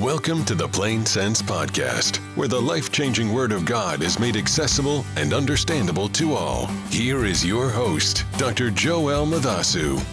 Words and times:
Welcome 0.00 0.44
to 0.44 0.54
the 0.54 0.68
Plain 0.68 1.06
Sense 1.06 1.40
Podcast, 1.40 2.18
where 2.36 2.48
the 2.48 2.60
life 2.60 2.92
changing 2.92 3.32
Word 3.32 3.50
of 3.50 3.64
God 3.64 4.02
is 4.02 4.18
made 4.18 4.36
accessible 4.36 5.06
and 5.16 5.32
understandable 5.32 6.10
to 6.10 6.34
all. 6.34 6.66
Here 6.90 7.24
is 7.24 7.42
your 7.42 7.70
host, 7.70 8.26
Dr. 8.36 8.70
Joel 8.70 9.24
Madasu. 9.24 10.04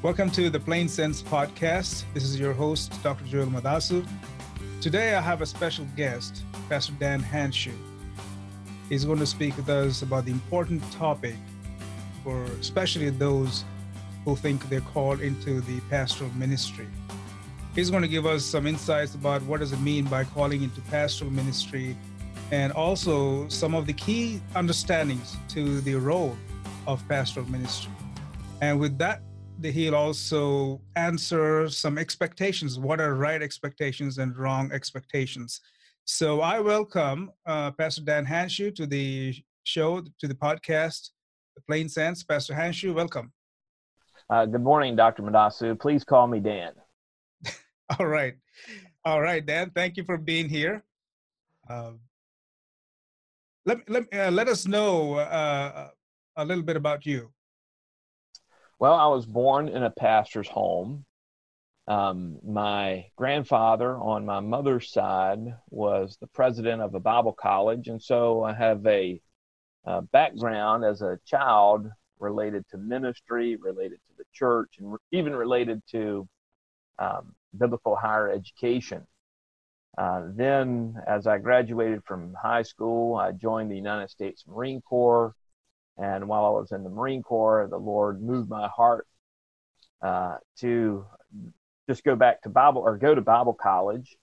Welcome 0.00 0.30
to 0.30 0.48
the 0.48 0.60
Plain 0.60 0.86
Sense 0.86 1.24
Podcast. 1.24 2.04
This 2.14 2.22
is 2.22 2.38
your 2.38 2.52
host, 2.52 3.02
Dr. 3.02 3.24
Joel 3.24 3.46
Madasu. 3.46 4.06
Today 4.80 5.16
I 5.16 5.20
have 5.20 5.42
a 5.42 5.46
special 5.46 5.88
guest, 5.96 6.44
Pastor 6.68 6.92
Dan 7.00 7.18
Hanshew. 7.18 7.74
He's 8.88 9.04
going 9.04 9.18
to 9.18 9.26
speak 9.26 9.56
with 9.56 9.68
us 9.68 10.02
about 10.02 10.26
the 10.26 10.30
important 10.30 10.88
topic 10.92 11.34
for 12.22 12.44
especially 12.60 13.10
those 13.10 13.64
who 14.24 14.36
think 14.36 14.68
they're 14.68 14.80
called 14.82 15.20
into 15.20 15.62
the 15.62 15.80
pastoral 15.90 16.30
ministry. 16.36 16.86
He's 17.76 17.90
going 17.90 18.00
to 18.00 18.08
give 18.08 18.24
us 18.24 18.42
some 18.42 18.66
insights 18.66 19.14
about 19.14 19.42
what 19.42 19.60
does 19.60 19.72
it 19.72 19.80
mean 19.80 20.06
by 20.06 20.24
calling 20.24 20.62
into 20.62 20.80
pastoral 20.80 21.30
ministry 21.30 21.94
and 22.50 22.72
also 22.72 23.46
some 23.48 23.74
of 23.74 23.86
the 23.86 23.92
key 23.92 24.40
understandings 24.54 25.36
to 25.48 25.82
the 25.82 25.94
role 25.96 26.34
of 26.86 27.06
pastoral 27.06 27.44
ministry. 27.50 27.92
And 28.62 28.80
with 28.80 28.96
that, 28.96 29.20
he'll 29.62 29.94
also 29.94 30.80
answer 30.96 31.68
some 31.68 31.98
expectations. 31.98 32.78
What 32.78 32.98
are 32.98 33.14
right 33.14 33.42
expectations 33.42 34.16
and 34.16 34.34
wrong 34.38 34.72
expectations? 34.72 35.60
So 36.06 36.40
I 36.40 36.60
welcome 36.60 37.30
uh, 37.44 37.72
Pastor 37.72 38.00
Dan 38.00 38.24
Hanshew 38.24 38.70
to 38.70 38.86
the 38.86 39.34
show, 39.64 40.00
to 40.00 40.26
the 40.26 40.34
podcast, 40.34 41.10
The 41.56 41.60
Plain 41.60 41.90
Sense. 41.90 42.24
Pastor 42.24 42.54
Hanshew, 42.54 42.94
welcome. 42.94 43.34
Uh, 44.30 44.46
good 44.46 44.62
morning, 44.62 44.96
Dr. 44.96 45.22
Madasu. 45.22 45.78
Please 45.78 46.04
call 46.04 46.26
me 46.26 46.40
Dan. 46.40 46.72
All 47.98 48.06
right. 48.06 48.34
All 49.04 49.20
right, 49.20 49.44
Dan. 49.44 49.70
Thank 49.74 49.96
you 49.96 50.04
for 50.04 50.18
being 50.18 50.48
here. 50.48 50.82
Uh, 51.68 51.92
let, 53.64 53.88
let, 53.88 54.04
uh, 54.12 54.30
let 54.30 54.48
us 54.48 54.66
know 54.66 55.14
uh, 55.14 55.90
a 56.36 56.44
little 56.44 56.64
bit 56.64 56.76
about 56.76 57.06
you. 57.06 57.30
Well, 58.78 58.94
I 58.94 59.06
was 59.06 59.26
born 59.26 59.68
in 59.68 59.82
a 59.82 59.90
pastor's 59.90 60.48
home. 60.48 61.04
Um, 61.88 62.38
my 62.44 63.06
grandfather 63.16 63.96
on 63.96 64.26
my 64.26 64.40
mother's 64.40 64.90
side 64.90 65.38
was 65.70 66.16
the 66.20 66.26
president 66.26 66.82
of 66.82 66.94
a 66.94 67.00
Bible 67.00 67.32
college, 67.32 67.86
and 67.86 68.02
so 68.02 68.42
I 68.42 68.52
have 68.52 68.84
a, 68.86 69.20
a 69.84 70.02
background 70.02 70.84
as 70.84 71.00
a 71.00 71.18
child 71.24 71.88
related 72.18 72.64
to 72.70 72.78
ministry, 72.78 73.54
related 73.56 73.98
to 74.08 74.16
the 74.18 74.24
church, 74.32 74.74
and 74.78 74.96
even 75.12 75.34
related 75.34 75.80
to 75.92 76.28
um, 76.98 77.34
biblical 77.58 77.96
higher 77.96 78.30
education. 78.30 79.06
Uh, 79.98 80.24
then, 80.34 80.94
as 81.06 81.26
I 81.26 81.38
graduated 81.38 82.04
from 82.04 82.34
high 82.34 82.62
school, 82.62 83.16
I 83.16 83.32
joined 83.32 83.70
the 83.70 83.76
United 83.76 84.10
States 84.10 84.44
Marine 84.46 84.82
Corps. 84.82 85.34
And 85.96 86.28
while 86.28 86.44
I 86.44 86.50
was 86.50 86.72
in 86.72 86.84
the 86.84 86.90
Marine 86.90 87.22
Corps, 87.22 87.66
the 87.70 87.78
Lord 87.78 88.22
moved 88.22 88.50
my 88.50 88.68
heart 88.68 89.06
uh, 90.02 90.36
to 90.60 91.06
just 91.88 92.04
go 92.04 92.14
back 92.14 92.42
to 92.42 92.50
Bible 92.50 92.82
or 92.82 92.98
go 92.98 93.14
to 93.14 93.22
Bible 93.22 93.54
college. 93.54 94.16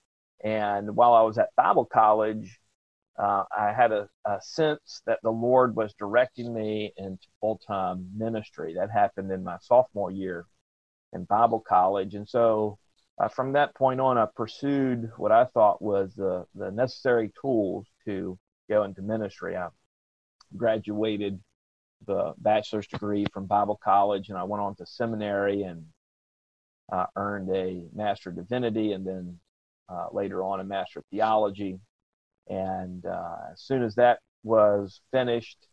And 0.44 0.95
while 0.95 1.14
I 1.14 1.22
was 1.22 1.38
at 1.38 1.50
Bible 1.56 1.86
college, 1.86 2.59
uh, 3.17 3.44
I 3.56 3.73
had 3.73 3.92
a, 3.92 4.09
a, 4.26 4.39
sense 4.42 5.02
that 5.06 5.20
the 5.23 5.30
Lord 5.30 5.76
was 5.76 5.94
directing 5.94 6.54
me 6.54 6.94
into 6.98 7.28
full 7.39 7.59
time 7.66 8.09
ministry. 8.16 8.73
That 8.73 8.89
happened 8.92 9.31
in 9.31 9.44
my 9.44 9.58
sophomore 9.61 10.11
year 10.11 10.45
in 11.14 11.23
Bible 11.26 11.59
college. 11.59 12.16
And 12.16 12.28
so 12.28 12.80
uh, 13.19 13.28
from 13.28 13.53
that 13.53 13.75
point 13.75 14.00
on, 14.00 14.17
I 14.17 14.25
pursued 14.25 15.11
what 15.17 15.31
I 15.31 15.45
thought 15.45 15.81
was 15.81 16.14
the, 16.16 16.45
the 16.56 16.72
necessary 16.72 17.31
tools 17.39 17.86
to 18.05 18.38
go 18.70 18.83
into 18.83 19.02
ministry. 19.02 19.55
I 19.55 19.67
graduated 20.58 21.39
the 22.05 22.33
bachelor's 22.38 22.88
degree 22.88 23.26
from 23.32 23.45
Bible 23.45 23.80
college, 23.83 24.30
and 24.30 24.38
I 24.38 24.43
went 24.43 24.61
on 24.61 24.76
to 24.76 24.86
seminary 24.86 25.64
and 25.64 25.86
uh, 26.92 27.05
earned 27.15 27.49
a 27.55 27.86
master 27.93 28.30
of 28.30 28.36
divinity, 28.36 28.93
and 28.93 29.05
then 29.05 29.39
uh, 29.89 30.08
later 30.11 30.43
on 30.43 30.59
a 30.59 30.64
master 30.64 30.99
of 30.99 31.05
theology. 31.11 31.80
And 32.48 33.05
uh, 33.05 33.36
as 33.54 33.61
soon 33.61 33.83
as 33.83 33.95
that 33.95 34.20
was 34.43 35.02
finished, 35.11 35.67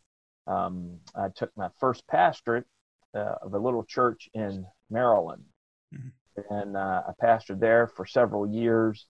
um, 0.46 0.98
I 1.16 1.28
took 1.34 1.50
my 1.56 1.68
first 1.80 2.06
pastorate 2.06 2.66
uh, 3.14 3.36
of 3.42 3.54
a 3.54 3.58
little 3.58 3.82
church 3.82 4.28
in 4.34 4.66
Maryland. 4.90 5.44
Mm-hmm 5.94 6.08
and 6.50 6.76
uh, 6.76 7.02
I 7.08 7.12
pastored 7.22 7.60
there 7.60 7.86
for 7.86 8.06
several 8.06 8.46
years. 8.46 9.06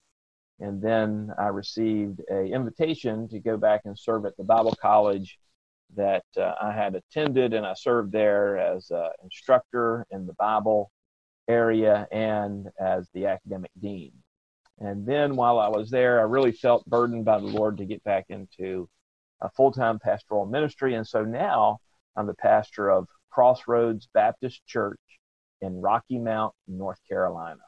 And 0.61 0.83
then 0.83 1.33
I 1.39 1.47
received 1.47 2.21
a 2.31 2.45
invitation 2.45 3.29
to 3.29 3.41
go 3.41 3.57
back 3.57 3.83
and 3.87 3.99
serve 3.99 4.27
at 4.27 4.37
the 4.37 4.45
Bible 4.45 4.77
college 4.81 5.39
that 5.97 6.25
uh, 6.37 6.55
I 6.61 6.73
had 6.73 6.95
attended, 6.95 7.55
and 7.55 7.67
I 7.67 7.75
served 7.75 8.13
there 8.13 8.59
as 8.59 8.91
an 8.91 9.09
instructor 9.25 10.07
in 10.11 10.27
the 10.27 10.35
Bible 10.35 10.93
area 11.49 12.07
and 12.13 12.69
as 12.79 13.09
the 13.15 13.27
academic 13.27 13.71
dean. 13.81 14.13
And 14.79 15.07
then 15.07 15.37
while 15.37 15.59
I 15.59 15.69
was 15.69 15.91
there, 15.91 16.21
I 16.21 16.25
really 16.25 16.53
felt 16.53 16.87
burdened 16.87 17.25
by 17.25 17.39
the 17.39 17.47
Lord 17.47 17.77
to 17.79 17.85
get 17.85 18.05
back 18.05 18.27
into 18.29 18.89
a 19.43 19.51
full 19.51 19.73
time 19.73 19.99
pastoral 19.99 20.47
ministry. 20.47 20.95
And 20.95 21.07
so 21.07 21.25
now 21.25 21.79
I'm 22.17 22.27
the 22.27 22.35
pastor 22.35 22.91
of 22.91 23.09
Crossroads 23.31 24.09
Baptist 24.13 24.65
Church 24.67 24.99
in 25.61 25.81
Rocky 25.81 26.19
Mount, 26.19 26.55
North 26.67 26.99
Carolina. 27.09 27.61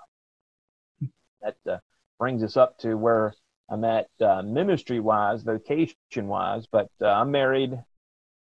That 1.42 1.56
uh, 1.68 1.78
brings 2.18 2.42
us 2.42 2.56
up 2.56 2.78
to 2.78 2.94
where 2.94 3.34
I'm 3.68 3.84
at 3.84 4.08
uh, 4.20 4.42
ministry 4.42 5.00
wise, 5.00 5.42
vocation 5.42 5.96
wise, 6.14 6.66
but 6.70 6.88
uh, 7.00 7.06
I'm 7.06 7.30
married 7.30 7.72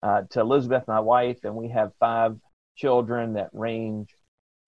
uh, 0.01 0.23
to 0.31 0.39
Elizabeth, 0.39 0.83
my 0.87 0.99
wife, 0.99 1.39
and 1.43 1.55
we 1.55 1.69
have 1.69 1.91
five 1.99 2.37
children 2.75 3.33
that 3.33 3.49
range 3.53 4.09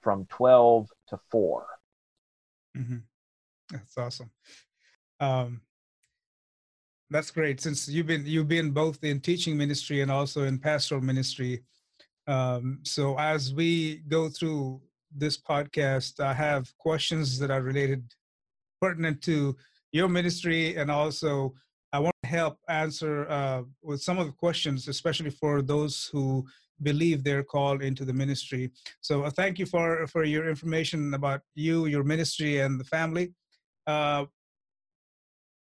from 0.01 0.25
12 0.25 0.87
to 1.09 1.19
4. 1.31 1.65
Mm-hmm. 2.77 2.97
That's 3.71 3.97
awesome. 3.97 4.31
Um, 5.19 5.61
that's 7.09 7.31
great. 7.31 7.59
Since 7.59 7.87
you've 7.87 8.07
been 8.07 8.25
you've 8.25 8.47
been 8.47 8.71
both 8.71 9.03
in 9.03 9.19
teaching 9.19 9.57
ministry 9.57 10.01
and 10.01 10.11
also 10.11 10.43
in 10.43 10.59
pastoral 10.59 11.01
ministry, 11.01 11.63
um, 12.29 12.79
so 12.83 13.17
as 13.17 13.53
we 13.55 14.03
go 14.07 14.29
through 14.29 14.81
this 15.15 15.35
podcast, 15.35 16.19
I 16.19 16.33
have 16.33 16.71
questions 16.77 17.39
that 17.39 17.49
are 17.49 17.63
related, 17.63 18.03
pertinent 18.79 19.23
to 19.23 19.55
your 19.91 20.07
ministry, 20.07 20.75
and 20.75 20.91
also 20.91 21.55
I 21.91 21.97
want 21.97 22.15
to 22.21 22.29
help 22.29 22.59
answer 22.69 23.27
uh, 23.29 23.63
with 23.81 24.03
some 24.03 24.19
of 24.19 24.27
the 24.27 24.33
questions, 24.33 24.87
especially 24.87 25.31
for 25.31 25.63
those 25.63 26.07
who 26.11 26.45
believe 26.83 27.23
they're 27.23 27.43
called 27.43 27.81
into 27.81 28.05
the 28.05 28.13
ministry. 28.13 28.69
So 29.01 29.23
uh, 29.23 29.31
thank 29.31 29.57
you 29.57 29.65
for 29.65 30.05
for 30.05 30.23
your 30.23 30.47
information 30.47 31.15
about 31.15 31.41
you, 31.55 31.87
your 31.87 32.03
ministry, 32.03 32.59
and 32.59 32.79
the 32.79 32.85
family. 32.85 33.33
Uh, 33.87 34.25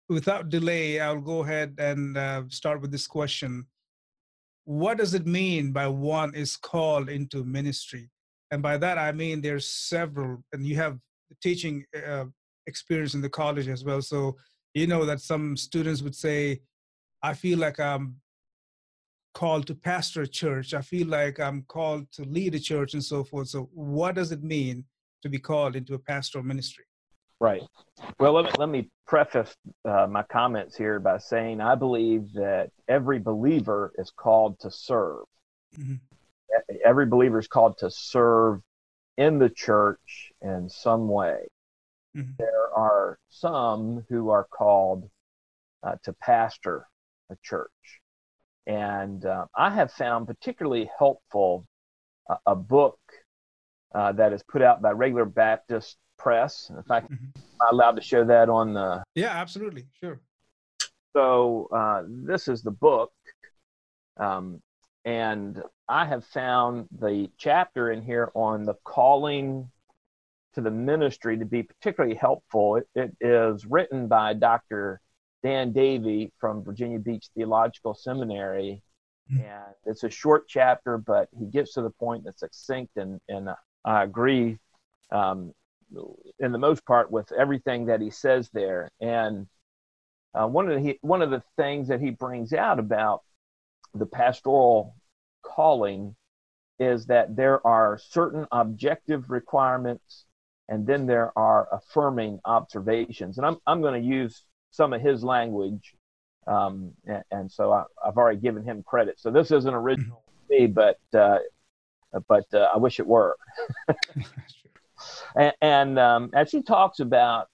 without 0.10 0.50
delay, 0.50 1.00
I'll 1.00 1.22
go 1.22 1.44
ahead 1.44 1.76
and 1.78 2.18
uh, 2.18 2.44
start 2.50 2.82
with 2.82 2.92
this 2.92 3.06
question 3.06 3.68
what 4.66 4.98
does 4.98 5.14
it 5.14 5.26
mean 5.26 5.72
by 5.72 5.88
one 5.88 6.34
is 6.36 6.58
called 6.58 7.10
into 7.10 7.44
ministry? 7.44 8.10
And 8.52 8.62
by 8.62 8.78
that, 8.78 8.98
I 8.98 9.12
mean 9.12 9.42
there's 9.42 9.70
several, 9.70 10.44
and 10.54 10.66
you 10.66 10.76
have 10.76 10.98
teaching 11.42 11.86
uh, 12.08 12.26
experience 12.68 13.14
in 13.14 13.22
the 13.22 13.30
college 13.30 13.68
as 13.68 13.84
well. 13.84 14.02
So 14.02 14.36
you 14.74 14.88
know 14.88 15.06
that 15.06 15.22
some 15.22 15.56
students 15.56 16.02
would 16.02 16.16
say, 16.16 16.62
I 17.24 17.34
feel 17.34 17.60
like 17.60 17.80
I'm 17.80 18.18
called 19.34 19.68
to 19.68 19.76
pastor 19.76 20.24
a 20.24 20.28
church. 20.28 20.74
I 20.74 20.82
feel 20.82 21.08
like 21.08 21.40
I'm 21.40 21.64
called 21.64 22.12
to 22.14 22.24
lead 22.24 22.56
a 22.56 22.60
church 22.60 22.94
and 22.94 23.04
so 23.04 23.24
forth. 23.24 23.50
So 23.50 23.70
what 23.74 24.16
does 24.16 24.32
it 24.32 24.44
mean 24.44 24.86
to 25.22 25.30
be 25.30 25.40
called 25.40 25.76
into 25.76 25.94
a 25.94 26.00
pastoral 26.00 26.44
ministry? 26.44 26.86
Right. 27.40 27.62
Well, 28.20 28.34
let 28.34 28.46
me, 28.46 28.52
let 28.58 28.70
me 28.70 28.90
preface 29.08 29.56
uh, 29.84 30.08
my 30.10 30.24
comments 30.24 30.76
here 30.76 31.00
by 31.00 31.18
saying 31.18 31.62
I 31.62 31.76
believe 31.76 32.32
that 32.34 32.70
every 32.88 33.20
believer 33.20 33.92
is 33.98 34.12
called 34.16 34.60
to 34.60 34.72
serve. 34.72 35.26
Mm-hmm. 35.78 35.96
Every 36.84 37.06
believer 37.06 37.40
is 37.40 37.48
called 37.48 37.78
to 37.80 37.92
serve 37.92 38.62
in 39.18 39.40
the 39.40 39.50
church 39.50 40.32
in 40.42 40.70
some 40.70 41.08
way. 41.08 41.48
Mm-hmm. 42.16 42.32
There 42.38 42.74
are 42.74 43.20
some 43.30 44.06
who 44.10 44.30
are 44.30 44.46
called 44.46 45.10
uh, 45.84 45.96
to 46.04 46.14
pastor 46.14 46.88
a 47.30 47.36
church. 47.44 47.70
And 48.66 49.26
uh, 49.26 49.46
I 49.56 49.70
have 49.70 49.92
found 49.92 50.28
particularly 50.28 50.90
helpful 50.98 51.68
uh, 52.30 52.38
a 52.46 52.56
book 52.56 53.00
uh, 53.94 54.14
that 54.14 54.34
is 54.34 54.42
put 54.44 54.62
out 54.62 54.82
by 54.82 54.92
Regular 54.92 55.26
Baptist 55.26 55.98
press. 56.18 56.72
In 56.76 56.82
fact, 56.84 57.12
mm-hmm. 57.12 57.26
am 57.36 57.44
I 57.62 57.70
allowed 57.72 57.96
to 57.96 58.02
show 58.02 58.24
that 58.26 58.50
on 58.50 58.74
the? 58.74 59.04
Yeah, 59.16 59.30
absolutely, 59.30 59.86
sure. 60.00 60.20
So 61.16 61.70
uh, 61.72 62.04
this 62.08 62.48
is 62.48 62.62
the 62.62 62.72
book, 62.72 63.12
um, 64.18 64.62
and 65.06 65.62
I 65.88 66.06
have 66.06 66.26
found 66.26 66.88
the 67.00 67.30
chapter 67.38 67.92
in 67.92 68.02
here 68.02 68.32
on 68.34 68.66
the 68.66 68.76
calling 68.84 69.70
to 70.56 70.62
the 70.62 70.72
ministry 70.72 71.38
to 71.38 71.46
be 71.46 71.64
particularly 71.64 72.16
helpful. 72.16 72.78
It, 72.78 72.88
it 72.96 73.14
is 73.22 73.66
written 73.66 74.08
by 74.08 74.34
Dr. 74.34 75.00
Dan 75.44 75.74
Davey 75.74 76.32
from 76.40 76.64
Virginia 76.64 76.98
Beach 76.98 77.28
Theological 77.36 77.94
Seminary. 77.94 78.82
Mm-hmm. 79.32 79.44
And 79.44 79.76
it's 79.86 80.04
a 80.04 80.10
short 80.10 80.48
chapter, 80.48 80.98
but 80.98 81.30
he 81.38 81.46
gets 81.46 81.74
to 81.74 81.82
the 81.82 81.90
point 81.90 82.24
that's 82.24 82.40
succinct, 82.40 82.98
and, 82.98 83.20
and 83.30 83.50
I 83.84 84.04
agree 84.04 84.58
um, 85.12 85.54
in 86.40 86.52
the 86.52 86.58
most 86.58 86.86
part 86.86 87.12
with 87.12 87.32
everything 87.32 87.86
that 87.86 88.02
he 88.02 88.10
says 88.10 88.50
there. 88.54 88.90
And 89.02 89.48
uh, 90.34 90.48
one 90.48 90.70
of 90.70 90.84
the 90.84 90.98
one 91.02 91.22
of 91.22 91.30
the 91.30 91.44
things 91.58 91.88
that 91.88 92.02
he 92.02 92.12
brings 92.12 92.54
out 92.54 92.80
about 92.80 93.22
the 93.94 94.06
pastoral 94.06 94.96
calling 95.44 96.16
is 96.80 97.06
that 97.06 97.36
there 97.36 97.66
are 97.66 97.98
certain 97.98 98.46
objective 98.52 99.30
requirements 99.30 100.26
and 100.68 100.86
then 100.86 101.06
there 101.06 101.32
are 101.38 101.68
affirming 101.72 102.40
observations. 102.46 103.38
And 103.38 103.46
I'm, 103.46 103.58
I'm 103.68 103.82
going 103.82 104.02
to 104.02 104.08
use 104.08 104.44
some 104.72 104.94
of 104.94 105.02
his 105.02 105.24
language. 105.24 105.94
Um, 106.48 106.92
and, 107.06 107.24
and, 107.32 107.52
so 107.52 107.72
I, 107.72 107.84
have 108.04 108.18
already 108.18 108.40
given 108.40 108.64
him 108.64 108.84
credit. 108.84 109.20
So 109.20 109.32
this 109.32 109.52
isn't 109.52 109.74
original 109.74 110.24
to 110.28 110.56
me, 110.56 110.68
but, 110.68 111.00
uh, 111.14 111.40
but 112.28 112.46
uh, 112.54 112.68
I 112.74 112.78
wish 112.78 113.00
it 113.00 113.08
were. 113.08 113.38
and, 115.36 115.54
and 115.62 116.00
um, 116.00 116.30
as 116.34 116.52
he 116.52 116.62
talks 116.62 117.00
about 117.00 117.48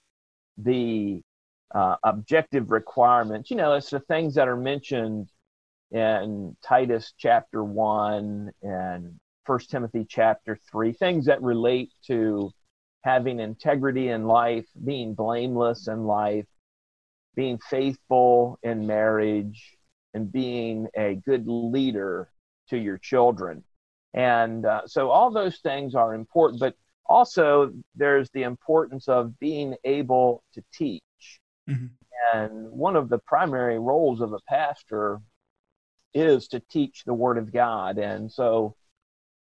the 0.58 1.22
uh, 1.74 1.96
objective 2.04 2.72
requirements, 2.72 3.50
you 3.50 3.58
know, 3.58 3.74
it's 3.74 3.90
the 3.90 4.00
things 4.02 4.36
that 4.36 4.48
are 4.48 4.58
mentioned 4.58 5.30
in 5.92 6.56
Titus 6.64 7.14
chapter 7.18 7.64
1 7.64 8.52
and 8.62 9.20
First 9.46 9.70
Timothy 9.70 10.06
chapter 10.08 10.58
3, 10.72 10.94
things 10.94 11.26
that 11.26 11.42
relate 11.42 11.92
to 12.08 12.52
having 13.04 13.40
integrity 13.40 14.10
in 14.10 14.26
life, 14.26 14.66
being 14.86 15.14
blameless 15.14 15.88
in 15.88 16.04
life, 16.06 16.46
being 17.36 17.58
faithful 17.70 18.60
in 18.64 18.86
marriage, 18.86 19.78
and 20.14 20.32
being 20.32 20.88
a 20.96 21.16
good 21.16 21.48
leader 21.48 22.30
to 22.70 22.78
your 22.78 22.98
children. 22.98 23.64
And 24.14 24.66
uh, 24.66 24.82
so 24.86 25.10
all 25.10 25.32
those 25.32 25.58
things 25.60 25.96
are 25.96 26.14
important, 26.14 26.60
but 26.60 26.76
also 27.12 27.72
there's 27.96 28.30
the 28.32 28.44
importance 28.44 29.08
of 29.08 29.38
being 29.40 29.76
able 29.84 30.44
to 30.54 30.64
teach. 30.74 31.04
Mm-hmm. 31.70 31.88
And 32.34 32.72
one 32.72 32.96
of 32.96 33.10
the 33.10 33.20
primary 33.20 33.80
roles 33.80 34.22
of 34.22 34.34
a 34.34 34.40
pastor 34.48 35.20
is 36.14 36.48
to 36.50 36.60
teach 36.60 37.04
the 37.06 37.14
Word 37.14 37.38
of 37.38 37.52
God. 37.52 37.98
And 37.98 38.32
so 38.32 38.76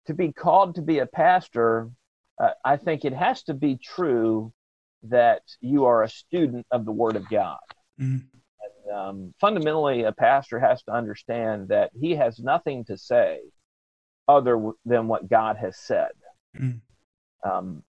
to 0.08 0.14
be 0.14 0.32
called 0.32 0.76
to 0.76 0.82
be 0.82 1.00
a 1.00 1.06
pastor, 1.06 1.90
uh, 2.40 2.52
I 2.66 2.78
think 2.78 3.06
it 3.06 3.14
has 3.14 3.44
to 3.44 3.54
be 3.54 3.78
true 3.78 4.52
that 5.04 5.42
you 5.60 5.86
are 5.86 6.04
a 6.04 6.10
student 6.10 6.66
of 6.72 6.86
the 6.86 6.92
Word 6.92 7.16
of 7.16 7.30
God. 7.30 7.60
Mm-hmm. 8.00 8.26
And, 8.88 8.96
um, 8.96 9.34
fundamentally, 9.40 10.04
a 10.04 10.12
pastor 10.12 10.60
has 10.60 10.84
to 10.84 10.92
understand 10.92 11.70
that 11.70 11.92
he 12.00 12.16
has 12.16 12.40
nothing 12.40 12.86
to 12.86 12.98
say 12.98 13.40
other 14.28 14.72
than 14.86 15.08
what 15.08 15.30
God 15.30 15.58
has 15.58 15.78
said. 15.78 16.12
Mm-hmm. 16.56 16.78
Um, 17.44 17.84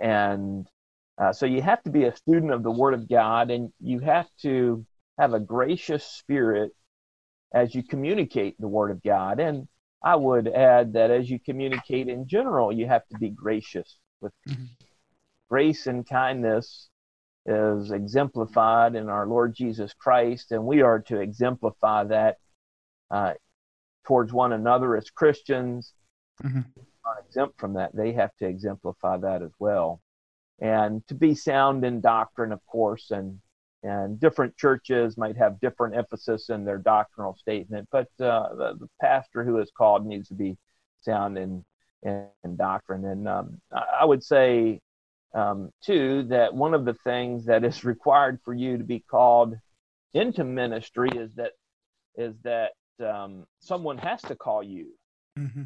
and 0.00 0.66
uh, 1.18 1.32
so 1.32 1.46
you 1.46 1.62
have 1.62 1.82
to 1.82 1.90
be 1.90 2.04
a 2.04 2.16
student 2.16 2.52
of 2.52 2.62
the 2.62 2.70
Word 2.70 2.94
of 2.94 3.08
God, 3.08 3.50
and 3.50 3.72
you 3.80 3.98
have 4.00 4.28
to 4.42 4.84
have 5.18 5.34
a 5.34 5.40
gracious 5.40 6.04
spirit 6.04 6.72
as 7.52 7.74
you 7.74 7.82
communicate 7.82 8.56
the 8.58 8.68
Word 8.68 8.90
of 8.90 9.02
God. 9.02 9.40
And 9.40 9.68
I 10.02 10.16
would 10.16 10.48
add 10.48 10.94
that 10.94 11.10
as 11.10 11.28
you 11.28 11.38
communicate 11.38 12.08
in 12.08 12.26
general, 12.26 12.72
you 12.72 12.86
have 12.86 13.06
to 13.08 13.18
be 13.18 13.30
gracious 13.30 13.98
with 14.20 14.32
mm-hmm. 14.48 14.64
grace 15.48 15.86
and 15.86 16.08
kindness 16.08 16.88
is 17.46 17.90
exemplified 17.90 18.94
in 18.94 19.08
our 19.08 19.26
Lord 19.26 19.54
Jesus 19.54 19.92
Christ, 19.94 20.52
and 20.52 20.64
we 20.64 20.82
are 20.82 21.00
to 21.00 21.20
exemplify 21.20 22.04
that 22.04 22.36
uh, 23.10 23.32
towards 24.06 24.32
one 24.32 24.52
another 24.52 24.96
as 24.96 25.10
Christians. 25.10 25.92
Mm-hmm. 26.42 26.60
Are 27.04 27.20
exempt 27.26 27.58
from 27.58 27.74
that; 27.74 27.94
they 27.94 28.12
have 28.12 28.34
to 28.36 28.46
exemplify 28.46 29.16
that 29.18 29.42
as 29.42 29.52
well, 29.58 30.00
and 30.60 31.06
to 31.08 31.14
be 31.14 31.34
sound 31.34 31.84
in 31.84 32.00
doctrine, 32.00 32.52
of 32.52 32.64
course, 32.66 33.10
and 33.10 33.40
and 33.82 34.20
different 34.20 34.56
churches 34.56 35.16
might 35.16 35.36
have 35.36 35.60
different 35.60 35.96
emphasis 35.96 36.50
in 36.50 36.64
their 36.64 36.78
doctrinal 36.78 37.34
statement, 37.36 37.88
but 37.90 38.08
uh, 38.20 38.54
the, 38.54 38.76
the, 38.78 38.88
pastor 39.00 39.42
who 39.42 39.58
is 39.58 39.70
called 39.76 40.04
needs 40.04 40.28
to 40.28 40.34
be 40.34 40.58
sound 41.00 41.38
in, 41.38 41.64
in, 42.02 42.26
in 42.44 42.56
doctrine. 42.56 43.06
And 43.06 43.26
um, 43.26 43.60
I 43.72 44.04
would 44.04 44.22
say, 44.22 44.80
um, 45.34 45.70
too, 45.82 46.24
that 46.24 46.54
one 46.54 46.74
of 46.74 46.84
the 46.84 46.92
things 46.92 47.46
that 47.46 47.64
is 47.64 47.84
required 47.84 48.38
for 48.44 48.52
you 48.52 48.76
to 48.76 48.84
be 48.84 49.00
called 49.10 49.56
into 50.12 50.44
ministry 50.44 51.08
is 51.14 51.30
that 51.36 51.52
is 52.16 52.34
that 52.42 52.72
um, 53.02 53.46
someone 53.60 53.96
has 53.96 54.20
to 54.22 54.34
call 54.34 54.62
you 54.62 54.88
mm-hmm. 55.38 55.62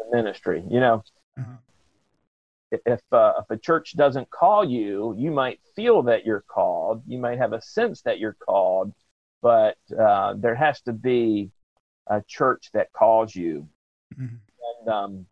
In 0.00 0.10
the 0.10 0.16
ministry. 0.16 0.62
You 0.70 0.80
know, 0.80 1.04
uh-huh 1.38 1.56
if 2.86 3.00
uh, 3.12 3.32
if 3.38 3.50
a 3.50 3.56
church 3.56 3.96
doesn't 3.96 4.30
call 4.30 4.64
you, 4.64 5.14
you 5.16 5.30
might 5.30 5.60
feel 5.76 6.02
that 6.02 6.24
you're 6.24 6.44
called. 6.46 7.02
You 7.06 7.18
might 7.18 7.38
have 7.38 7.52
a 7.52 7.62
sense 7.62 8.02
that 8.02 8.18
you're 8.18 8.36
called, 8.46 8.92
but 9.42 9.76
uh, 9.98 10.34
there 10.36 10.54
has 10.54 10.80
to 10.82 10.92
be 10.92 11.50
a 12.06 12.22
church 12.26 12.70
that 12.74 12.92
calls 12.92 13.34
you. 13.34 13.68
Mm-hmm. 14.18 14.36
And 14.78 14.88
um, 14.88 15.26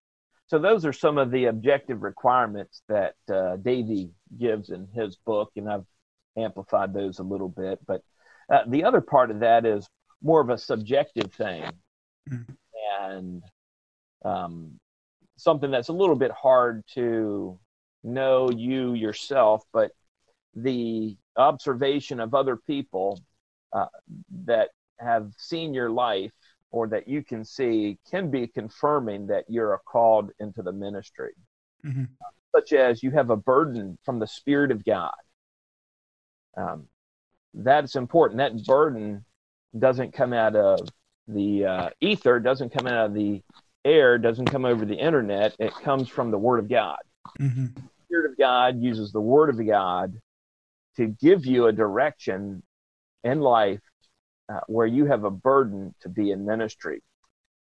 so 0.47 0.59
those 0.59 0.85
are 0.85 0.93
some 0.93 1.19
of 1.19 1.31
the 1.31 1.47
objective 1.47 2.03
requirements 2.03 2.83
that 2.89 3.15
uh, 3.33 3.57
Davey 3.57 4.11
gives 4.39 4.71
in 4.71 4.89
his 4.95 5.17
book, 5.17 5.53
and 5.57 5.69
I've 5.69 5.87
amplified 6.37 6.95
those 6.95 7.19
a 7.19 7.25
little 7.25 7.49
bit. 7.49 7.81
But 7.87 8.03
uh, 8.53 8.63
the 8.67 8.85
other 8.85 9.01
part 9.01 9.31
of 9.31 9.41
that 9.41 9.67
is 9.67 9.89
more 10.23 10.41
of 10.41 10.51
a 10.51 10.59
subjective 10.59 11.33
thing, 11.33 11.65
mm-hmm. 12.31 12.53
and 13.01 13.43
um, 14.25 14.79
something 15.37 15.71
that's 15.71 15.89
a 15.89 15.93
little 15.93 16.17
bit 16.17 16.31
hard 16.31 16.85
to 16.95 17.59
know 18.05 18.51
you 18.51 18.95
yourself, 18.95 19.63
but 19.73 19.93
the 20.55 21.17
observation 21.37 22.21
of 22.21 22.35
other 22.35 22.57
people 22.57 23.21
uh, 23.73 23.87
that 24.45 24.69
have 24.99 25.33
seen 25.39 25.73
your 25.75 25.91
life 25.91 26.33
or 26.71 26.89
that 26.89 27.09
you 27.09 27.23
can 27.23 27.45
see 27.45 27.99
can 28.11 28.31
be 28.31 28.47
confirming 28.47 29.27
that 29.27 29.45
you're 29.49 29.81
called 29.87 30.31
into 30.41 30.63
the 30.63 30.73
ministry. 30.73 31.33
Mm-hmm. 31.85 32.05
Such 32.55 32.73
as 32.73 33.03
you 33.03 33.11
have 33.13 33.31
a 33.31 33.37
burden 33.37 33.99
from 34.05 34.19
the 34.19 34.27
Spirit 34.27 34.71
of 34.71 34.85
God. 34.85 35.13
Um, 36.57 36.87
that's 37.55 37.97
important. 37.97 38.39
That 38.39 38.65
burden 38.65 39.25
doesn't 39.79 40.13
come 40.13 40.33
out 40.33 40.55
of 40.55 40.81
the 41.29 41.65
uh, 41.65 41.91
ether, 42.01 42.41
doesn't 42.41 42.73
come 42.73 42.87
out 42.87 43.07
of 43.07 43.15
the 43.15 43.43
air 43.85 44.19
doesn't 44.19 44.47
come 44.47 44.65
over 44.65 44.85
the 44.85 44.97
internet. 44.97 45.55
It 45.59 45.73
comes 45.83 46.09
from 46.09 46.31
the 46.31 46.39
Word 46.39 46.59
of 46.59 46.69
God. 46.69 46.99
Mm-hmm. 47.41 47.67
The 47.75 47.83
Spirit 48.07 48.31
of 48.31 48.39
God 48.39 48.83
uses 48.83 49.13
the 49.13 49.21
Word 49.21 49.51
of 49.51 49.65
God 49.67 50.15
to 50.97 51.07
give 51.07 51.47
you 51.47 51.67
a 51.67 51.73
direction 51.73 52.63
in 53.25 53.41
life 53.41 53.81
uh, 54.53 54.61
where 54.67 54.87
you 54.87 55.07
have 55.07 55.25
a 55.25 55.31
burden 55.31 55.95
to 56.01 56.09
be 56.09 56.31
in 56.31 56.45
ministry. 56.45 57.03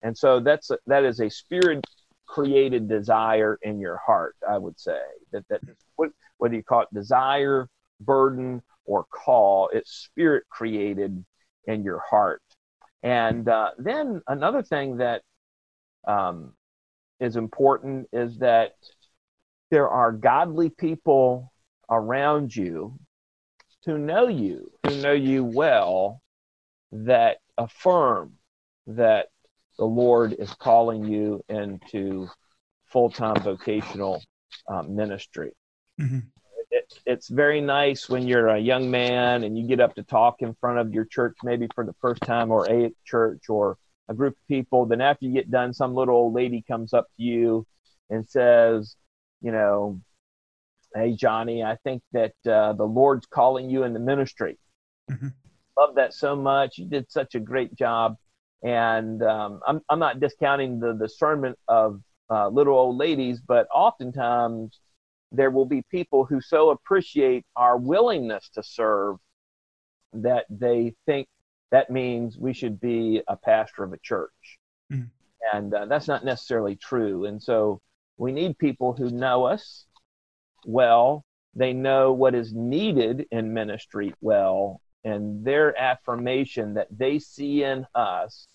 And 0.02 0.16
so 0.16 0.40
that's 0.40 0.70
a, 0.70 0.78
that 0.86 1.04
is 1.04 1.20
a 1.20 1.30
spirit 1.30 1.84
created 2.26 2.88
desire 2.88 3.58
in 3.62 3.78
your 3.78 3.98
heart, 3.98 4.36
I 4.48 4.58
would 4.58 4.78
say. 4.78 5.00
That 5.32 5.46
that 5.48 5.60
what 5.96 6.10
whether 6.38 6.54
you 6.54 6.62
call 6.62 6.82
it 6.82 6.88
desire, 6.92 7.68
burden, 8.00 8.62
or 8.84 9.04
call, 9.04 9.70
it's 9.72 9.92
spirit 9.92 10.44
created 10.50 11.24
in 11.66 11.84
your 11.84 12.00
heart. 12.00 12.42
And 13.02 13.48
uh, 13.48 13.70
then 13.78 14.22
another 14.28 14.62
thing 14.62 14.96
that 14.98 15.22
um, 16.06 16.52
is 17.20 17.36
important 17.36 18.08
is 18.12 18.38
that 18.38 18.74
there 19.70 19.88
are 19.88 20.12
godly 20.12 20.68
people 20.68 21.52
around 21.90 22.54
you 22.54 22.98
who 23.86 23.98
know 23.98 24.28
you, 24.28 24.70
who 24.86 24.96
know 25.00 25.12
you 25.12 25.44
well, 25.44 26.20
that 26.92 27.38
affirm 27.58 28.34
that 28.86 29.28
the 29.78 29.84
Lord 29.84 30.34
is 30.38 30.52
calling 30.54 31.04
you 31.04 31.42
into 31.48 32.28
full 32.86 33.10
time 33.10 33.42
vocational 33.42 34.22
um, 34.68 34.94
ministry. 34.94 35.52
Mm-hmm. 36.00 36.18
It, 36.70 36.92
it's 37.06 37.28
very 37.28 37.60
nice 37.60 38.08
when 38.08 38.26
you're 38.26 38.48
a 38.48 38.58
young 38.58 38.90
man 38.90 39.44
and 39.44 39.58
you 39.58 39.66
get 39.66 39.80
up 39.80 39.94
to 39.96 40.02
talk 40.02 40.42
in 40.42 40.54
front 40.60 40.78
of 40.78 40.92
your 40.92 41.04
church, 41.04 41.36
maybe 41.42 41.66
for 41.74 41.84
the 41.84 41.94
first 42.00 42.22
time, 42.22 42.50
or 42.50 42.70
a 42.70 42.92
church, 43.04 43.48
or 43.48 43.78
a 44.12 44.16
group 44.16 44.34
of 44.34 44.48
people. 44.48 44.86
Then 44.86 45.00
after 45.00 45.26
you 45.26 45.32
get 45.32 45.50
done, 45.50 45.72
some 45.72 45.94
little 45.94 46.14
old 46.14 46.34
lady 46.34 46.64
comes 46.66 46.94
up 46.94 47.06
to 47.16 47.22
you 47.22 47.66
and 48.10 48.28
says, 48.28 48.96
you 49.40 49.52
know, 49.52 50.00
hey 50.94 51.14
Johnny, 51.14 51.62
I 51.62 51.76
think 51.84 52.02
that 52.12 52.34
uh, 52.46 52.74
the 52.74 52.84
Lord's 52.84 53.26
calling 53.26 53.68
you 53.68 53.82
in 53.84 53.92
the 53.92 54.00
ministry. 54.00 54.58
Mm-hmm. 55.10 55.28
Love 55.78 55.94
that 55.96 56.14
so 56.14 56.36
much. 56.36 56.78
You 56.78 56.86
did 56.86 57.10
such 57.10 57.34
a 57.34 57.40
great 57.40 57.74
job. 57.74 58.16
And 58.62 59.22
um, 59.22 59.60
I'm 59.66 59.80
I'm 59.88 59.98
not 59.98 60.20
discounting 60.20 60.78
the 60.78 60.92
discernment 60.92 61.58
of 61.66 62.00
uh, 62.30 62.48
little 62.48 62.78
old 62.78 62.96
ladies, 62.96 63.40
but 63.40 63.66
oftentimes 63.74 64.78
there 65.32 65.50
will 65.50 65.66
be 65.66 65.82
people 65.90 66.24
who 66.24 66.40
so 66.40 66.70
appreciate 66.70 67.44
our 67.56 67.76
willingness 67.76 68.50
to 68.50 68.62
serve 68.62 69.16
that 70.12 70.44
they 70.50 70.94
think 71.06 71.26
that 71.72 71.90
means 71.90 72.38
we 72.38 72.52
should 72.52 72.78
be 72.78 73.22
a 73.26 73.36
pastor 73.36 73.82
of 73.82 73.92
a 73.92 73.98
church. 73.98 74.58
Mm. 74.92 75.08
And 75.52 75.74
uh, 75.74 75.86
that's 75.86 76.06
not 76.06 76.24
necessarily 76.24 76.76
true. 76.76 77.24
And 77.24 77.42
so 77.42 77.80
we 78.16 78.30
need 78.30 78.58
people 78.58 78.92
who 78.92 79.10
know 79.10 79.44
us 79.44 79.86
well, 80.64 81.24
they 81.54 81.72
know 81.72 82.12
what 82.12 82.34
is 82.34 82.52
needed 82.54 83.26
in 83.32 83.52
ministry 83.52 84.14
well, 84.20 84.80
and 85.02 85.44
their 85.44 85.76
affirmation 85.76 86.74
that 86.74 86.86
they 86.90 87.18
see 87.18 87.64
in 87.64 87.86
us 87.94 88.46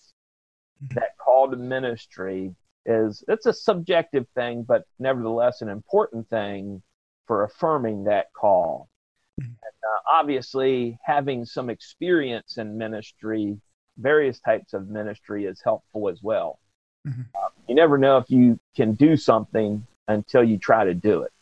mm-hmm. 0.82 0.94
that 0.94 1.18
call 1.18 1.50
to 1.50 1.56
ministry 1.56 2.54
is 2.86 3.22
it's 3.28 3.46
a 3.46 3.52
subjective 3.52 4.26
thing, 4.34 4.62
but 4.62 4.84
nevertheless 4.98 5.60
an 5.60 5.68
important 5.68 6.28
thing 6.30 6.82
for 7.26 7.44
affirming 7.44 8.04
that 8.04 8.32
call. 8.32 8.88
Mm-hmm. 9.38 9.46
And, 9.46 9.56
uh, 9.84 10.00
obviously, 10.12 10.98
having 11.04 11.44
some 11.44 11.70
experience 11.70 12.58
in 12.58 12.76
ministry, 12.76 13.56
various 13.96 14.40
types 14.40 14.72
of 14.74 14.88
ministry, 14.88 15.44
is 15.44 15.60
helpful 15.62 16.08
as 16.08 16.20
well. 16.22 16.58
Mm-hmm. 17.06 17.22
Uh, 17.34 17.48
you 17.68 17.74
never 17.74 17.98
know 17.98 18.18
if 18.18 18.30
you 18.30 18.58
can 18.76 18.94
do 18.94 19.16
something 19.16 19.86
until 20.08 20.42
you 20.42 20.58
try 20.58 20.84
to 20.84 20.94
do 20.94 21.22
it. 21.22 21.32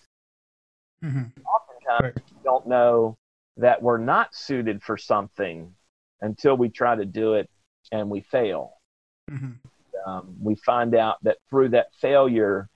Mm-hmm. 1.05 1.25
Oftentimes, 1.45 2.01
right. 2.03 2.15
we 2.15 2.43
don't 2.45 2.67
know 2.67 3.17
that 3.57 3.81
we're 3.81 3.99
not 3.99 4.35
suited 4.35 4.83
for 4.83 4.97
something 4.97 5.75
until 6.21 6.57
we 6.57 6.69
try 6.69 6.95
to 6.95 7.05
do 7.05 7.35
it 7.35 7.49
and 7.93 8.11
we 8.11 8.21
fail. 8.21 8.73
Mm-hmm. 9.31 9.53
Um, 10.09 10.37
we 10.41 10.55
find 10.57 10.95
out 10.95 11.17
that 11.23 11.39
through 11.49 11.71
that 11.71 11.89
failure, 12.01 12.69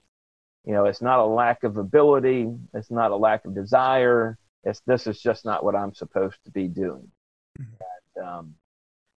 you 0.64 0.72
know, 0.72 0.86
it's 0.86 1.02
not 1.02 1.20
a 1.20 1.24
lack 1.24 1.64
of 1.64 1.76
ability, 1.76 2.48
it's 2.74 2.90
not 2.90 3.10
a 3.10 3.16
lack 3.16 3.44
of 3.44 3.54
desire. 3.54 4.36
It's 4.64 4.81
this 4.87 5.07
is 5.07 5.21
just 5.21 5.45
not 5.45 5.64
what 5.64 5.75
I'm 5.75 5.95
supposed 5.95 6.38
to 6.45 6.50
be 6.50 6.69
doing. 6.69 7.11
Mm-hmm. 7.59 7.73
And, 8.17 8.26
um, 8.26 8.55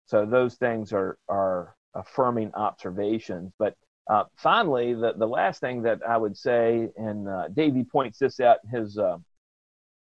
so 0.06 0.26
those 0.26 0.56
things 0.56 0.94
are 0.94 1.18
are 1.28 1.76
affirming 1.96 2.52
observations. 2.54 3.54
But 3.60 3.76
uh, 4.10 4.26
finally, 4.36 4.94
the, 4.94 5.14
the 5.18 5.28
last 5.28 5.62
thing 5.62 5.84
that 5.84 6.00
I 6.08 6.18
would 6.18 6.36
say, 6.36 6.90
and 6.98 7.28
uh, 7.28 7.48
Davey 7.50 7.84
points 7.84 8.20
this 8.20 8.40
out 8.40 8.58
in 8.64 8.82
his 8.82 8.98
uh, 8.98 9.18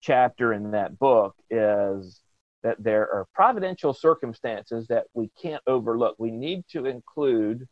chapter 0.00 0.52
in 0.52 0.72
that 0.72 0.98
book, 0.98 1.36
is 1.50 2.20
that 2.62 2.82
there 2.82 3.02
are 3.02 3.26
providential 3.34 3.92
circumstances 3.92 4.86
that 4.88 5.04
we 5.14 5.30
can't 5.40 5.62
overlook. 5.66 6.16
We 6.18 6.30
need 6.30 6.64
to 6.70 6.86
include 6.86 7.68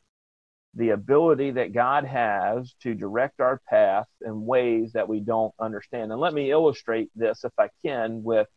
the 0.74 0.90
ability 0.90 1.50
that 1.50 1.74
God 1.74 2.04
has 2.04 2.74
to 2.82 2.94
direct 2.94 3.40
our 3.40 3.60
path 3.68 4.06
in 4.24 4.46
ways 4.46 4.92
that 4.92 5.08
we 5.08 5.20
don't 5.20 5.52
understand. 5.60 6.10
And 6.10 6.20
let 6.20 6.32
me 6.32 6.50
illustrate 6.50 7.10
this, 7.14 7.44
if 7.44 7.52
I 7.58 7.68
can, 7.84 8.22
with 8.22 8.48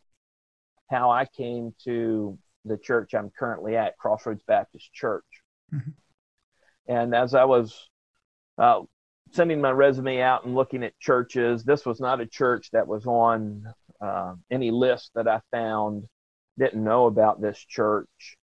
how 0.90 1.12
I 1.12 1.26
came 1.26 1.74
to 1.84 2.38
the 2.64 2.78
church 2.78 3.14
I'm 3.14 3.32
currently 3.38 3.76
at, 3.76 3.98
Crossroads 3.98 4.44
Baptist 4.48 4.94
Church. 4.94 5.26
Mm-hmm. 5.74 5.92
And 6.88 7.16
as 7.16 7.34
I 7.34 7.44
was 7.46 7.90
uh, 8.58 8.82
sending 9.32 9.60
my 9.60 9.72
resume 9.72 10.22
out 10.22 10.46
and 10.46 10.56
looking 10.56 10.84
at 10.84 10.98
churches, 11.00 11.64
this 11.64 11.86
was 11.86 12.00
not 12.00 12.22
a 12.22 12.26
church 12.26 12.70
that 12.72 12.88
was 12.88 13.06
on 13.06 13.66
uh, 14.00 14.36
any 14.50 14.72
list 14.72 15.12
that 15.16 15.28
I 15.28 15.42
found. 15.52 16.06
Didn't 16.58 16.84
know 16.84 17.08
about 17.08 17.42
this 17.42 17.58
church. 17.58 18.38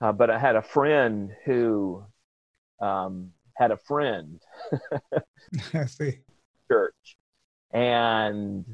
Uh, 0.00 0.12
but 0.12 0.30
I 0.30 0.38
had 0.38 0.56
a 0.56 0.62
friend 0.62 1.30
who 1.44 2.04
um, 2.80 3.30
had 3.54 3.70
a 3.70 3.76
friend. 3.76 4.40
I 5.74 5.86
see. 5.86 6.18
Church. 6.70 7.16
And 7.72 8.64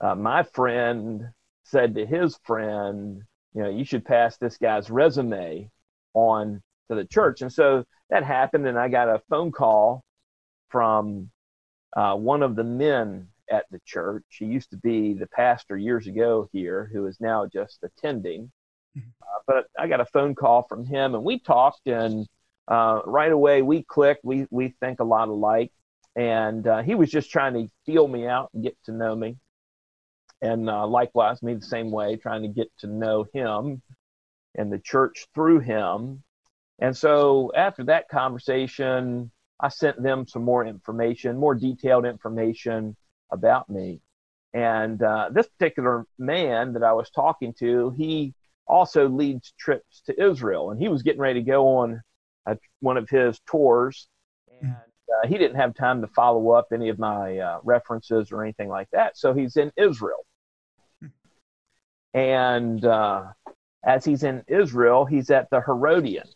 uh, 0.00 0.14
my 0.14 0.42
friend 0.42 1.28
said 1.62 1.94
to 1.94 2.06
his 2.06 2.38
friend, 2.44 3.22
you 3.54 3.62
know, 3.62 3.70
you 3.70 3.84
should 3.84 4.04
pass 4.04 4.36
this 4.36 4.56
guy's 4.56 4.90
resume 4.90 5.70
on 6.14 6.62
to 6.88 6.96
the 6.96 7.04
church. 7.04 7.42
And 7.42 7.52
so 7.52 7.84
that 8.10 8.24
happened, 8.24 8.66
and 8.66 8.78
I 8.78 8.88
got 8.88 9.08
a 9.08 9.22
phone 9.30 9.52
call 9.52 10.04
from 10.68 11.30
uh, 11.96 12.16
one 12.16 12.42
of 12.42 12.56
the 12.56 12.64
men 12.64 13.28
at 13.50 13.66
the 13.70 13.80
church. 13.86 14.24
He 14.28 14.46
used 14.46 14.70
to 14.70 14.76
be 14.76 15.14
the 15.14 15.28
pastor 15.28 15.76
years 15.76 16.06
ago 16.06 16.48
here, 16.52 16.90
who 16.92 17.06
is 17.06 17.20
now 17.20 17.46
just 17.46 17.78
attending. 17.82 18.50
Mm-hmm. 18.96 19.08
Uh, 19.22 19.40
but 19.46 19.66
I 19.78 19.86
got 19.86 20.00
a 20.00 20.06
phone 20.06 20.34
call 20.34 20.66
from 20.68 20.84
him, 20.84 21.14
and 21.14 21.24
we 21.24 21.38
talked, 21.38 21.86
and 21.86 22.26
uh, 22.68 23.00
right 23.04 23.32
away 23.32 23.62
we 23.62 23.82
clicked. 23.82 24.24
We 24.24 24.46
we 24.50 24.74
think 24.80 25.00
a 25.00 25.04
lot 25.04 25.28
alike, 25.28 25.72
and 26.16 26.66
uh, 26.66 26.82
he 26.82 26.94
was 26.94 27.10
just 27.10 27.30
trying 27.30 27.54
to 27.54 27.68
feel 27.86 28.06
me 28.08 28.26
out 28.26 28.50
and 28.54 28.62
get 28.62 28.76
to 28.84 28.92
know 28.92 29.14
me, 29.14 29.36
and 30.40 30.68
uh, 30.68 30.86
likewise 30.86 31.42
me 31.42 31.54
the 31.54 31.62
same 31.62 31.90
way, 31.90 32.16
trying 32.16 32.42
to 32.42 32.48
get 32.48 32.70
to 32.78 32.86
know 32.86 33.26
him 33.32 33.82
and 34.56 34.72
the 34.72 34.78
church 34.78 35.26
through 35.34 35.60
him. 35.60 36.22
And 36.78 36.96
so 36.96 37.52
after 37.54 37.84
that 37.84 38.08
conversation, 38.08 39.30
I 39.60 39.68
sent 39.68 40.02
them 40.02 40.26
some 40.26 40.42
more 40.44 40.66
information, 40.66 41.36
more 41.36 41.54
detailed 41.54 42.04
information 42.04 42.96
about 43.30 43.68
me. 43.70 44.00
And 44.52 45.02
uh, 45.02 45.30
this 45.32 45.48
particular 45.48 46.06
man 46.18 46.74
that 46.74 46.82
I 46.82 46.92
was 46.92 47.10
talking 47.10 47.54
to, 47.58 47.90
he 47.96 48.34
also 48.66 49.08
leads 49.08 49.52
trips 49.58 50.02
to 50.06 50.22
Israel, 50.22 50.70
and 50.70 50.80
he 50.80 50.88
was 50.88 51.02
getting 51.02 51.20
ready 51.20 51.40
to 51.40 51.50
go 51.50 51.78
on 51.78 52.00
a, 52.46 52.56
one 52.80 52.96
of 52.96 53.08
his 53.08 53.40
tours, 53.46 54.08
and 54.60 54.72
uh, 54.72 55.26
he 55.26 55.38
didn't 55.38 55.56
have 55.56 55.74
time 55.74 56.00
to 56.00 56.08
follow 56.08 56.50
up 56.50 56.68
any 56.72 56.88
of 56.88 56.98
my 56.98 57.38
uh, 57.38 57.58
references 57.62 58.32
or 58.32 58.42
anything 58.42 58.68
like 58.68 58.88
that. 58.92 59.16
So 59.16 59.34
he's 59.34 59.56
in 59.56 59.72
Israel, 59.76 60.24
and 62.12 62.84
uh, 62.84 63.24
as 63.84 64.04
he's 64.04 64.22
in 64.22 64.42
Israel, 64.46 65.04
he's 65.04 65.30
at 65.30 65.50
the 65.50 65.60
Herodian, 65.60 66.28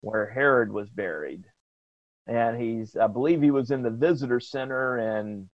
where 0.00 0.28
Herod 0.28 0.72
was 0.72 0.88
buried. 0.90 1.44
And 2.26 2.60
he's, 2.60 2.96
I 2.96 3.06
believe 3.06 3.40
he 3.40 3.52
was 3.52 3.70
in 3.70 3.82
the 3.82 3.90
visitor 3.90 4.40
center 4.40 4.96
and 4.96 5.48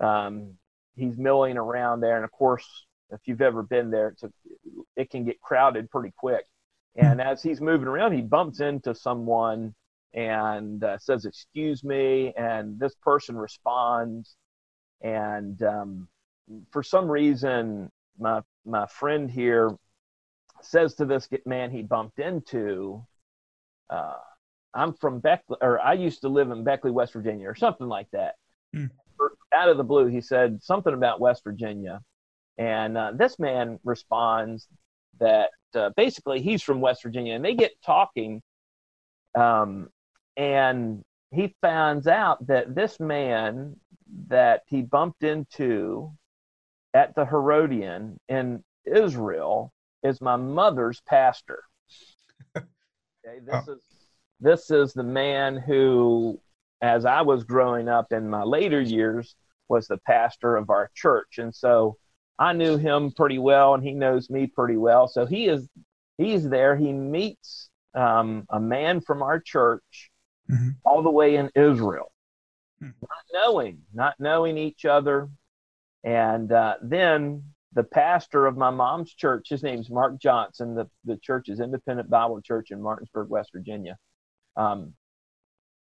um, 0.00 0.54
he's 0.96 1.16
milling 1.16 1.56
around 1.56 2.00
there. 2.00 2.16
And 2.16 2.24
of 2.24 2.32
course, 2.32 2.66
if 3.10 3.20
you've 3.26 3.42
ever 3.42 3.62
been 3.62 3.90
there, 3.90 4.08
it's 4.08 4.24
a, 4.24 4.32
it 4.96 5.10
can 5.10 5.24
get 5.24 5.40
crowded 5.40 5.90
pretty 5.90 6.12
quick. 6.16 6.44
And 6.96 7.20
as 7.20 7.42
he's 7.42 7.60
moving 7.60 7.88
around, 7.88 8.12
he 8.12 8.22
bumps 8.22 8.60
into 8.60 8.94
someone 8.94 9.74
and 10.12 10.82
uh, 10.84 10.98
says, 10.98 11.24
Excuse 11.24 11.82
me. 11.82 12.32
And 12.36 12.78
this 12.78 12.94
person 13.02 13.36
responds. 13.36 14.36
And 15.02 15.60
um, 15.62 16.08
for 16.70 16.82
some 16.82 17.10
reason, 17.10 17.90
my, 18.18 18.42
my 18.64 18.86
friend 18.86 19.30
here 19.30 19.70
says 20.62 20.94
to 20.94 21.04
this 21.04 21.28
man 21.46 21.70
he 21.70 21.82
bumped 21.82 22.20
into, 22.20 23.04
uh, 23.90 24.14
I'm 24.72 24.94
from 24.94 25.20
Beckley, 25.20 25.56
or 25.60 25.80
I 25.80 25.92
used 25.94 26.22
to 26.22 26.28
live 26.28 26.50
in 26.50 26.64
Beckley, 26.64 26.90
West 26.90 27.12
Virginia, 27.12 27.48
or 27.48 27.54
something 27.54 27.88
like 27.88 28.08
that. 28.12 28.36
Mm. 28.74 28.90
Out 29.52 29.68
of 29.68 29.76
the 29.76 29.84
blue, 29.84 30.06
he 30.06 30.20
said 30.20 30.62
something 30.62 30.94
about 30.94 31.20
West 31.20 31.44
Virginia. 31.44 32.00
And 32.56 32.96
uh, 32.96 33.12
this 33.14 33.38
man 33.38 33.78
responds 33.84 34.68
that 35.20 35.50
uh, 35.74 35.90
basically 35.96 36.40
he's 36.40 36.62
from 36.62 36.80
West 36.80 37.02
Virginia. 37.02 37.34
And 37.34 37.44
they 37.44 37.54
get 37.54 37.72
talking, 37.84 38.42
um, 39.34 39.88
and 40.36 41.02
he 41.32 41.54
finds 41.60 42.06
out 42.06 42.46
that 42.46 42.74
this 42.74 43.00
man 43.00 43.76
that 44.28 44.62
he 44.66 44.82
bumped 44.82 45.24
into 45.24 46.12
at 46.94 47.14
the 47.14 47.24
Herodian 47.24 48.18
in 48.28 48.62
Israel 48.84 49.72
is 50.02 50.20
my 50.20 50.36
mother's 50.36 51.00
pastor. 51.02 51.62
Okay, 53.26 53.38
this 53.42 53.64
oh. 53.66 53.72
is 53.72 53.80
this 54.40 54.70
is 54.70 54.92
the 54.92 55.02
man 55.02 55.56
who, 55.56 56.38
as 56.82 57.06
I 57.06 57.22
was 57.22 57.42
growing 57.42 57.88
up 57.88 58.12
in 58.12 58.28
my 58.28 58.42
later 58.42 58.82
years, 58.82 59.34
was 59.70 59.86
the 59.86 59.96
pastor 60.06 60.56
of 60.56 60.68
our 60.68 60.90
church, 60.94 61.38
and 61.38 61.54
so 61.54 61.96
I 62.38 62.52
knew 62.52 62.76
him 62.76 63.12
pretty 63.12 63.38
well, 63.38 63.74
and 63.74 63.82
he 63.82 63.92
knows 63.92 64.28
me 64.28 64.46
pretty 64.46 64.76
well. 64.76 65.08
So 65.08 65.26
he 65.26 65.46
is 65.46 65.68
he's 66.18 66.48
there. 66.48 66.76
He 66.76 66.92
meets 66.92 67.70
um, 67.94 68.46
a 68.50 68.60
man 68.60 69.00
from 69.00 69.22
our 69.22 69.40
church 69.40 70.10
mm-hmm. 70.50 70.70
all 70.84 71.02
the 71.02 71.10
way 71.10 71.36
in 71.36 71.50
Israel, 71.54 72.12
mm-hmm. 72.82 72.90
not 73.02 73.42
knowing, 73.44 73.82
not 73.92 74.14
knowing 74.18 74.58
each 74.58 74.84
other, 74.84 75.28
and 76.02 76.50
uh, 76.50 76.76
then 76.82 77.44
the 77.74 77.84
pastor 77.84 78.46
of 78.46 78.56
my 78.56 78.70
mom's 78.70 79.12
church, 79.12 79.48
his 79.48 79.62
name's 79.62 79.90
Mark 79.90 80.18
Johnson. 80.20 80.74
The, 80.74 80.88
the 81.04 81.16
church 81.16 81.48
is 81.48 81.60
Independent 81.60 82.08
Bible 82.08 82.40
Church 82.40 82.70
in 82.70 82.80
Martinsburg, 82.80 83.28
West 83.28 83.50
Virginia. 83.52 83.96
Um, 84.56 84.94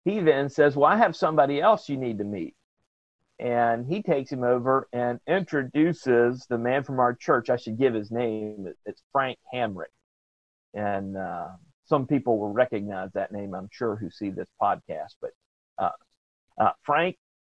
he 0.04 0.20
then 0.20 0.48
says, 0.48 0.74
Well, 0.74 0.90
I 0.90 0.96
have 0.96 1.14
somebody 1.14 1.60
else 1.60 1.88
you 1.88 1.96
need 1.96 2.18
to 2.18 2.24
meet. 2.24 2.54
And 3.42 3.84
he 3.86 4.02
takes 4.02 4.30
him 4.30 4.44
over 4.44 4.88
and 4.92 5.18
introduces 5.26 6.46
the 6.48 6.58
man 6.58 6.84
from 6.84 7.00
our 7.00 7.12
church. 7.12 7.50
I 7.50 7.56
should 7.56 7.76
give 7.76 7.92
his 7.92 8.12
name. 8.12 8.72
It's 8.86 9.02
Frank 9.10 9.36
Hamrick. 9.52 9.90
And 10.74 11.16
uh, 11.16 11.48
some 11.84 12.06
people 12.06 12.38
will 12.38 12.52
recognize 12.52 13.10
that 13.14 13.32
name, 13.32 13.52
I'm 13.52 13.68
sure, 13.72 13.96
who 13.96 14.10
see 14.10 14.30
this 14.30 14.48
podcast. 14.62 15.16
But 15.20 15.30
uh, 15.76 15.90
uh, 16.56 16.70
Frank 16.84 17.16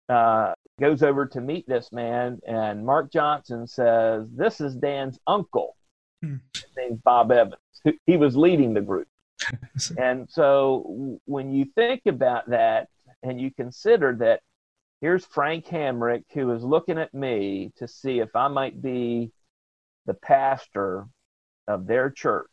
uh, 0.09 0.55
goes 0.81 1.03
over 1.03 1.26
to 1.26 1.41
meet 1.43 1.69
this 1.69 1.93
man, 1.93 2.41
and 2.47 2.85
Mark 2.85 3.12
Johnson 3.12 3.67
says, 3.67 4.26
"This 4.33 4.62
is 4.62 4.75
Dan's 4.75 5.19
uncle, 5.26 5.76
hmm. 6.23 6.37
named 6.76 7.03
Bob 7.05 7.31
Evans. 7.31 7.61
He 8.07 8.17
was 8.17 8.37
leading 8.37 8.73
the 8.75 8.81
group." 8.81 9.07
and 9.99 10.29
so, 10.31 11.19
when 11.26 11.53
you 11.53 11.67
think 11.76 12.03
about 12.07 12.49
that, 12.50 12.88
and 13.23 13.41
you 13.41 13.50
consider 13.50 14.17
that 14.17 14.41
here's 15.04 15.26
Frank 15.26 15.66
Hamrick, 15.66 16.25
who 16.32 16.50
is 16.52 16.64
looking 16.64 16.96
at 16.96 17.12
me 17.12 17.70
to 17.76 17.87
see 17.87 18.20
if 18.20 18.34
I 18.34 18.49
might 18.49 18.80
be 18.80 19.32
the 20.06 20.14
pastor 20.14 21.06
of 21.68 21.87
their 21.87 22.08
church, 22.08 22.49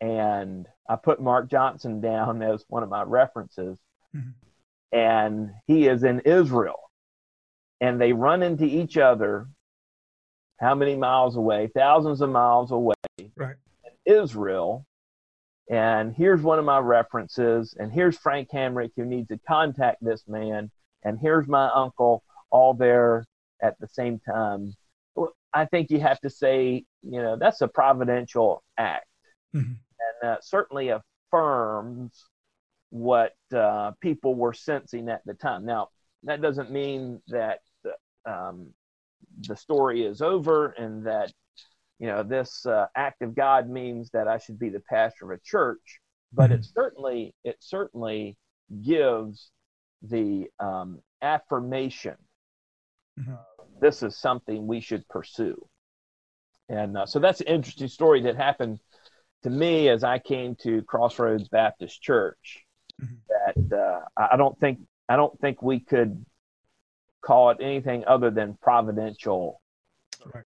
and 0.00 0.66
I 0.88 0.96
put 0.96 1.20
Mark 1.20 1.50
Johnson 1.50 2.00
down 2.10 2.40
as 2.40 2.64
one 2.68 2.82
of 2.82 2.88
my 2.88 3.02
references. 3.02 3.76
Mm-hmm. 4.16 4.98
And 4.98 5.50
he 5.66 5.86
is 5.86 6.02
in 6.02 6.20
Israel 6.20 6.90
and 7.82 8.00
they 8.00 8.14
run 8.14 8.42
into 8.42 8.64
each 8.64 8.96
other 8.96 9.48
how 10.58 10.74
many 10.74 10.96
miles 10.96 11.36
away? 11.36 11.68
Thousands 11.74 12.22
of 12.22 12.30
miles 12.30 12.70
away. 12.70 12.94
Right. 13.36 13.56
Israel. 14.06 14.86
And 15.70 16.14
here's 16.14 16.40
one 16.40 16.58
of 16.58 16.64
my 16.64 16.78
references. 16.78 17.76
And 17.78 17.92
here's 17.92 18.16
Frank 18.16 18.48
Hamrick 18.50 18.92
who 18.96 19.04
needs 19.04 19.28
to 19.28 19.38
contact 19.46 20.02
this 20.02 20.26
man. 20.26 20.70
And 21.04 21.18
here's 21.20 21.46
my 21.46 21.70
uncle 21.70 22.22
all 22.50 22.74
there 22.74 23.24
at 23.62 23.78
the 23.80 23.88
same 23.88 24.20
time. 24.20 24.74
I 25.52 25.64
think 25.64 25.90
you 25.90 26.00
have 26.00 26.20
to 26.20 26.30
say, 26.30 26.84
you 27.02 27.22
know, 27.22 27.36
that's 27.36 27.60
a 27.60 27.68
providential 27.68 28.62
act. 28.76 29.06
Mm-hmm. 29.54 29.72
And 30.22 30.30
uh, 30.30 30.36
certainly 30.40 30.90
affirms 30.90 32.24
what 32.90 33.32
uh, 33.54 33.92
people 34.00 34.34
were 34.34 34.52
sensing 34.52 35.08
at 35.08 35.22
the 35.24 35.34
time. 35.34 35.64
Now, 35.64 35.88
that 36.24 36.42
doesn't 36.42 36.70
mean 36.70 37.20
that 37.28 37.60
um, 38.26 38.68
the 39.46 39.56
story 39.56 40.04
is 40.04 40.20
over 40.20 40.70
and 40.72 41.06
that 41.06 41.32
you 41.98 42.06
know 42.06 42.22
this 42.22 42.64
uh, 42.66 42.86
act 42.96 43.22
of 43.22 43.34
god 43.34 43.68
means 43.68 44.10
that 44.10 44.28
i 44.28 44.38
should 44.38 44.58
be 44.58 44.68
the 44.68 44.82
pastor 44.88 45.32
of 45.32 45.38
a 45.38 45.42
church 45.42 46.00
but 46.32 46.50
mm-hmm. 46.50 46.60
it 46.60 46.64
certainly 46.64 47.34
it 47.44 47.56
certainly 47.60 48.36
gives 48.82 49.50
the 50.02 50.46
um, 50.60 51.00
affirmation 51.22 52.16
mm-hmm. 53.18 53.32
uh, 53.32 53.64
this 53.80 54.02
is 54.02 54.16
something 54.16 54.66
we 54.66 54.80
should 54.80 55.06
pursue 55.08 55.60
and 56.68 56.96
uh, 56.96 57.06
so 57.06 57.18
that's 57.18 57.40
an 57.40 57.46
interesting 57.46 57.88
story 57.88 58.22
that 58.22 58.36
happened 58.36 58.78
to 59.42 59.50
me 59.50 59.88
as 59.88 60.04
i 60.04 60.18
came 60.18 60.54
to 60.56 60.82
crossroads 60.82 61.48
baptist 61.48 62.00
church 62.00 62.64
mm-hmm. 63.02 63.14
that 63.28 63.76
uh, 63.76 64.00
i 64.16 64.36
don't 64.36 64.58
think 64.60 64.78
i 65.08 65.16
don't 65.16 65.38
think 65.40 65.62
we 65.62 65.80
could 65.80 66.24
call 67.20 67.50
it 67.50 67.58
anything 67.60 68.04
other 68.06 68.30
than 68.30 68.56
providential. 68.62 69.60
Right. 70.34 70.44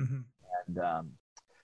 Mm-hmm. 0.00 0.20
And 0.66 0.78
um, 0.78 1.10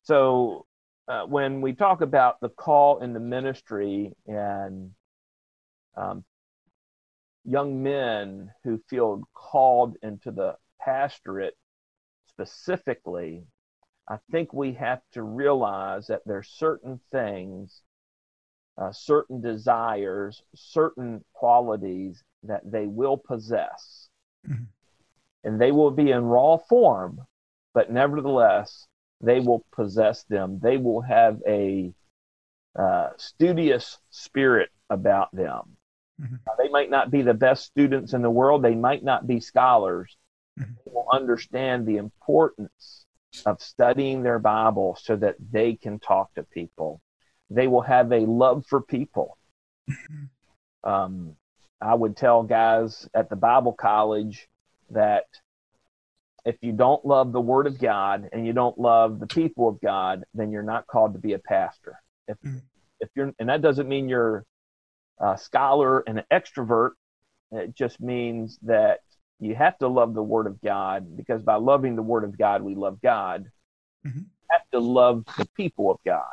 so 0.02 0.66
uh, 1.08 1.22
when 1.24 1.60
we 1.60 1.72
talk 1.72 2.00
about 2.00 2.40
the 2.40 2.48
call 2.48 2.98
in 3.00 3.12
the 3.12 3.20
ministry 3.20 4.12
and 4.26 4.90
um, 5.96 6.24
young 7.44 7.82
men 7.82 8.50
who 8.64 8.80
feel 8.88 9.22
called 9.34 9.96
into 10.02 10.30
the 10.30 10.56
pastorate 10.80 11.56
specifically, 12.28 13.44
I 14.08 14.18
think 14.30 14.52
we 14.52 14.72
have 14.74 15.02
to 15.12 15.22
realize 15.22 16.06
that 16.08 16.22
there's 16.26 16.48
certain 16.48 17.00
things, 17.12 17.82
uh, 18.76 18.92
certain 18.92 19.40
desires, 19.40 20.42
certain 20.54 21.24
qualities 21.32 22.22
that 22.42 22.62
they 22.64 22.86
will 22.86 23.16
possess. 23.16 24.08
Mm-hmm. 24.48 24.64
And 25.44 25.60
they 25.60 25.72
will 25.72 25.90
be 25.90 26.10
in 26.10 26.24
raw 26.24 26.56
form, 26.56 27.20
but 27.72 27.90
nevertheless, 27.90 28.86
they 29.20 29.40
will 29.40 29.64
possess 29.72 30.24
them. 30.24 30.58
They 30.62 30.76
will 30.76 31.02
have 31.02 31.40
a 31.46 31.92
uh, 32.78 33.08
studious 33.16 33.98
spirit 34.10 34.70
about 34.88 35.34
them. 35.34 35.76
Mm-hmm. 36.20 36.34
They 36.58 36.68
might 36.68 36.90
not 36.90 37.10
be 37.10 37.22
the 37.22 37.34
best 37.34 37.64
students 37.64 38.12
in 38.12 38.22
the 38.22 38.30
world, 38.30 38.62
they 38.62 38.74
might 38.74 39.02
not 39.02 39.26
be 39.26 39.40
scholars. 39.40 40.16
Mm-hmm. 40.58 40.72
They 40.84 40.92
will 40.92 41.06
understand 41.12 41.86
the 41.86 41.96
importance 41.96 43.06
of 43.46 43.62
studying 43.62 44.22
their 44.22 44.38
Bible 44.38 44.98
so 45.00 45.16
that 45.16 45.36
they 45.50 45.74
can 45.76 45.98
talk 45.98 46.34
to 46.34 46.42
people. 46.42 47.00
They 47.48 47.68
will 47.68 47.82
have 47.82 48.12
a 48.12 48.20
love 48.20 48.64
for 48.66 48.80
people. 48.80 49.38
Mm-hmm. 49.88 50.90
Um, 50.90 51.36
I 51.80 51.94
would 51.94 52.16
tell 52.16 52.42
guys 52.42 53.08
at 53.14 53.30
the 53.30 53.36
Bible 53.36 53.72
college 53.72 54.48
that 54.90 55.24
if 56.44 56.56
you 56.60 56.72
don't 56.72 57.04
love 57.04 57.32
the 57.32 57.40
Word 57.40 57.66
of 57.66 57.78
God 57.78 58.28
and 58.32 58.46
you 58.46 58.52
don't 58.52 58.78
love 58.78 59.20
the 59.20 59.26
people 59.26 59.68
of 59.68 59.80
God, 59.80 60.24
then 60.34 60.50
you're 60.50 60.62
not 60.62 60.86
called 60.86 61.14
to 61.14 61.18
be 61.18 61.34
a 61.34 61.38
pastor. 61.38 62.00
If 62.28 62.38
mm. 62.44 62.60
if 62.98 63.08
you're, 63.14 63.32
and 63.38 63.48
that 63.48 63.62
doesn't 63.62 63.88
mean 63.88 64.08
you're 64.08 64.44
a 65.20 65.38
scholar 65.38 66.00
and 66.00 66.18
an 66.18 66.24
extrovert. 66.32 66.92
It 67.52 67.74
just 67.74 68.00
means 68.00 68.58
that 68.62 69.00
you 69.38 69.54
have 69.54 69.78
to 69.78 69.88
love 69.88 70.14
the 70.14 70.22
Word 70.22 70.46
of 70.46 70.60
God 70.60 71.16
because 71.16 71.42
by 71.42 71.56
loving 71.56 71.96
the 71.96 72.02
Word 72.02 72.24
of 72.24 72.38
God, 72.38 72.62
we 72.62 72.74
love 72.74 73.00
God. 73.02 73.46
Mm-hmm. 74.06 74.18
You 74.18 74.48
have 74.50 74.70
to 74.72 74.80
love 74.80 75.24
the 75.36 75.48
people 75.56 75.90
of 75.90 75.98
God. 76.04 76.24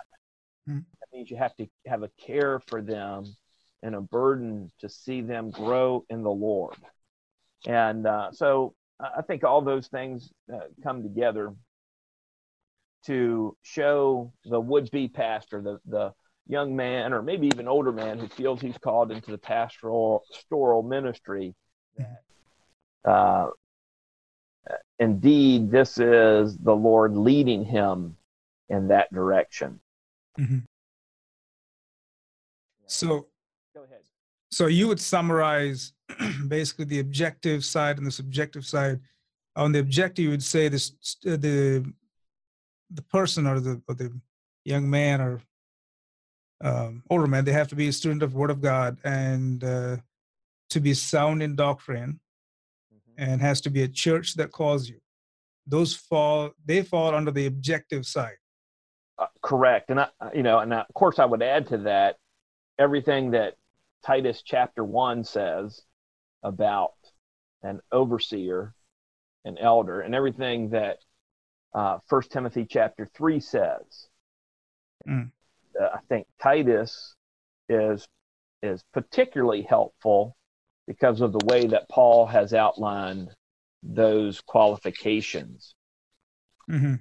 Mm. 0.70 0.86
That 1.00 1.16
means 1.16 1.32
you 1.32 1.38
have 1.38 1.56
to 1.58 1.68
have 1.86 2.04
a 2.04 2.12
care 2.20 2.60
for 2.68 2.82
them 2.82 3.26
and 3.84 3.96
a 3.96 4.02
burden 4.02 4.72
to 4.80 4.90
see 4.90 5.22
them 5.22 5.52
grow 5.52 6.06
in 6.10 6.24
the 6.24 6.32
Lord. 6.32 6.76
And 7.66 8.06
uh, 8.06 8.32
so 8.32 8.74
I 9.00 9.22
think 9.22 9.44
all 9.44 9.62
those 9.62 9.88
things 9.88 10.32
uh, 10.54 10.60
come 10.84 11.04
together 11.04 11.54
to 13.06 13.56
show 13.62 14.34
the 14.46 14.60
would 14.60 14.92
be 14.92 15.08
pastor, 15.08 15.62
the, 15.62 15.80
the 15.86 16.14
young 16.48 16.76
man, 16.76 17.14
or 17.14 17.22
maybe 17.22 17.48
even 17.48 17.68
older 17.68 17.92
man 17.92 18.20
who 18.20 18.28
feels 18.28 18.62
he's 18.62 18.78
called 18.78 19.12
into 19.12 19.32
the 19.32 19.38
pastoral, 19.38 20.24
pastoral 20.32 20.84
ministry 20.84 21.54
that 21.98 22.24
uh, 23.08 23.48
indeed 25.00 25.72
this 25.72 25.98
is 25.98 26.58
the 26.58 26.76
Lord 26.76 27.16
leading 27.16 27.64
him 27.64 28.18
in 28.70 28.90
that 28.90 29.12
direction. 29.14 29.80
Mm-hmm. 30.40 30.60
So 32.86 33.28
so 34.50 34.68
you 34.68 34.88
would 34.88 35.00
summarize 35.00 35.94
basically 36.48 36.86
the 36.86 37.00
objective 37.00 37.66
side 37.66 37.98
and 37.98 38.08
the 38.08 38.12
subjective 38.12 38.66
side. 38.66 39.00
On 39.56 39.72
the 39.72 39.80
objective, 39.80 40.24
you 40.24 40.30
would 40.32 40.44
say 40.44 40.70
this 40.70 40.92
the 41.24 41.86
the 42.92 43.02
person 43.02 43.48
or 43.48 43.60
the 43.60 43.82
or 43.88 43.96
the 43.96 44.12
young 44.64 44.90
man 44.90 45.22
or 45.22 45.42
um, 46.62 47.04
older 47.10 47.28
man 47.28 47.46
they 47.46 47.52
have 47.52 47.68
to 47.70 47.76
be 47.76 47.88
a 47.88 47.94
student 47.94 48.24
of 48.24 48.34
Word 48.34 48.50
of 48.50 48.62
God 48.62 48.98
and 49.04 49.64
uh, 49.64 49.98
to 50.70 50.80
be 50.80 50.94
sound 50.94 51.44
in 51.44 51.56
doctrine, 51.56 52.20
mm-hmm. 52.94 53.24
and 53.24 53.42
has 53.42 53.62
to 53.62 53.70
be 53.70 53.84
a 53.84 53.88
church 53.88 54.36
that 54.36 54.52
calls 54.52 54.90
you. 54.90 55.00
Those 55.66 55.96
fall 55.96 56.52
they 56.66 56.82
fall 56.82 57.14
under 57.14 57.32
the 57.32 57.46
objective 57.46 58.06
side. 58.06 58.38
Uh, 59.18 59.28
correct, 59.42 59.90
and 59.90 60.00
I, 60.00 60.08
you 60.34 60.44
know, 60.44 60.60
and 60.60 60.74
I, 60.74 60.82
of 60.82 60.94
course, 60.94 61.20
I 61.20 61.26
would 61.26 61.42
add 61.42 61.68
to 61.68 61.78
that 61.80 62.18
everything 62.80 63.32
that 63.32 63.56
Titus 64.06 64.42
chapter 64.46 64.84
1 64.84 65.24
says 65.24 65.82
about 66.44 66.94
an 67.64 67.82
overseer, 67.92 68.74
an 69.46 69.58
elder, 69.58 70.02
and 70.02 70.14
everything 70.14 70.70
that 70.70 71.00
uh, 71.74 71.98
1 72.10 72.22
Timothy 72.32 72.66
chapter 72.70 73.06
3 73.06 73.40
says. 73.40 74.08
Mm. 75.08 75.32
Uh, 75.80 75.90
I 75.96 76.00
think 76.10 76.28
Titus 76.42 77.16
is 77.70 78.08
is 78.64 78.84
particularly 78.94 79.62
helpful 79.62 80.36
because 80.88 81.22
of 81.22 81.32
the 81.32 81.46
way 81.46 81.68
that 81.68 81.90
Paul 81.90 82.26
has 82.26 82.54
outlined 82.54 83.30
those 83.84 84.42
qualifications. 84.42 85.76
Mm-hmm. 86.70 86.96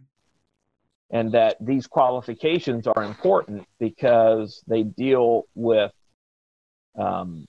And 1.11 1.33
that 1.33 1.57
these 1.61 1.87
qualifications 1.87 2.87
are 2.89 3.05
important 3.05 3.65
because 3.79 4.62
they 4.67 4.83
deal 4.83 5.45
with 5.55 5.93
um, 6.99 7.47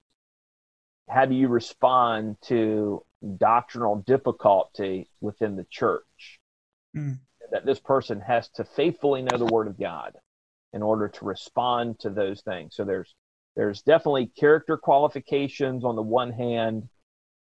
how 1.09 1.25
do 1.25 1.33
you 1.33 1.47
respond 1.47 2.37
to 2.43 3.01
doctrinal 3.37 4.03
difficulty 4.05 5.09
within 5.21 5.55
the 5.55 5.65
church? 5.71 6.39
Mm. 6.95 7.19
That 7.51 7.65
this 7.65 7.79
person 7.79 8.21
has 8.21 8.49
to 8.49 8.63
faithfully 8.63 9.23
know 9.23 9.37
the 9.37 9.45
Word 9.45 9.67
of 9.67 9.79
God 9.79 10.13
in 10.73 10.81
order 10.81 11.07
to 11.07 11.25
respond 11.25 11.99
to 11.99 12.09
those 12.09 12.41
things. 12.41 12.75
So 12.75 12.83
there's 12.83 13.13
there's 13.55 13.81
definitely 13.81 14.27
character 14.37 14.77
qualifications 14.77 15.83
on 15.83 15.95
the 15.95 16.01
one 16.01 16.31
hand 16.31 16.87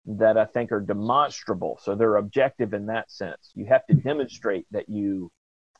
that 0.05 0.35
I 0.35 0.45
think 0.45 0.71
are 0.71 0.81
demonstrable. 0.81 1.79
So 1.81 1.93
they're 1.93 2.15
objective 2.15 2.73
in 2.73 2.87
that 2.87 3.11
sense. 3.11 3.51
You 3.53 3.67
have 3.67 3.85
to 3.85 3.93
demonstrate 3.93 4.65
that 4.71 4.89
you 4.89 5.31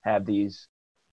have 0.04 0.26
these 0.26 0.68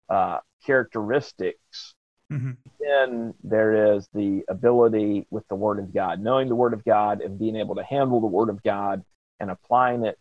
uh, 0.10 0.38
characteristics 0.66 1.96
Mm-hmm. 2.34 2.52
Then 2.80 3.34
there 3.44 3.96
is 3.96 4.08
the 4.14 4.44
ability 4.50 5.28
with 5.30 5.48
the 5.50 5.56
Word 5.56 5.80
of 5.80 5.94
God, 5.94 6.20
knowing 6.20 6.50
the 6.50 6.56
Word 6.56 6.74
of 6.74 6.84
God 6.84 7.22
and 7.22 7.38
being 7.38 7.56
able 7.56 7.76
to 7.76 7.84
handle 7.84 8.22
the 8.22 8.28
Word 8.28 8.50
of 8.50 8.64
God 8.64 9.04
and 9.40 9.52
applying 9.52 10.06
it 10.06 10.18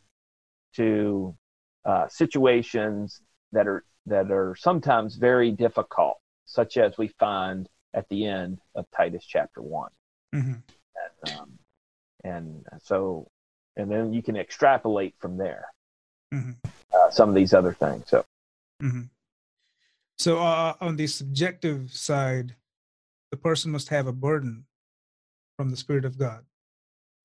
to 0.76 1.35
uh, 1.85 2.09
situations 2.09 3.20
that 3.53 3.67
are 3.67 3.85
that 4.07 4.31
are 4.31 4.55
sometimes 4.57 5.17
very 5.17 5.53
difficult, 5.53 6.19
such 6.45 6.77
as 6.77 6.99
we 6.99 7.09
find 7.09 7.69
at 7.95 8.09
the 8.09 8.27
end 8.27 8.59
of 8.75 8.87
Titus 8.97 9.25
chapter 9.25 9.62
one. 9.62 9.91
Mm-hmm. 10.35 10.55
And, 11.25 11.38
um, 11.38 11.59
and, 12.25 12.67
so, 12.83 13.29
and 13.77 13.91
then 13.91 14.12
you 14.12 14.23
can 14.23 14.37
extrapolate 14.37 15.15
from 15.19 15.37
there. 15.37 15.67
Mm-hmm. 16.33 16.53
Uh, 16.95 17.11
some 17.11 17.29
of 17.29 17.35
these 17.35 17.53
other 17.55 17.75
things. 17.75 18.05
So. 18.09 18.25
Mm-hmm. 18.83 19.03
So 20.19 20.38
uh, 20.38 20.75
on 20.81 20.97
the 20.97 21.07
subjective 21.07 21.93
side, 21.93 22.57
the 23.31 23.37
person 23.37 23.73
must 23.73 23.88
have 23.88 24.07
a 24.07 24.12
burden 24.12 24.67
from 25.57 25.71
the 25.71 25.77
Spirit 25.77 26.05
of 26.05 26.19
God. 26.19 26.45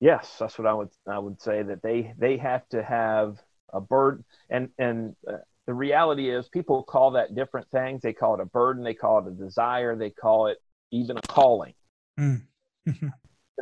Yes, 0.00 0.36
that's 0.38 0.58
what 0.58 0.66
I 0.66 0.74
would 0.74 0.90
I 1.06 1.18
would 1.18 1.40
say 1.40 1.62
that 1.62 1.82
they 1.82 2.14
they 2.18 2.36
have 2.36 2.68
to 2.68 2.82
have 2.82 3.38
a 3.72 3.80
burden, 3.80 4.24
and 4.48 4.70
and 4.78 5.16
uh, 5.26 5.38
the 5.68 5.74
reality 5.74 6.30
is 6.30 6.48
people 6.48 6.82
call 6.82 7.10
that 7.10 7.34
different 7.34 7.70
things. 7.70 8.00
They 8.00 8.14
call 8.14 8.34
it 8.34 8.40
a 8.40 8.46
burden, 8.46 8.82
they 8.82 8.94
call 8.94 9.18
it 9.18 9.26
a 9.28 9.34
desire, 9.34 9.94
they 9.94 10.08
call 10.08 10.46
it 10.46 10.56
even 10.92 11.18
a 11.18 11.20
calling. 11.20 11.74
Mm. 12.18 12.40
to 12.86 13.12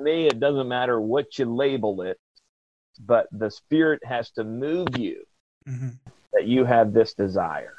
me, 0.01 0.29
it 0.29 0.39
doesn't 0.39 0.69
matter 0.69 1.01
what 1.01 1.37
you 1.37 1.53
label 1.53 2.03
it, 2.03 2.17
but 3.05 3.27
the 3.33 3.51
Spirit 3.51 4.05
has 4.05 4.31
to 4.31 4.45
move 4.45 4.97
you 4.97 5.25
mm-hmm. 5.69 5.89
that 6.33 6.47
you 6.47 6.65
have 6.65 6.93
this 6.93 7.13
desire. 7.13 7.75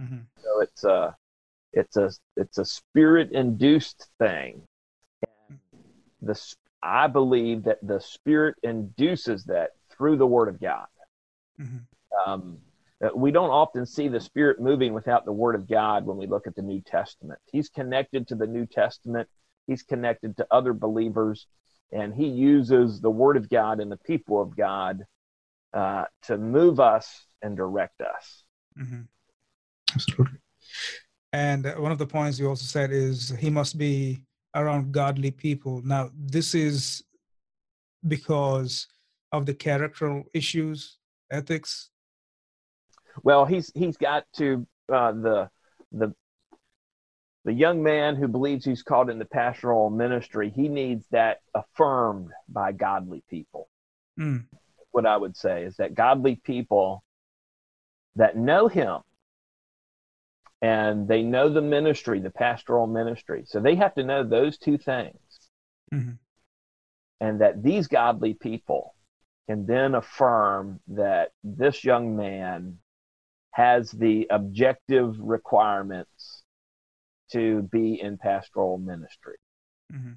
Mm-hmm. 0.00 0.20
So 0.42 0.60
it's 0.62 0.84
a 0.84 1.14
it's 1.74 1.98
a 1.98 2.10
it's 2.38 2.56
a 2.56 2.64
spirit 2.64 3.32
induced 3.32 4.08
thing. 4.18 4.62
And 5.50 5.58
the 6.22 6.54
I 6.82 7.06
believe 7.06 7.64
that 7.64 7.86
the 7.86 8.00
spirit 8.00 8.54
induces 8.62 9.44
that 9.44 9.72
through 9.90 10.16
the 10.16 10.26
Word 10.26 10.48
of 10.48 10.58
God. 10.58 10.86
Mm-hmm. 11.60 12.30
Um, 12.30 12.58
we 13.14 13.30
don't 13.30 13.50
often 13.50 13.86
see 13.86 14.08
the 14.08 14.20
Spirit 14.20 14.60
moving 14.60 14.92
without 14.92 15.24
the 15.24 15.32
Word 15.32 15.54
of 15.54 15.68
God 15.68 16.04
when 16.04 16.16
we 16.16 16.26
look 16.26 16.46
at 16.46 16.56
the 16.56 16.62
New 16.62 16.80
Testament. 16.80 17.38
He's 17.50 17.68
connected 17.68 18.26
to 18.28 18.34
the 18.34 18.46
New 18.46 18.66
Testament. 18.66 19.28
He's 19.66 19.82
connected 19.82 20.36
to 20.38 20.46
other 20.50 20.72
believers, 20.72 21.46
and 21.92 22.14
he 22.14 22.26
uses 22.26 23.00
the 23.00 23.10
Word 23.10 23.36
of 23.36 23.48
God 23.48 23.80
and 23.80 23.92
the 23.92 23.98
people 23.98 24.40
of 24.40 24.56
God 24.56 25.04
uh, 25.72 26.04
to 26.22 26.38
move 26.38 26.80
us 26.80 27.26
and 27.42 27.56
direct 27.56 28.00
us. 28.00 28.44
Mm-hmm. 28.80 29.02
Absolutely. 29.94 30.38
And 31.32 31.64
one 31.78 31.92
of 31.92 31.98
the 31.98 32.06
points 32.06 32.38
you 32.38 32.48
also 32.48 32.64
said 32.64 32.90
is 32.90 33.30
he 33.38 33.50
must 33.50 33.76
be 33.78 34.22
around 34.54 34.92
godly 34.92 35.30
people. 35.30 35.82
Now, 35.84 36.10
this 36.16 36.54
is 36.54 37.04
because 38.06 38.86
of 39.32 39.44
the 39.46 39.54
character 39.54 40.22
issues, 40.32 40.98
ethics. 41.30 41.90
Well, 43.22 43.44
he's 43.44 43.72
he's 43.74 43.96
got 43.96 44.24
to 44.36 44.66
uh, 44.92 45.12
the 45.12 45.50
the 45.92 46.14
the 47.44 47.52
young 47.52 47.82
man 47.82 48.16
who 48.16 48.28
believes 48.28 48.64
he's 48.64 48.82
called 48.82 49.10
in 49.10 49.18
the 49.18 49.24
pastoral 49.24 49.90
ministry. 49.90 50.50
He 50.54 50.68
needs 50.68 51.06
that 51.10 51.40
affirmed 51.54 52.30
by 52.48 52.72
godly 52.72 53.22
people. 53.30 53.68
Mm. 54.18 54.44
What 54.90 55.06
I 55.06 55.16
would 55.16 55.36
say 55.36 55.64
is 55.64 55.76
that 55.76 55.94
godly 55.94 56.36
people 56.36 57.04
that 58.16 58.36
know 58.36 58.68
him 58.68 58.98
and 60.60 61.06
they 61.06 61.22
know 61.22 61.48
the 61.48 61.62
ministry, 61.62 62.20
the 62.20 62.30
pastoral 62.30 62.86
ministry. 62.86 63.44
So 63.46 63.60
they 63.60 63.76
have 63.76 63.94
to 63.94 64.04
know 64.04 64.24
those 64.24 64.58
two 64.58 64.76
things. 64.76 65.16
Mm-hmm. 65.94 66.12
And 67.20 67.40
that 67.40 67.62
these 67.62 67.86
godly 67.86 68.34
people 68.34 68.94
can 69.48 69.66
then 69.66 69.94
affirm 69.94 70.80
that 70.88 71.30
this 71.42 71.84
young 71.84 72.16
man 72.16 72.78
has 73.58 73.90
the 73.90 74.24
objective 74.30 75.16
requirements 75.18 76.44
to 77.32 77.62
be 77.72 78.00
in 78.00 78.16
pastoral 78.16 78.78
ministry. 78.78 79.34
Mm-hmm. 79.92 80.12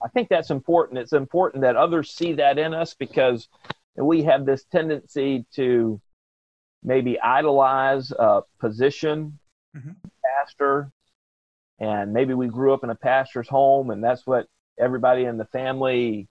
I 0.00 0.08
think 0.10 0.28
that's 0.28 0.50
important. 0.50 1.00
It's 1.00 1.12
important 1.12 1.62
that 1.62 1.74
others 1.74 2.12
see 2.12 2.34
that 2.34 2.56
in 2.56 2.72
us 2.72 2.94
because 2.94 3.48
we 3.96 4.22
have 4.22 4.46
this 4.46 4.64
tendency 4.70 5.44
to 5.56 6.00
maybe 6.84 7.18
idolize 7.20 8.12
a 8.12 8.42
position, 8.60 9.40
mm-hmm. 9.76 9.90
pastor, 10.24 10.92
and 11.80 12.12
maybe 12.12 12.32
we 12.34 12.46
grew 12.46 12.72
up 12.74 12.84
in 12.84 12.90
a 12.90 12.94
pastor's 12.94 13.48
home, 13.48 13.90
and 13.90 14.04
that's 14.04 14.24
what 14.24 14.46
everybody 14.78 15.24
in 15.24 15.36
the 15.36 15.46
family 15.46 16.28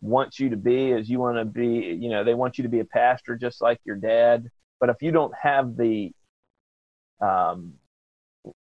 wants 0.00 0.40
you 0.40 0.50
to 0.50 0.56
be. 0.56 0.90
Is 0.90 1.08
you 1.08 1.20
want 1.20 1.36
to 1.36 1.44
be, 1.44 1.96
you 2.00 2.10
know, 2.10 2.24
they 2.24 2.34
want 2.34 2.58
you 2.58 2.62
to 2.62 2.68
be 2.68 2.80
a 2.80 2.84
pastor 2.84 3.36
just 3.36 3.62
like 3.62 3.78
your 3.84 3.94
dad. 3.94 4.50
But 4.80 4.88
if 4.88 5.02
you 5.02 5.12
don't 5.12 5.34
have 5.34 5.76
the, 5.76 6.12
um, 7.20 7.74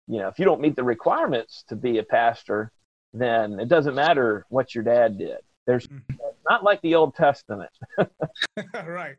you 0.07 0.19
know, 0.19 0.27
if 0.27 0.37
you 0.37 0.45
don't 0.45 0.61
meet 0.61 0.75
the 0.75 0.83
requirements 0.83 1.63
to 1.69 1.75
be 1.75 1.97
a 1.97 2.03
pastor, 2.03 2.71
then 3.13 3.59
it 3.59 3.67
doesn't 3.67 3.95
matter 3.95 4.45
what 4.49 4.75
your 4.75 4.83
dad 4.83 5.17
did. 5.17 5.39
There's 5.65 5.87
mm-hmm. 5.87 6.15
not 6.47 6.63
like 6.63 6.81
the 6.81 6.95
Old 6.95 7.15
Testament. 7.15 7.71
right. 8.73 9.15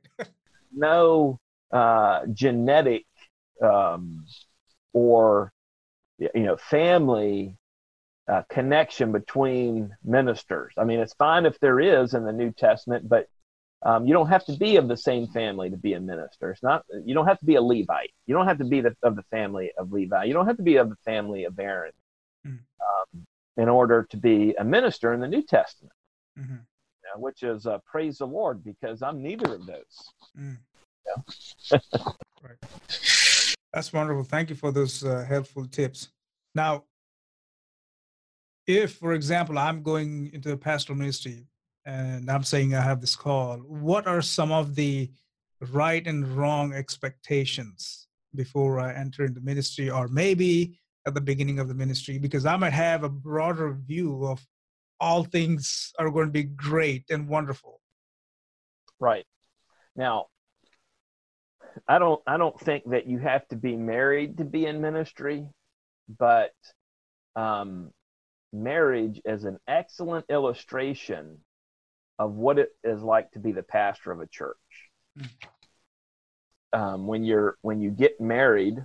no 0.72 1.40
uh, 1.72 2.26
genetic 2.32 3.06
um, 3.60 4.24
or 4.92 5.52
you 6.18 6.44
know 6.44 6.56
family 6.56 7.56
uh, 8.28 8.42
connection 8.48 9.12
between 9.12 9.94
ministers. 10.04 10.72
I 10.76 10.84
mean, 10.84 11.00
it's 11.00 11.14
fine 11.14 11.46
if 11.46 11.58
there 11.60 11.80
is 11.80 12.14
in 12.14 12.24
the 12.24 12.32
New 12.32 12.52
Testament, 12.52 13.08
but 13.08 13.28
um, 13.82 14.06
you 14.06 14.12
don't 14.12 14.28
have 14.28 14.44
to 14.46 14.56
be 14.56 14.76
of 14.76 14.88
the 14.88 14.96
same 14.96 15.26
family 15.28 15.70
to 15.70 15.76
be 15.76 15.94
a 15.94 16.00
minister. 16.00 16.50
It's 16.50 16.62
not. 16.62 16.84
You 17.04 17.14
don't 17.14 17.26
have 17.26 17.38
to 17.40 17.44
be 17.44 17.56
a 17.56 17.62
Levite. 17.62 18.12
You 18.26 18.34
don't 18.34 18.46
have 18.46 18.58
to 18.58 18.64
be 18.64 18.80
the, 18.80 18.96
of 19.02 19.16
the 19.16 19.22
family 19.24 19.70
of 19.78 19.92
Levi. 19.92 20.24
You 20.24 20.32
don't 20.32 20.46
have 20.46 20.56
to 20.56 20.62
be 20.62 20.76
of 20.76 20.88
the 20.88 20.96
family 21.04 21.44
of 21.44 21.58
Aaron 21.58 21.92
mm. 22.46 22.58
um, 22.58 23.24
in 23.56 23.68
order 23.68 24.06
to 24.10 24.16
be 24.16 24.54
a 24.58 24.64
minister 24.64 25.12
in 25.12 25.20
the 25.20 25.28
New 25.28 25.42
Testament. 25.42 25.92
Mm-hmm. 26.38 26.54
You 26.54 27.10
know, 27.14 27.20
which 27.20 27.42
is 27.42 27.66
uh, 27.66 27.78
praise 27.86 28.18
the 28.18 28.26
Lord 28.26 28.64
because 28.64 29.02
I'm 29.02 29.22
neither 29.22 29.54
of 29.54 29.66
those. 29.66 30.10
Mm 30.38 30.56
right. 31.72 33.46
That's 33.72 33.92
wonderful. 33.92 34.24
Thank 34.24 34.50
you 34.50 34.56
for 34.56 34.72
those 34.72 35.04
uh, 35.04 35.24
helpful 35.28 35.66
tips. 35.66 36.08
Now, 36.54 36.84
if, 38.66 38.94
for 38.94 39.12
example, 39.12 39.58
I'm 39.58 39.82
going 39.82 40.30
into 40.32 40.52
a 40.52 40.56
pastoral 40.56 40.98
ministry 40.98 41.46
and 41.86 42.28
I'm 42.28 42.42
saying 42.42 42.74
I 42.74 42.80
have 42.80 43.00
this 43.00 43.14
call, 43.14 43.58
what 43.58 44.06
are 44.08 44.20
some 44.20 44.50
of 44.50 44.74
the 44.74 45.10
right 45.70 46.04
and 46.04 46.26
wrong 46.26 46.72
expectations 46.72 48.08
before 48.34 48.80
I 48.80 48.92
enter 48.92 49.24
into 49.24 49.40
ministry, 49.40 49.88
or 49.88 50.08
maybe 50.08 50.80
at 51.06 51.14
the 51.14 51.20
beginning 51.20 51.60
of 51.60 51.68
the 51.68 51.74
ministry? 51.74 52.18
Because 52.18 52.44
I 52.44 52.56
might 52.56 52.72
have 52.72 53.04
a 53.04 53.08
broader 53.08 53.72
view 53.72 54.26
of 54.26 54.44
all 55.00 55.22
things 55.22 55.92
are 55.98 56.10
going 56.10 56.26
to 56.26 56.32
be 56.32 56.42
great 56.42 57.04
and 57.08 57.28
wonderful. 57.28 57.80
Right. 58.98 59.24
Now, 59.94 60.26
I 61.86 62.00
don't 62.00 62.20
I 62.26 62.36
don't 62.36 62.58
think 62.58 62.90
that 62.90 63.06
you 63.06 63.18
have 63.18 63.46
to 63.48 63.56
be 63.56 63.76
married 63.76 64.38
to 64.38 64.44
be 64.44 64.66
in 64.66 64.80
ministry, 64.80 65.48
but 66.08 66.52
um, 67.36 67.92
marriage 68.52 69.20
is 69.24 69.44
an 69.44 69.58
excellent 69.68 70.24
illustration 70.30 71.38
of 72.18 72.32
what 72.32 72.58
it 72.58 72.70
is 72.82 73.02
like 73.02 73.30
to 73.32 73.38
be 73.38 73.52
the 73.52 73.62
pastor 73.62 74.12
of 74.12 74.20
a 74.20 74.26
church. 74.26 74.56
Um, 76.72 77.06
when 77.06 77.24
you're 77.24 77.56
when 77.62 77.80
you 77.80 77.90
get 77.90 78.20
married, 78.20 78.84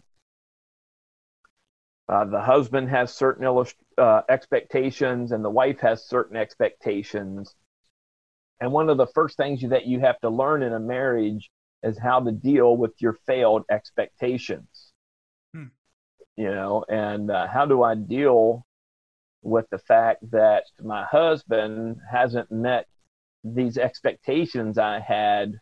uh, 2.08 2.26
the 2.26 2.41
husband 2.41 2.89
has 2.89 3.13
certain 3.13 3.46
illust- 3.46 3.76
uh, 3.98 4.22
expectations, 4.30 5.32
and 5.32 5.44
the 5.44 5.50
wife 5.50 5.80
has 5.80 6.06
certain 6.06 6.38
expectations. 6.38 7.56
And 8.60 8.72
one 8.72 8.89
of 8.89 8.98
the 8.98 9.08
first 9.08 9.38
things 9.38 9.62
that 9.62 9.88
you 9.88 10.00
have 10.02 10.20
to 10.20 10.30
learn 10.30 10.62
in 10.62 10.74
a 10.74 10.80
marriage 10.80 11.50
is 11.84 11.98
how 11.98 12.20
to 12.20 12.32
deal 12.32 12.78
with 12.78 12.94
your 13.00 13.17
failed 13.26 13.63
expectations. 13.72 14.94
Hmm. 15.54 15.65
You 16.38 16.52
know, 16.52 16.86
and 16.88 17.32
uh, 17.32 17.48
how 17.48 17.65
do 17.65 17.82
I 17.82 17.96
deal 17.96 18.65
with 19.41 19.65
the 19.72 19.80
fact 19.80 20.30
that 20.32 20.65
my 20.82 21.04
husband 21.04 21.98
hasn't 22.10 22.52
met 22.52 22.88
these 23.44 23.78
expectations 23.78 24.78
I 24.78 25.00
had 25.00 25.60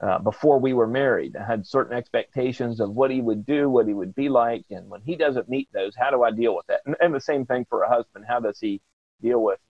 uh, 0.00 0.18
before 0.18 0.58
we 0.58 0.72
were 0.72 0.86
married. 0.86 1.36
I 1.36 1.44
had 1.46 1.66
certain 1.66 1.96
expectations 1.96 2.80
of 2.80 2.90
what 2.90 3.10
he 3.10 3.20
would 3.20 3.46
do, 3.46 3.70
what 3.70 3.86
he 3.86 3.94
would 3.94 4.14
be 4.14 4.28
like, 4.28 4.64
and 4.70 4.88
when 4.90 5.00
he 5.02 5.16
doesn't 5.16 5.48
meet 5.48 5.68
those, 5.72 5.94
how 5.96 6.10
do 6.10 6.22
I 6.24 6.30
deal 6.32 6.56
with 6.56 6.66
that? 6.66 6.80
And, 6.86 6.96
and 7.00 7.14
the 7.14 7.20
same 7.20 7.46
thing 7.46 7.66
for 7.68 7.82
a 7.82 7.88
husband. 7.88 8.24
How 8.28 8.40
does 8.40 8.58
he 8.60 8.80
deal 9.22 9.42
with 9.42 9.60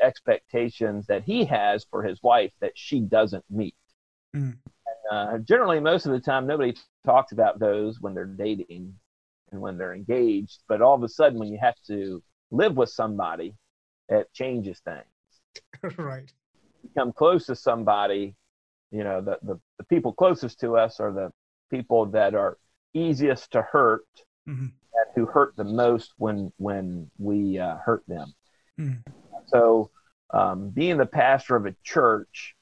expectations 0.00 1.06
that 1.06 1.24
he 1.24 1.44
has 1.46 1.86
for 1.90 2.02
his 2.02 2.22
wife 2.22 2.52
that 2.60 2.72
she 2.74 3.00
doesn't 3.00 3.44
meet? 3.50 3.74
Mm. 4.36 4.58
Uh, 5.10 5.38
generally, 5.38 5.80
most 5.80 6.06
of 6.06 6.12
the 6.12 6.20
time, 6.20 6.46
nobody 6.46 6.74
talks 7.06 7.32
about 7.32 7.58
those 7.58 8.00
when 8.00 8.14
they're 8.14 8.26
dating. 8.26 8.94
and 9.52 9.60
when 9.60 9.78
they're 9.78 9.94
engaged. 9.94 10.58
But 10.68 10.82
all 10.82 10.94
of 10.94 11.02
a 11.02 11.08
sudden, 11.08 11.38
when 11.38 11.48
you 11.48 11.58
have 11.60 11.76
to 11.86 12.22
live 12.50 12.76
with 12.76 12.90
somebody, 12.90 13.54
it 14.08 14.32
changes 14.32 14.80
things. 14.80 15.96
right. 15.98 16.32
Become 16.82 17.12
close 17.12 17.46
to 17.46 17.56
somebody, 17.56 18.34
you 18.90 19.04
know, 19.04 19.20
the, 19.20 19.38
the, 19.42 19.60
the 19.78 19.84
people 19.84 20.12
closest 20.12 20.60
to 20.60 20.76
us 20.76 21.00
are 21.00 21.12
the 21.12 21.30
people 21.70 22.06
that 22.06 22.34
are 22.34 22.58
easiest 22.94 23.52
to 23.52 23.62
hurt 23.62 24.06
mm-hmm. 24.48 24.64
and 24.64 25.06
who 25.14 25.26
hurt 25.26 25.54
the 25.56 25.64
most 25.64 26.14
when 26.16 26.52
when 26.56 27.10
we 27.18 27.58
uh, 27.58 27.76
hurt 27.84 28.02
them. 28.08 28.32
Mm. 28.78 29.02
So, 29.46 29.90
um, 30.32 30.70
being 30.70 30.96
the 30.96 31.06
pastor 31.06 31.56
of 31.56 31.66
a 31.66 31.74
church 31.82 32.54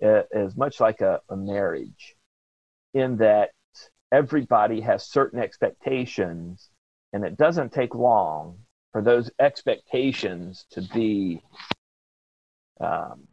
is 0.00 0.56
much 0.56 0.80
like 0.80 1.00
a, 1.00 1.20
a 1.28 1.36
marriage, 1.36 2.14
in 2.92 3.16
that 3.18 3.50
everybody 4.12 4.80
has 4.80 5.06
certain 5.10 5.40
expectations, 5.40 6.70
and 7.12 7.24
it 7.24 7.36
doesn't 7.36 7.72
take 7.72 7.94
long 7.94 8.58
for 8.92 9.02
those 9.02 9.30
expectations 9.40 10.66
to 10.70 10.82
be 10.94 11.42
um, 12.80 13.26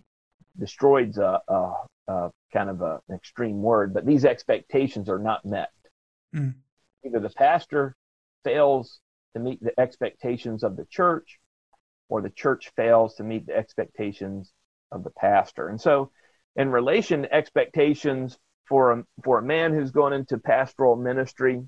destroyed. 0.58 1.18
A, 1.18 1.42
a, 1.48 1.74
a, 2.08 2.32
kind 2.52 2.70
of 2.70 2.82
a, 2.82 3.00
an 3.08 3.16
extreme 3.16 3.62
word, 3.62 3.94
but 3.94 4.06
these 4.06 4.26
expectations 4.26 5.10
are 5.10 5.20
not 5.20 5.46
met. 5.46 5.72
Mm. 6.36 6.56
Either 7.06 7.20
the 7.20 7.30
pastor 7.30 7.96
fails 8.44 9.00
to 9.34 9.40
meet 9.40 9.62
the 9.64 9.78
expectations 9.80 10.64
of 10.64 10.76
the 10.76 10.86
church, 10.86 11.40
or 12.10 12.22
the 12.22 12.30
church 12.30 12.72
fails 12.76 13.16
to 13.16 13.24
meet 13.24 13.46
the 13.48 13.56
expectations 13.56 14.52
of 14.92 15.04
the 15.04 15.10
pastor. 15.12 15.70
And 15.70 15.80
so, 15.80 16.12
in 16.56 16.70
relation 16.70 17.22
to 17.22 17.34
expectations 17.34 18.38
for 18.68 18.92
a, 18.92 19.04
for 19.24 19.40
a 19.40 19.44
man 19.44 19.74
who's 19.74 19.92
going 19.92 20.14
into 20.14 20.38
pastoral 20.38 20.98
ministry, 20.98 21.62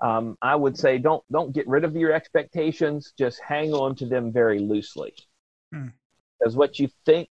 um, 0.00 0.36
I 0.40 0.56
would 0.56 0.76
say 0.76 0.98
don't 0.98 1.22
don't 1.30 1.54
get 1.54 1.68
rid 1.68 1.84
of 1.84 1.96
your 1.96 2.12
expectations. 2.12 3.12
Just 3.18 3.40
hang 3.40 3.72
on 3.72 3.94
to 3.96 4.06
them 4.06 4.32
very 4.32 4.58
loosely, 4.58 5.12
hmm. 5.72 5.88
Because 6.38 6.56
what 6.56 6.78
you 6.78 6.88
think 7.04 7.28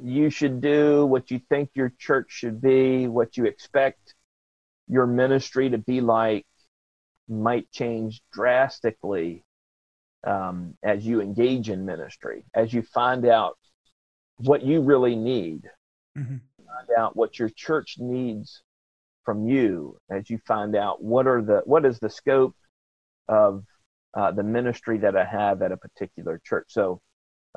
you 0.00 0.30
should 0.30 0.60
do, 0.60 1.06
what 1.06 1.30
you 1.30 1.40
think 1.48 1.70
your 1.74 1.92
church 1.98 2.26
should 2.28 2.60
be, 2.60 3.08
what 3.08 3.36
you 3.36 3.46
expect 3.46 4.14
your 4.88 5.06
ministry 5.06 5.70
to 5.70 5.78
be 5.78 6.00
like, 6.00 6.46
might 7.28 7.70
change 7.72 8.20
drastically 8.32 9.44
um, 10.26 10.74
as 10.82 11.06
you 11.06 11.20
engage 11.20 11.70
in 11.70 11.86
ministry, 11.86 12.44
as 12.54 12.72
you 12.72 12.82
find 12.82 13.26
out 13.26 13.56
what 14.38 14.62
you 14.62 14.80
really 14.80 15.16
need, 15.16 15.62
mm-hmm. 16.16 16.36
find 16.56 16.98
out 16.98 17.16
what 17.16 17.38
your 17.38 17.48
church 17.48 17.96
needs 17.98 18.62
from 19.24 19.46
you, 19.46 19.98
as 20.10 20.28
you 20.28 20.38
find 20.46 20.76
out 20.76 21.02
what 21.02 21.26
are 21.26 21.42
the 21.42 21.62
what 21.64 21.84
is 21.84 21.98
the 21.98 22.10
scope 22.10 22.54
of 23.28 23.64
uh, 24.14 24.30
the 24.32 24.42
ministry 24.42 24.98
that 24.98 25.16
I 25.16 25.24
have 25.24 25.62
at 25.62 25.72
a 25.72 25.76
particular 25.76 26.40
church. 26.44 26.66
So, 26.68 27.00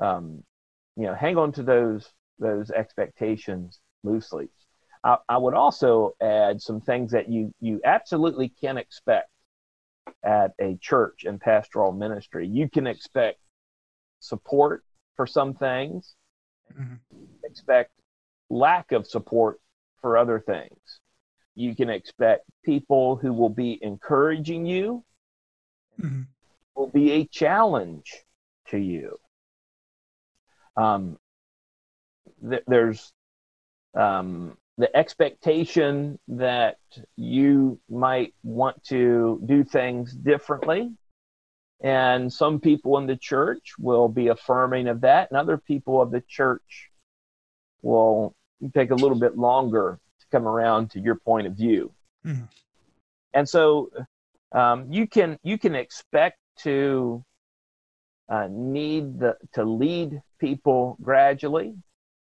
um, 0.00 0.42
you 0.96 1.04
know, 1.06 1.14
hang 1.14 1.36
on 1.36 1.52
to 1.52 1.62
those 1.62 2.10
those 2.38 2.70
expectations 2.70 3.80
loosely. 4.02 4.48
I, 5.04 5.18
I 5.28 5.38
would 5.38 5.54
also 5.54 6.14
add 6.20 6.60
some 6.60 6.80
things 6.80 7.12
that 7.12 7.28
you 7.28 7.54
you 7.60 7.80
absolutely 7.84 8.48
can 8.48 8.78
expect 8.78 9.28
at 10.24 10.52
a 10.60 10.76
church 10.80 11.24
and 11.24 11.40
pastoral 11.40 11.92
ministry. 11.92 12.46
You 12.46 12.68
can 12.68 12.86
expect 12.86 13.38
support 14.18 14.84
for 15.16 15.26
some 15.26 15.54
things, 15.54 16.14
mm-hmm. 16.78 16.94
expect 17.44 17.90
lack 18.48 18.92
of 18.92 19.06
support 19.06 19.60
for 20.00 20.16
other 20.16 20.40
things. 20.40 21.00
You 21.54 21.74
can 21.74 21.90
expect 21.90 22.44
people 22.64 23.16
who 23.16 23.32
will 23.32 23.50
be 23.50 23.78
encouraging 23.82 24.66
you, 24.66 25.04
mm-hmm. 26.00 26.22
will 26.74 26.88
be 26.88 27.12
a 27.12 27.24
challenge 27.26 28.24
to 28.68 28.78
you. 28.78 29.18
Um, 30.76 31.18
th- 32.48 32.62
there's 32.66 33.12
um, 33.94 34.56
the 34.78 34.94
expectation 34.96 36.18
that 36.28 36.78
you 37.16 37.78
might 37.90 38.34
want 38.42 38.82
to 38.84 39.40
do 39.44 39.64
things 39.64 40.12
differently. 40.12 40.92
And 41.82 42.32
some 42.32 42.60
people 42.60 42.98
in 42.98 43.06
the 43.06 43.16
church 43.16 43.72
will 43.78 44.08
be 44.08 44.28
affirming 44.28 44.88
of 44.88 45.00
that, 45.00 45.30
and 45.30 45.38
other 45.38 45.56
people 45.56 46.00
of 46.02 46.10
the 46.10 46.22
church 46.28 46.90
will 47.82 48.34
take 48.74 48.90
a 48.90 48.94
little 48.94 49.18
bit 49.18 49.38
longer 49.38 49.98
to 50.20 50.26
come 50.30 50.46
around 50.46 50.90
to 50.90 51.00
your 51.00 51.14
point 51.14 51.46
of 51.46 51.54
view. 51.54 51.92
Mm-hmm. 52.26 52.44
And 53.32 53.48
so 53.48 53.90
um, 54.52 54.92
you 54.92 55.06
can 55.06 55.38
you 55.42 55.56
can 55.56 55.74
expect 55.74 56.38
to 56.58 57.24
uh, 58.28 58.48
need 58.50 59.20
the, 59.20 59.36
to 59.54 59.64
lead 59.64 60.20
people 60.40 60.96
gradually, 61.02 61.74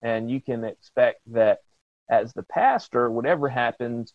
and 0.01 0.29
you 0.29 0.41
can 0.41 0.63
expect 0.63 1.21
that 1.27 1.59
as 2.09 2.33
the 2.33 2.43
pastor, 2.43 3.09
whatever 3.09 3.47
happens, 3.47 4.13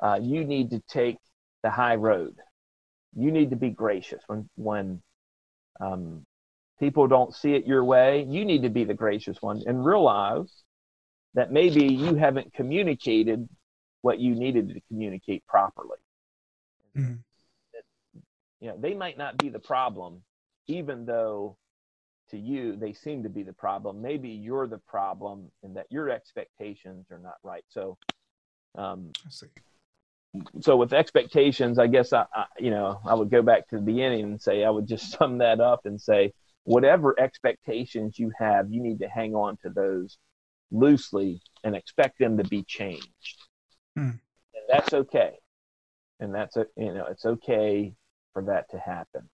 uh, 0.00 0.18
you 0.20 0.44
need 0.44 0.70
to 0.70 0.82
take 0.88 1.16
the 1.62 1.70
high 1.70 1.94
road. 1.94 2.36
You 3.16 3.30
need 3.30 3.50
to 3.50 3.56
be 3.56 3.70
gracious 3.70 4.22
when 4.26 4.48
when 4.56 5.02
um, 5.80 6.26
people 6.78 7.06
don't 7.06 7.34
see 7.34 7.54
it 7.54 7.66
your 7.66 7.84
way. 7.84 8.24
You 8.28 8.44
need 8.44 8.62
to 8.62 8.68
be 8.68 8.84
the 8.84 8.94
gracious 8.94 9.40
one 9.40 9.62
and 9.66 9.84
realize 9.84 10.52
that 11.34 11.52
maybe 11.52 11.86
you 11.86 12.14
haven't 12.14 12.52
communicated 12.52 13.48
what 14.02 14.18
you 14.18 14.34
needed 14.34 14.68
to 14.68 14.80
communicate 14.88 15.46
properly. 15.46 15.98
Mm-hmm. 16.96 17.14
You 18.60 18.68
know, 18.68 18.76
they 18.78 18.94
might 18.94 19.18
not 19.18 19.36
be 19.38 19.48
the 19.48 19.58
problem, 19.58 20.22
even 20.66 21.06
though 21.06 21.56
to 22.30 22.38
you 22.38 22.76
they 22.76 22.92
seem 22.92 23.22
to 23.22 23.28
be 23.28 23.42
the 23.42 23.52
problem. 23.52 24.02
Maybe 24.02 24.28
you're 24.28 24.66
the 24.66 24.78
problem 24.78 25.50
and 25.62 25.76
that 25.76 25.86
your 25.90 26.10
expectations 26.10 27.06
are 27.10 27.18
not 27.18 27.36
right. 27.42 27.64
So 27.68 27.96
um 28.76 29.12
so 30.60 30.76
with 30.76 30.92
expectations 30.92 31.78
i 31.78 31.86
guess 31.86 32.12
I, 32.12 32.24
I, 32.34 32.46
you 32.58 32.72
know 32.72 32.98
i 33.06 33.14
would 33.14 33.30
go 33.30 33.40
back 33.40 33.68
to 33.68 33.76
the 33.76 33.82
beginning 33.82 34.24
and 34.24 34.42
say 34.42 34.64
i 34.64 34.68
would 34.68 34.88
just 34.88 35.12
sum 35.16 35.38
that 35.38 35.60
up 35.60 35.86
and 35.86 36.00
say 36.00 36.32
whatever 36.64 37.14
expectations 37.20 38.18
you 38.18 38.32
have 38.36 38.68
you 38.68 38.82
need 38.82 38.98
to 38.98 39.08
hang 39.08 39.36
on 39.36 39.56
to 39.58 39.70
those 39.70 40.18
loosely 40.74 41.40
and 41.62 41.74
expect 41.74 42.18
them 42.18 42.36
to 42.36 42.44
be 42.44 42.62
changed. 42.64 43.38
Hmm. 43.96 44.10
and 44.54 44.64
that's 44.68 44.92
okay. 44.92 45.34
And 46.20 46.34
that's 46.34 46.56
a 46.56 46.66
you 46.76 46.92
know 46.92 47.06
it's 47.06 47.24
okay 47.24 47.94
for 48.32 48.42
that 48.42 48.70
to 48.70 48.78
happen. 48.78 49.28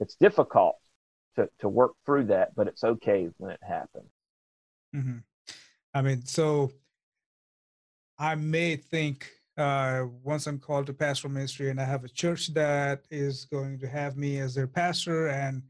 It's 0.00 0.14
difficult 0.16 0.76
to, 1.36 1.48
to 1.60 1.68
work 1.68 1.92
through 2.04 2.26
that, 2.26 2.54
but 2.54 2.66
it's 2.66 2.84
okay 2.84 3.28
when 3.38 3.50
it 3.50 3.60
happens. 3.62 4.10
Mm-hmm. 4.94 5.18
I 5.94 6.02
mean, 6.02 6.24
so 6.24 6.70
I 8.18 8.34
may 8.34 8.76
think 8.76 9.30
uh, 9.56 10.04
once 10.22 10.46
I'm 10.46 10.58
called 10.58 10.86
to 10.86 10.94
pastoral 10.94 11.32
ministry 11.32 11.70
and 11.70 11.80
I 11.80 11.84
have 11.84 12.04
a 12.04 12.08
church 12.08 12.52
that 12.54 13.04
is 13.10 13.44
going 13.46 13.78
to 13.80 13.88
have 13.88 14.16
me 14.16 14.38
as 14.38 14.54
their 14.54 14.66
pastor, 14.66 15.28
and 15.28 15.62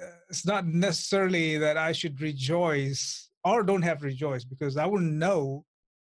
uh, 0.00 0.06
it's 0.28 0.46
not 0.46 0.66
necessarily 0.66 1.58
that 1.58 1.76
I 1.76 1.92
should 1.92 2.20
rejoice 2.20 3.30
or 3.44 3.62
don't 3.62 3.82
have 3.82 4.02
rejoice 4.02 4.44
because 4.44 4.76
I 4.76 4.86
will 4.86 5.00
know 5.00 5.64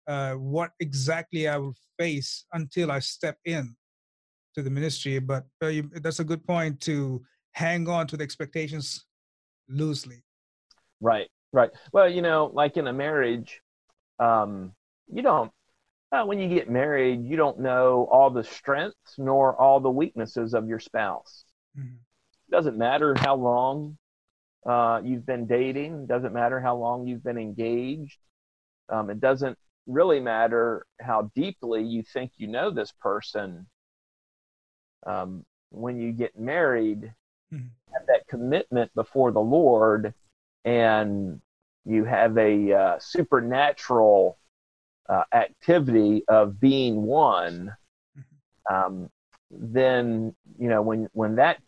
uh, 0.08 0.34
what 0.34 0.72
exactly 0.80 1.48
I 1.48 1.58
will 1.58 1.76
face 1.98 2.46
until 2.54 2.92
I 2.92 3.00
step 3.00 3.38
in 3.46 3.76
to 4.56 4.62
the 4.62 4.70
ministry. 4.70 5.20
But 5.20 5.46
uh, 5.62 5.68
you, 5.68 5.90
that's 5.96 6.20
a 6.20 6.24
good 6.26 6.46
point 6.46 6.80
to 6.82 7.24
hang 7.54 7.88
on 7.88 8.08
to 8.08 8.18
the 8.18 8.24
expectations 8.24 9.06
loosely. 9.70 10.24
Right, 11.02 11.30
right. 11.52 11.72
Well, 11.92 12.10
you 12.10 12.22
know, 12.22 12.52
like 12.54 12.78
in 12.78 12.88
a 12.88 12.94
marriage, 12.94 13.62
um, 14.20 14.74
you 15.12 15.22
don't, 15.22 15.52
uh, 16.12 16.24
when 16.24 16.40
you 16.40 16.48
get 16.48 16.70
married, 16.70 17.26
you 17.26 17.36
don't 17.36 17.60
know 17.60 18.08
all 18.12 18.30
the 18.30 18.44
strengths 18.44 19.16
nor 19.18 19.56
all 19.60 19.80
the 19.80 19.90
weaknesses 19.90 20.54
of 20.54 20.68
your 20.68 20.80
spouse. 20.80 21.46
Mm-hmm. 21.78 21.96
Doesn't 22.52 22.78
matter 22.78 23.16
how 23.18 23.36
long 23.36 23.98
uh, 24.66 25.02
you've 25.04 25.26
been 25.26 25.48
dating, 25.48 26.06
doesn't 26.06 26.34
matter 26.34 26.60
how 26.60 26.76
long 26.76 27.08
you've 27.08 27.24
been 27.24 27.38
engaged. 27.38 28.18
Um, 28.90 29.10
it 29.10 29.20
doesn't 29.20 29.58
really 29.88 30.20
matter 30.20 30.86
how 31.02 31.32
deeply 31.36 31.84
you 31.84 32.04
think 32.14 32.32
you 32.38 32.48
know 32.48 32.72
this 32.72 32.94
person. 33.02 33.66
Um, 35.06 35.46
when 35.70 36.00
you 36.00 36.12
get 36.12 36.40
married, 36.40 37.14
mm-hmm. 37.54 37.94
have 37.94 38.08
that 38.08 38.28
commitment 38.28 38.94
before 38.96 39.32
the 39.32 39.42
Lord, 39.42 40.14
and 40.66 41.42
you 41.86 42.06
have 42.06 42.38
a 42.38 42.74
uh, 42.74 43.00
supernatural 43.00 44.38
uh, 45.10 45.24
activity 45.34 46.24
of 46.28 46.60
being 46.60 47.04
one, 47.04 47.76
mm-hmm. 48.18 48.76
um, 48.76 49.10
then 49.52 50.36
you 50.58 50.70
know 50.70 50.82
when 50.82 51.10
when 51.14 51.36
that 51.36 51.60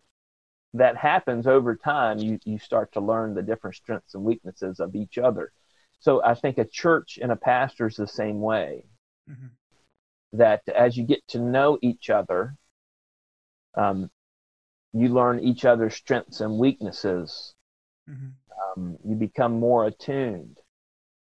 that 0.74 0.98
happens 0.98 1.48
over 1.48 1.76
time, 1.76 2.20
you 2.20 2.40
you 2.46 2.60
start 2.60 2.92
to 2.94 3.00
learn 3.00 3.34
the 3.34 3.42
different 3.44 3.76
strengths 3.76 4.16
and 4.16 4.24
weaknesses 4.24 4.80
of 4.80 4.96
each 4.96 5.18
other. 5.18 5.52
So 6.00 6.24
I 6.24 6.36
think 6.36 6.58
a 6.58 6.66
church 6.66 7.20
and 7.22 7.32
a 7.32 7.36
pastor 7.36 7.88
is 7.88 7.96
the 7.96 8.08
same 8.08 8.42
way. 8.42 8.86
Mm-hmm. 9.30 9.48
that 10.38 10.62
as 10.70 10.96
you 10.96 11.04
get 11.04 11.28
to 11.30 11.40
know 11.40 11.80
each 11.82 12.12
other, 12.12 12.56
um, 13.76 14.12
you 14.96 15.10
learn 15.10 15.42
each 15.42 15.66
other's 15.66 15.94
strengths 15.94 16.40
and 16.40 16.58
weaknesses. 16.58 17.54
Mm-hmm. 18.10 18.28
Um, 18.82 18.98
you 19.04 19.16
become 19.16 19.60
more 19.60 19.88
attuned 19.88 20.58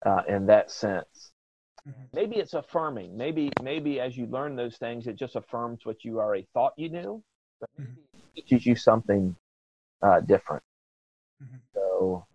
uh, 0.06 0.22
in 0.28 0.46
that 0.46 0.70
sense. 0.70 1.32
Mm-hmm. 1.88 2.04
Maybe 2.14 2.36
it's 2.36 2.54
affirming. 2.54 3.18
Maybe 3.18 3.52
maybe 3.64 4.00
as 4.00 4.16
you 4.16 4.28
learn 4.28 4.56
those 4.56 4.78
things, 4.78 5.08
it 5.08 5.16
just 5.16 5.36
affirms 5.36 5.84
what 5.84 6.04
you 6.04 6.20
already 6.20 6.48
thought 6.54 6.74
you 6.78 6.90
knew, 6.90 7.24
but 7.60 7.70
maybe 7.78 7.90
mm-hmm. 7.90 8.20
it 8.36 8.48
teaches 8.48 8.66
you 8.68 8.76
something 8.76 9.36
uh, 10.04 10.20
different. 10.22 10.64
Mm-hmm. 11.44 11.58
So, 11.74 12.26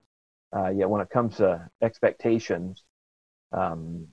uh, 0.57 0.71
yeah, 0.71 0.87
when 0.87 1.01
it 1.01 1.11
comes 1.11 1.37
to 1.37 1.69
expectations, 1.81 2.83
um, 3.53 4.09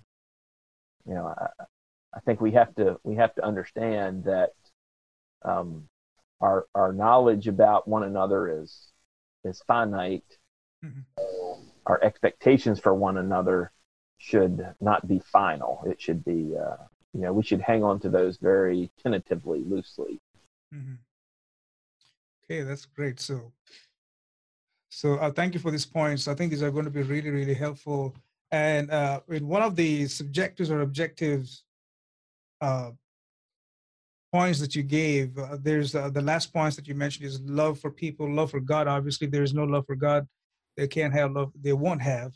you 1.07 1.15
know, 1.15 1.33
I, 1.35 1.47
I, 2.15 2.19
think 2.21 2.41
we 2.41 2.51
have 2.51 2.73
to 2.75 2.99
we 3.03 3.15
have 3.15 3.33
to 3.35 3.45
understand 3.45 4.23
that 4.25 4.51
um, 5.43 5.87
our 6.41 6.67
our 6.75 6.93
knowledge 6.93 7.47
about 7.47 7.87
one 7.87 8.03
another 8.03 8.61
is 8.61 8.91
is 9.43 9.61
finite. 9.67 10.23
Mm-hmm. 10.83 11.01
So 11.17 11.59
our 11.85 12.03
expectations 12.03 12.79
for 12.79 12.93
one 12.93 13.17
another 13.17 13.71
should 14.17 14.75
not 14.81 15.07
be 15.07 15.19
final. 15.19 15.83
It 15.87 16.01
should 16.01 16.23
be, 16.25 16.53
uh, 16.55 16.83
you 17.13 17.21
know, 17.21 17.33
we 17.33 17.43
should 17.43 17.61
hang 17.61 17.83
on 17.83 17.99
to 18.01 18.09
those 18.09 18.37
very 18.37 18.91
tentatively, 19.01 19.63
loosely. 19.63 20.19
Mm-hmm. 20.73 20.95
Okay, 22.43 22.63
that's 22.63 22.85
great. 22.85 23.19
So, 23.19 23.51
so 24.89 25.15
uh, 25.15 25.31
thank 25.31 25.53
you 25.53 25.59
for 25.59 25.71
these 25.71 25.85
points. 25.85 26.27
I 26.27 26.33
think 26.33 26.51
these 26.51 26.63
are 26.63 26.71
going 26.71 26.85
to 26.85 26.91
be 26.91 27.03
really, 27.03 27.29
really 27.29 27.53
helpful. 27.53 28.15
And 28.51 28.89
uh, 28.91 29.21
in 29.29 29.47
one 29.47 29.61
of 29.61 29.75
the 29.75 30.07
subjectives 30.07 30.71
or 30.71 30.81
objectives 30.81 31.63
uh, 32.61 32.91
points 34.31 34.59
that 34.59 34.75
you 34.75 34.83
gave, 34.83 35.37
uh, 35.37 35.57
there's 35.61 35.95
uh, 35.95 36.09
the 36.09 36.21
last 36.21 36.53
points 36.53 36.75
that 36.75 36.87
you 36.87 36.95
mentioned 36.95 37.25
is 37.25 37.39
love 37.41 37.79
for 37.79 37.91
people, 37.91 38.31
love 38.31 38.51
for 38.51 38.59
God. 38.59 38.87
Obviously, 38.87 39.27
there 39.27 39.43
is 39.43 39.53
no 39.53 39.63
love 39.63 39.85
for 39.85 39.95
God. 39.95 40.27
They 40.75 40.87
can't 40.87 41.13
have 41.13 41.31
love. 41.31 41.51
They 41.59 41.73
won't 41.73 42.01
have, 42.01 42.33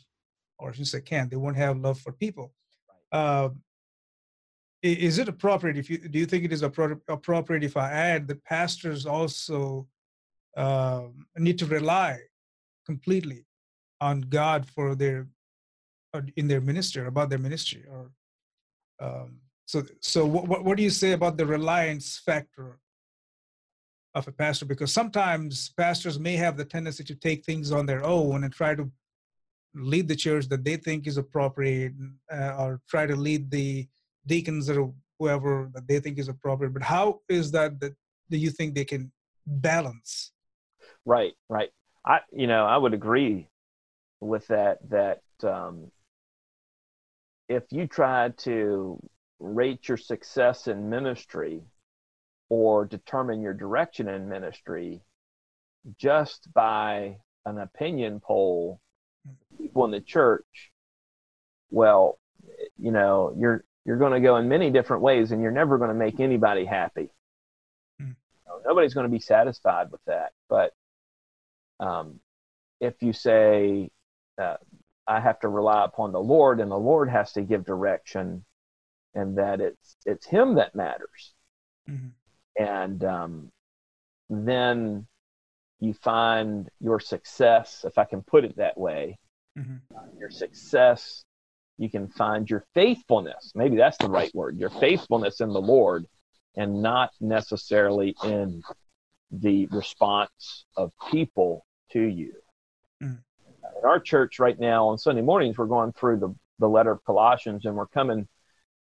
or 0.58 0.74
since 0.74 0.92
they 0.92 1.00
can't, 1.00 1.30
they 1.30 1.36
won't 1.36 1.56
have 1.56 1.78
love 1.78 1.98
for 2.00 2.12
people. 2.12 2.52
Uh, 3.10 3.50
is 4.82 5.18
it 5.18 5.28
appropriate? 5.28 5.78
If 5.78 5.88
you 5.88 5.98
do 5.98 6.18
you 6.18 6.26
think 6.26 6.44
it 6.44 6.52
is 6.52 6.62
appropriate 6.62 7.62
if 7.62 7.76
I 7.76 7.92
add 7.92 8.26
that 8.28 8.44
pastors 8.44 9.06
also 9.06 9.86
uh, 10.56 11.02
need 11.38 11.58
to 11.58 11.66
rely 11.66 12.18
completely 12.84 13.46
on 14.00 14.22
God 14.22 14.68
for 14.68 14.96
their 14.96 15.28
uh, 16.14 16.22
in 16.36 16.48
their 16.48 16.60
ministry 16.60 17.06
about 17.06 17.30
their 17.30 17.38
ministry 17.38 17.84
or 17.88 18.10
um, 19.00 19.41
so 19.66 19.82
so 20.00 20.26
what, 20.26 20.64
what 20.64 20.76
do 20.76 20.82
you 20.82 20.90
say 20.90 21.12
about 21.12 21.36
the 21.36 21.46
reliance 21.46 22.20
factor 22.24 22.78
of 24.14 24.28
a 24.28 24.32
pastor? 24.32 24.66
Because 24.66 24.92
sometimes 24.92 25.70
pastors 25.76 26.18
may 26.18 26.36
have 26.36 26.56
the 26.56 26.64
tendency 26.64 27.04
to 27.04 27.14
take 27.14 27.44
things 27.44 27.72
on 27.72 27.86
their 27.86 28.04
own 28.04 28.44
and 28.44 28.52
try 28.52 28.74
to 28.74 28.90
lead 29.74 30.08
the 30.08 30.16
church 30.16 30.48
that 30.48 30.64
they 30.64 30.76
think 30.76 31.06
is 31.06 31.16
appropriate 31.16 31.92
uh, 32.30 32.54
or 32.58 32.80
try 32.88 33.06
to 33.06 33.16
lead 33.16 33.50
the 33.50 33.86
deacons 34.26 34.68
or 34.68 34.92
whoever 35.18 35.70
that 35.74 35.88
they 35.88 35.98
think 35.98 36.18
is 36.18 36.28
appropriate. 36.28 36.74
But 36.74 36.82
how 36.82 37.20
is 37.28 37.50
that 37.52 37.80
that 37.80 37.94
do 38.30 38.36
you 38.36 38.50
think 38.50 38.74
they 38.74 38.84
can 38.84 39.10
balance? 39.46 40.32
Right 41.04 41.32
right. 41.48 41.70
I 42.04 42.20
you 42.32 42.46
know 42.46 42.66
i 42.66 42.76
would 42.76 42.94
agree 42.94 43.48
with 44.20 44.46
that 44.48 44.78
that 44.90 45.22
um, 45.42 45.90
if 47.48 47.64
you 47.70 47.86
try 47.86 48.30
to 48.38 48.98
rate 49.42 49.88
your 49.88 49.96
success 49.96 50.68
in 50.68 50.88
ministry 50.88 51.62
or 52.48 52.84
determine 52.84 53.42
your 53.42 53.54
direction 53.54 54.08
in 54.08 54.28
ministry 54.28 55.00
just 55.98 56.52
by 56.54 57.16
an 57.44 57.58
opinion 57.58 58.20
poll 58.20 58.80
people 59.58 59.84
in 59.84 59.90
the 59.90 60.00
church 60.00 60.70
well 61.70 62.18
you 62.78 62.92
know 62.92 63.34
you're 63.36 63.64
you're 63.84 63.96
going 63.96 64.12
to 64.12 64.20
go 64.20 64.36
in 64.36 64.48
many 64.48 64.70
different 64.70 65.02
ways 65.02 65.32
and 65.32 65.42
you're 65.42 65.50
never 65.50 65.76
going 65.76 65.88
to 65.88 65.94
make 65.94 66.20
anybody 66.20 66.64
happy 66.64 67.10
mm. 68.00 68.14
nobody's 68.64 68.94
going 68.94 69.06
to 69.06 69.10
be 69.10 69.20
satisfied 69.20 69.90
with 69.90 70.00
that 70.06 70.30
but 70.48 70.72
um, 71.80 72.20
if 72.80 72.94
you 73.02 73.12
say 73.12 73.90
uh, 74.40 74.56
i 75.08 75.18
have 75.18 75.40
to 75.40 75.48
rely 75.48 75.84
upon 75.84 76.12
the 76.12 76.20
lord 76.20 76.60
and 76.60 76.70
the 76.70 76.78
lord 76.78 77.08
has 77.08 77.32
to 77.32 77.42
give 77.42 77.64
direction 77.64 78.44
and 79.14 79.38
that 79.38 79.60
it's 79.60 79.96
it's 80.06 80.26
him 80.26 80.54
that 80.54 80.74
matters 80.74 81.34
mm-hmm 81.88 82.08
and 82.56 83.02
um, 83.04 83.50
then 84.28 85.06
you 85.80 85.94
find 85.94 86.68
your 86.80 87.00
success, 87.00 87.84
if 87.86 87.98
I 87.98 88.04
can 88.04 88.22
put 88.22 88.44
it 88.44 88.56
that 88.56 88.78
way, 88.78 89.18
mm-hmm. 89.58 90.18
your 90.18 90.30
success, 90.30 91.24
you 91.78 91.90
can 91.90 92.08
find 92.08 92.48
your 92.48 92.64
faithfulness. 92.74 93.52
Maybe 93.54 93.76
that's 93.76 93.98
the 93.98 94.08
right 94.08 94.32
word. 94.34 94.58
Your 94.58 94.70
faithfulness 94.70 95.40
in 95.40 95.48
the 95.48 95.60
Lord, 95.60 96.06
and 96.56 96.82
not 96.82 97.10
necessarily 97.20 98.14
in 98.22 98.62
the 99.30 99.66
response 99.66 100.66
of 100.76 100.92
people 101.10 101.66
to 101.92 102.02
you. 102.02 102.34
Mm-hmm. 103.02 103.14
In 103.78 103.88
our 103.88 103.98
church 103.98 104.38
right 104.38 104.58
now 104.58 104.88
on 104.88 104.98
Sunday 104.98 105.22
mornings, 105.22 105.56
we're 105.56 105.66
going 105.66 105.92
through 105.92 106.18
the, 106.18 106.34
the 106.58 106.68
letter 106.68 106.92
of 106.92 107.02
Colossians, 107.04 107.64
and 107.64 107.74
we're 107.74 107.86
coming 107.86 108.28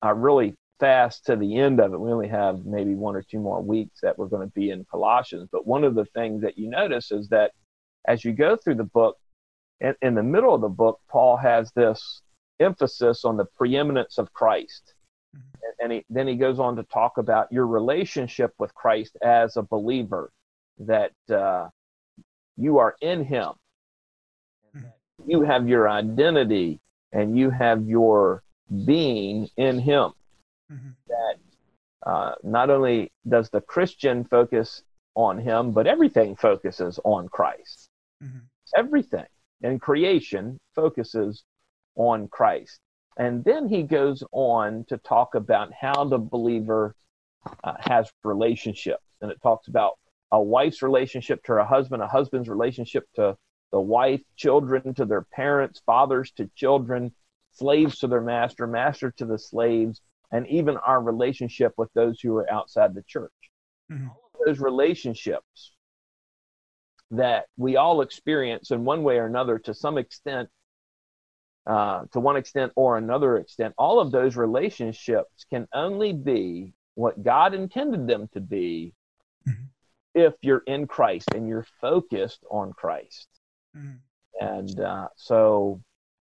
uh, 0.05 0.15
really 0.15 0.55
fast 0.81 1.27
to 1.27 1.37
the 1.37 1.59
end 1.59 1.81
of 1.81 1.93
it. 1.93 2.01
We 2.01 2.11
only 2.11 2.29
have 2.29 2.65
maybe 2.65 2.95
one 2.95 3.15
or 3.15 3.23
two 3.23 3.39
more 3.39 3.63
weeks 3.63 4.01
that 4.03 4.19
we're 4.19 4.27
going 4.27 4.47
to 4.47 4.53
be 4.53 4.71
in 4.71 4.85
Colossians. 4.91 5.49
But 5.53 5.67
one 5.67 5.85
of 5.85 5.95
the 5.95 6.07
things 6.07 6.43
that 6.43 6.59
you 6.59 6.69
notice 6.69 7.13
is 7.13 7.29
that 7.29 7.53
as 8.09 8.25
you 8.25 8.33
go 8.33 8.57
through 8.57 8.75
the 8.75 8.85
book, 8.85 9.17
in, 9.81 9.95
in 10.03 10.15
the 10.15 10.23
middle 10.23 10.55
of 10.55 10.61
the 10.61 10.69
book, 10.69 11.01
Paul 11.09 11.37
has 11.37 11.71
this 11.73 12.23
emphasis 12.59 13.25
on 13.25 13.37
the 13.37 13.45
preeminence 13.45 14.19
of 14.19 14.33
Christ. 14.33 14.95
Mm-hmm. 15.37 15.59
And, 15.63 15.75
and 15.83 15.93
he, 15.93 16.05
then 16.11 16.27
he 16.27 16.35
goes 16.35 16.59
on 16.59 16.75
to 16.77 16.83
talk 16.85 17.19
about 17.19 17.53
your 17.53 17.67
relationship 17.67 18.53
with 18.59 18.75
Christ 18.75 19.17
as 19.23 19.57
a 19.57 19.63
believer, 19.63 20.33
that 20.79 21.13
uh, 21.33 21.69
you 22.57 22.79
are 22.79 22.97
in 23.01 23.25
him. 23.25 23.51
Mm-hmm. 24.77 25.31
You 25.31 25.43
have 25.43 25.69
your 25.69 25.89
identity 25.89 26.81
and 27.13 27.39
you 27.39 27.51
have 27.51 27.87
your 27.87 28.43
being 28.85 29.49
in 29.57 29.79
him 29.79 30.13
mm-hmm. 30.71 30.91
that 31.09 32.11
uh, 32.11 32.35
not 32.43 32.71
only 32.71 33.13
does 33.29 33.51
the 33.51 33.61
Christian 33.61 34.25
focus 34.25 34.83
on 35.15 35.39
him, 35.39 35.73
but 35.73 35.87
everything 35.87 36.37
focuses 36.37 36.99
on 37.05 37.29
Christ. 37.29 37.91
Mm-hmm. 38.23 38.39
Everything 38.77 39.27
in 39.63 39.79
creation 39.79 40.59
focuses 40.75 41.45
on 41.97 42.29
Christ. 42.29 42.81
And 43.19 43.45
then 43.45 43.69
he 43.69 43.83
goes 43.83 44.25
on 44.33 44.85
to 44.89 44.97
talk 44.99 45.35
about 45.35 45.71
how 45.73 46.05
the 46.05 46.19
believer 46.19 46.95
uh, 47.63 47.75
has 47.81 48.11
relationships. 48.25 49.03
And 49.21 49.31
it 49.31 49.41
talks 49.43 49.69
about 49.69 49.99
a 50.33 50.41
wife's 50.41 50.83
relationship 50.83 51.45
to 51.45 51.53
her 51.53 51.65
husband, 51.65 52.03
a 52.03 52.07
husband's 52.07 52.49
relationship 52.49 53.05
to 53.17 53.37
the 53.71 53.81
wife, 53.81 54.23
children 54.37 54.95
to 54.95 55.05
their 55.05 55.23
parents, 55.23 55.83
fathers 55.85 56.33
to 56.33 56.51
children, 56.57 57.13
slaves 57.53 57.99
to 57.99 58.07
their 58.07 58.21
master, 58.21 58.67
master 58.67 59.13
to 59.19 59.25
the 59.25 59.39
slaves, 59.39 60.01
and 60.31 60.47
even 60.49 60.77
our 60.79 61.01
relationship 61.01 61.73
with 61.77 61.93
those 61.95 62.21
who 62.21 62.37
are 62.37 62.51
outside 62.51 62.95
the 62.95 63.05
church. 63.07 63.33
Mm-hmm. 63.91 64.09
All 64.09 64.31
of 64.35 64.47
those 64.47 64.61
relationships 64.61 65.73
that 67.11 67.45
we 67.59 67.77
all 67.77 68.01
experience 68.01 68.71
in 68.71 68.85
one 68.85 69.03
way 69.03 69.19
or 69.19 69.27
another 69.27 69.59
to 69.59 69.75
some 69.75 69.99
extent, 69.99 70.49
uh, 71.67 72.03
to 72.13 72.21
one 72.21 72.37
extent 72.37 72.73
or 72.75 72.97
another 72.97 73.37
extent, 73.37 73.75
all 73.77 74.01
of 74.01 74.11
those 74.11 74.35
relationships 74.35 75.45
can 75.51 75.69
only 75.75 76.15
be 76.15 76.73
what 76.95 77.23
God 77.23 77.55
intended 77.55 78.07
them 78.07 78.29
to 78.33 78.41
be 78.41 78.95
mm-hmm. 79.47 79.65
if 80.15 80.33
you're 80.41 80.63
in 80.67 80.87
Christ 80.87 81.29
and 81.35 81.47
you're 81.47 81.67
focused 81.81 82.45
on 82.51 82.73
Christ. 82.73 83.29
Mm-hmm. 83.77 83.97
And 84.41 84.81
uh, 84.81 85.09
so, 85.17 85.81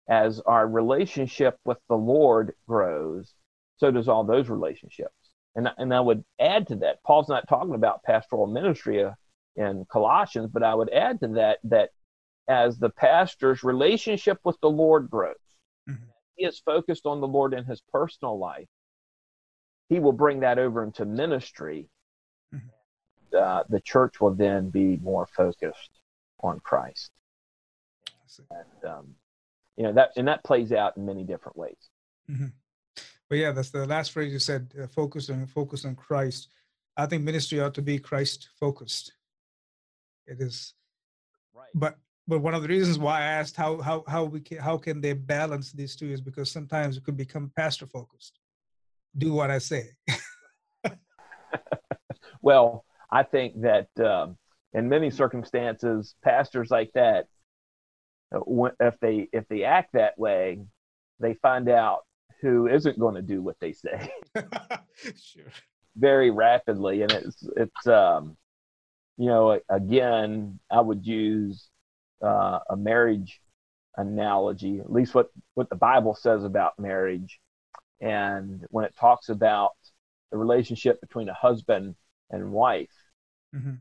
as 0.08 0.40
our 0.40 0.66
relationship 0.66 1.58
with 1.64 1.78
the 1.88 1.96
Lord 1.96 2.54
grows, 2.66 3.34
so 3.76 3.90
does 3.90 4.08
all 4.08 4.24
those 4.24 4.48
relationships. 4.48 5.12
And, 5.54 5.68
and 5.76 5.92
I 5.92 6.00
would 6.00 6.24
add 6.40 6.68
to 6.68 6.76
that, 6.76 7.02
Paul's 7.02 7.28
not 7.28 7.48
talking 7.48 7.74
about 7.74 8.02
pastoral 8.02 8.46
ministry 8.46 9.04
in 9.56 9.86
Colossians, 9.90 10.50
but 10.52 10.62
I 10.62 10.74
would 10.74 10.92
add 10.92 11.20
to 11.20 11.28
that 11.28 11.58
that 11.64 11.90
as 12.48 12.78
the 12.78 12.90
pastor's 12.90 13.62
relationship 13.62 14.38
with 14.44 14.56
the 14.60 14.70
Lord 14.70 15.10
grows, 15.10 15.34
mm-hmm. 15.88 16.04
he 16.36 16.46
is 16.46 16.60
focused 16.60 17.06
on 17.06 17.20
the 17.20 17.26
Lord 17.26 17.52
in 17.52 17.64
his 17.64 17.82
personal 17.92 18.38
life, 18.38 18.68
he 19.88 20.00
will 20.00 20.12
bring 20.12 20.40
that 20.40 20.58
over 20.58 20.84
into 20.84 21.04
ministry. 21.04 21.88
Mm-hmm. 22.54 23.36
Uh, 23.36 23.64
the 23.68 23.80
church 23.80 24.20
will 24.20 24.34
then 24.34 24.70
be 24.70 24.96
more 24.96 25.26
focused 25.26 25.90
on 26.40 26.60
Christ. 26.60 27.10
And, 28.50 28.90
um, 28.90 29.14
you 29.78 29.84
know 29.84 29.92
that, 29.94 30.10
and 30.16 30.28
that 30.28 30.44
plays 30.44 30.72
out 30.72 30.96
in 30.98 31.06
many 31.06 31.24
different 31.24 31.56
ways. 31.56 31.88
Mm-hmm. 32.30 32.48
but 33.30 33.38
yeah, 33.38 33.52
that's 33.52 33.70
the 33.70 33.86
last 33.86 34.12
phrase 34.12 34.32
you 34.32 34.38
said. 34.38 34.70
Uh, 34.80 34.86
focus 34.88 35.30
on 35.30 35.46
focus 35.46 35.86
on 35.86 35.94
Christ. 35.94 36.48
I 36.96 37.06
think 37.06 37.22
ministry 37.22 37.60
ought 37.60 37.74
to 37.74 37.82
be 37.82 37.98
Christ 37.98 38.50
focused. 38.60 39.12
It 40.26 40.40
is, 40.42 40.74
Right. 41.54 41.68
but 41.74 41.96
but 42.26 42.40
one 42.40 42.52
of 42.54 42.60
the 42.62 42.68
reasons 42.68 42.98
why 42.98 43.20
I 43.20 43.24
asked 43.40 43.56
how 43.56 43.80
how 43.80 44.04
how 44.06 44.24
we 44.24 44.40
can 44.40 44.58
how 44.58 44.76
can 44.76 45.00
they 45.00 45.14
balance 45.14 45.72
these 45.72 45.96
two 45.96 46.10
is 46.12 46.20
because 46.20 46.50
sometimes 46.50 46.96
it 46.98 47.04
could 47.04 47.16
become 47.16 47.50
pastor 47.56 47.86
focused. 47.86 48.38
Do 49.16 49.32
what 49.32 49.50
I 49.50 49.58
say. 49.58 49.90
Well, 52.40 52.84
I 53.10 53.22
think 53.24 53.60
that 53.62 53.88
um, 53.98 54.36
in 54.72 54.88
many 54.88 55.10
circumstances, 55.10 56.14
pastors 56.22 56.70
like 56.70 56.90
that, 56.94 57.26
if 58.32 58.94
they 59.00 59.28
if 59.32 59.46
they 59.48 59.64
act 59.64 59.92
that 59.94 60.18
way, 60.18 60.60
they 61.20 61.34
find 61.34 61.68
out 61.68 62.00
who 62.40 62.66
isn't 62.68 62.98
going 62.98 63.14
to 63.16 63.22
do 63.22 63.42
what 63.42 63.56
they 63.60 63.72
say 63.72 64.10
sure. 65.16 65.52
very 65.96 66.30
rapidly, 66.30 67.02
and 67.02 67.12
it's 67.12 67.48
it's 67.56 67.86
um, 67.86 68.36
you 69.16 69.26
know 69.26 69.60
again, 69.68 70.58
I 70.70 70.80
would 70.80 71.06
use 71.06 71.68
uh, 72.22 72.60
a 72.70 72.76
marriage 72.76 73.40
analogy, 73.96 74.80
at 74.80 74.92
least 74.92 75.14
what 75.14 75.30
what 75.54 75.70
the 75.70 75.76
Bible 75.76 76.14
says 76.14 76.44
about 76.44 76.78
marriage, 76.78 77.40
and 78.00 78.64
when 78.70 78.84
it 78.84 78.94
talks 78.98 79.28
about 79.28 79.72
the 80.30 80.38
relationship 80.38 81.00
between 81.00 81.28
a 81.28 81.34
husband 81.34 81.96
and 82.30 82.52
wife 82.52 82.90
hmm 83.52 83.76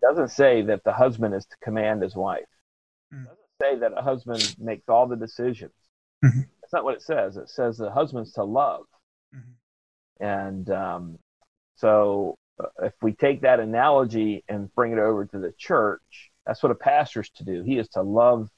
doesn't 0.00 0.28
say 0.28 0.62
that 0.62 0.84
the 0.84 0.92
husband 0.92 1.34
is 1.34 1.44
to 1.46 1.56
command 1.62 2.02
his 2.02 2.14
wife. 2.14 2.46
Mm. 3.12 3.26
Say 3.60 3.76
that 3.78 3.92
a 3.96 4.02
husband 4.02 4.54
makes 4.58 4.88
all 4.88 5.06
the 5.06 5.16
decisions. 5.16 5.72
Mhm. 6.24 6.48
That's 6.60 6.72
not 6.72 6.84
what 6.84 6.94
it 6.94 7.02
says. 7.02 7.36
It 7.36 7.48
says 7.48 7.78
the 7.78 7.90
husband's 7.90 8.32
to 8.34 8.44
love. 8.44 8.86
Mhm. 9.34 9.54
And 10.20 10.70
um, 10.70 11.18
so 11.76 12.36
uh, 12.60 12.68
if 12.82 12.94
we 13.02 13.12
take 13.12 13.40
that 13.42 13.60
analogy 13.60 14.44
and 14.48 14.72
bring 14.74 14.92
it 14.92 14.98
over 14.98 15.24
to 15.26 15.38
the 15.38 15.52
church, 15.52 16.30
that's 16.46 16.62
what 16.62 16.72
a 16.72 16.76
pastor's 16.76 17.30
to 17.30 17.44
do. 17.44 17.62
He 17.62 17.78
is 17.78 17.88
to 17.90 18.02
love 18.02 18.50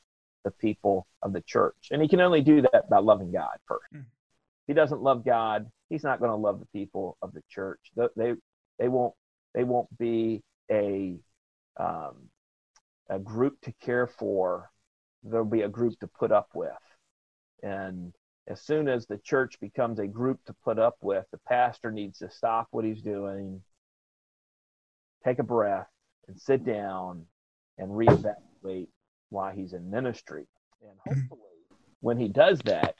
the 0.44 0.50
people 0.50 1.06
of 1.22 1.32
the 1.32 1.42
church. 1.42 1.88
And 1.90 2.00
he 2.00 2.08
can 2.08 2.20
only 2.20 2.40
do 2.40 2.62
that 2.62 2.88
by 2.88 2.98
loving 2.98 3.30
God 3.30 3.58
first. 3.66 3.92
Mm. 3.94 4.00
If 4.00 4.66
he 4.68 4.74
doesn't 4.74 5.02
love 5.02 5.24
God, 5.24 5.70
he's 5.88 6.04
not 6.04 6.18
going 6.18 6.30
to 6.30 6.36
love 6.36 6.60
the 6.60 6.66
people 6.66 7.16
of 7.20 7.32
the 7.32 7.42
church. 7.50 7.80
They, 7.96 8.06
they, 8.16 8.34
they 8.78 8.88
won't 8.88 9.14
they 9.54 9.64
won't 9.64 9.88
be 9.98 10.42
a 10.70 11.16
um, 11.76 12.30
a 13.08 13.18
group 13.18 13.60
to 13.62 13.72
care 13.80 14.06
for. 14.06 14.70
There'll 15.22 15.44
be 15.44 15.62
a 15.62 15.68
group 15.68 15.98
to 16.00 16.06
put 16.06 16.32
up 16.32 16.48
with, 16.54 16.70
and 17.62 18.12
as 18.46 18.62
soon 18.62 18.88
as 18.88 19.06
the 19.06 19.18
church 19.18 19.60
becomes 19.60 19.98
a 19.98 20.06
group 20.06 20.40
to 20.46 20.54
put 20.64 20.78
up 20.78 20.96
with, 21.02 21.24
the 21.30 21.38
pastor 21.46 21.92
needs 21.92 22.18
to 22.18 22.30
stop 22.30 22.68
what 22.70 22.84
he's 22.84 23.02
doing, 23.02 23.62
take 25.24 25.38
a 25.38 25.44
breath, 25.44 25.86
and 26.26 26.40
sit 26.40 26.64
down 26.64 27.26
and 27.78 27.90
reevaluate 27.90 28.88
why 29.28 29.54
he's 29.54 29.72
in 29.72 29.90
ministry. 29.90 30.46
And 30.82 30.98
hopefully, 31.04 31.40
when 32.00 32.18
he 32.18 32.28
does 32.28 32.58
that, 32.60 32.96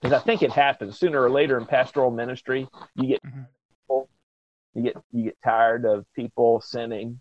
because 0.00 0.18
I 0.18 0.24
think 0.24 0.42
it 0.42 0.52
happens 0.52 0.98
sooner 0.98 1.20
or 1.22 1.30
later 1.30 1.58
in 1.58 1.66
pastoral 1.66 2.10
ministry, 2.10 2.66
you 2.94 3.08
get 3.08 3.22
Mhm. 3.22 3.46
people, 3.68 4.08
you 4.74 4.82
get 4.82 4.96
you 5.12 5.24
get 5.24 5.38
tired 5.42 5.84
of 5.84 6.10
people 6.14 6.60
sinning, 6.60 7.20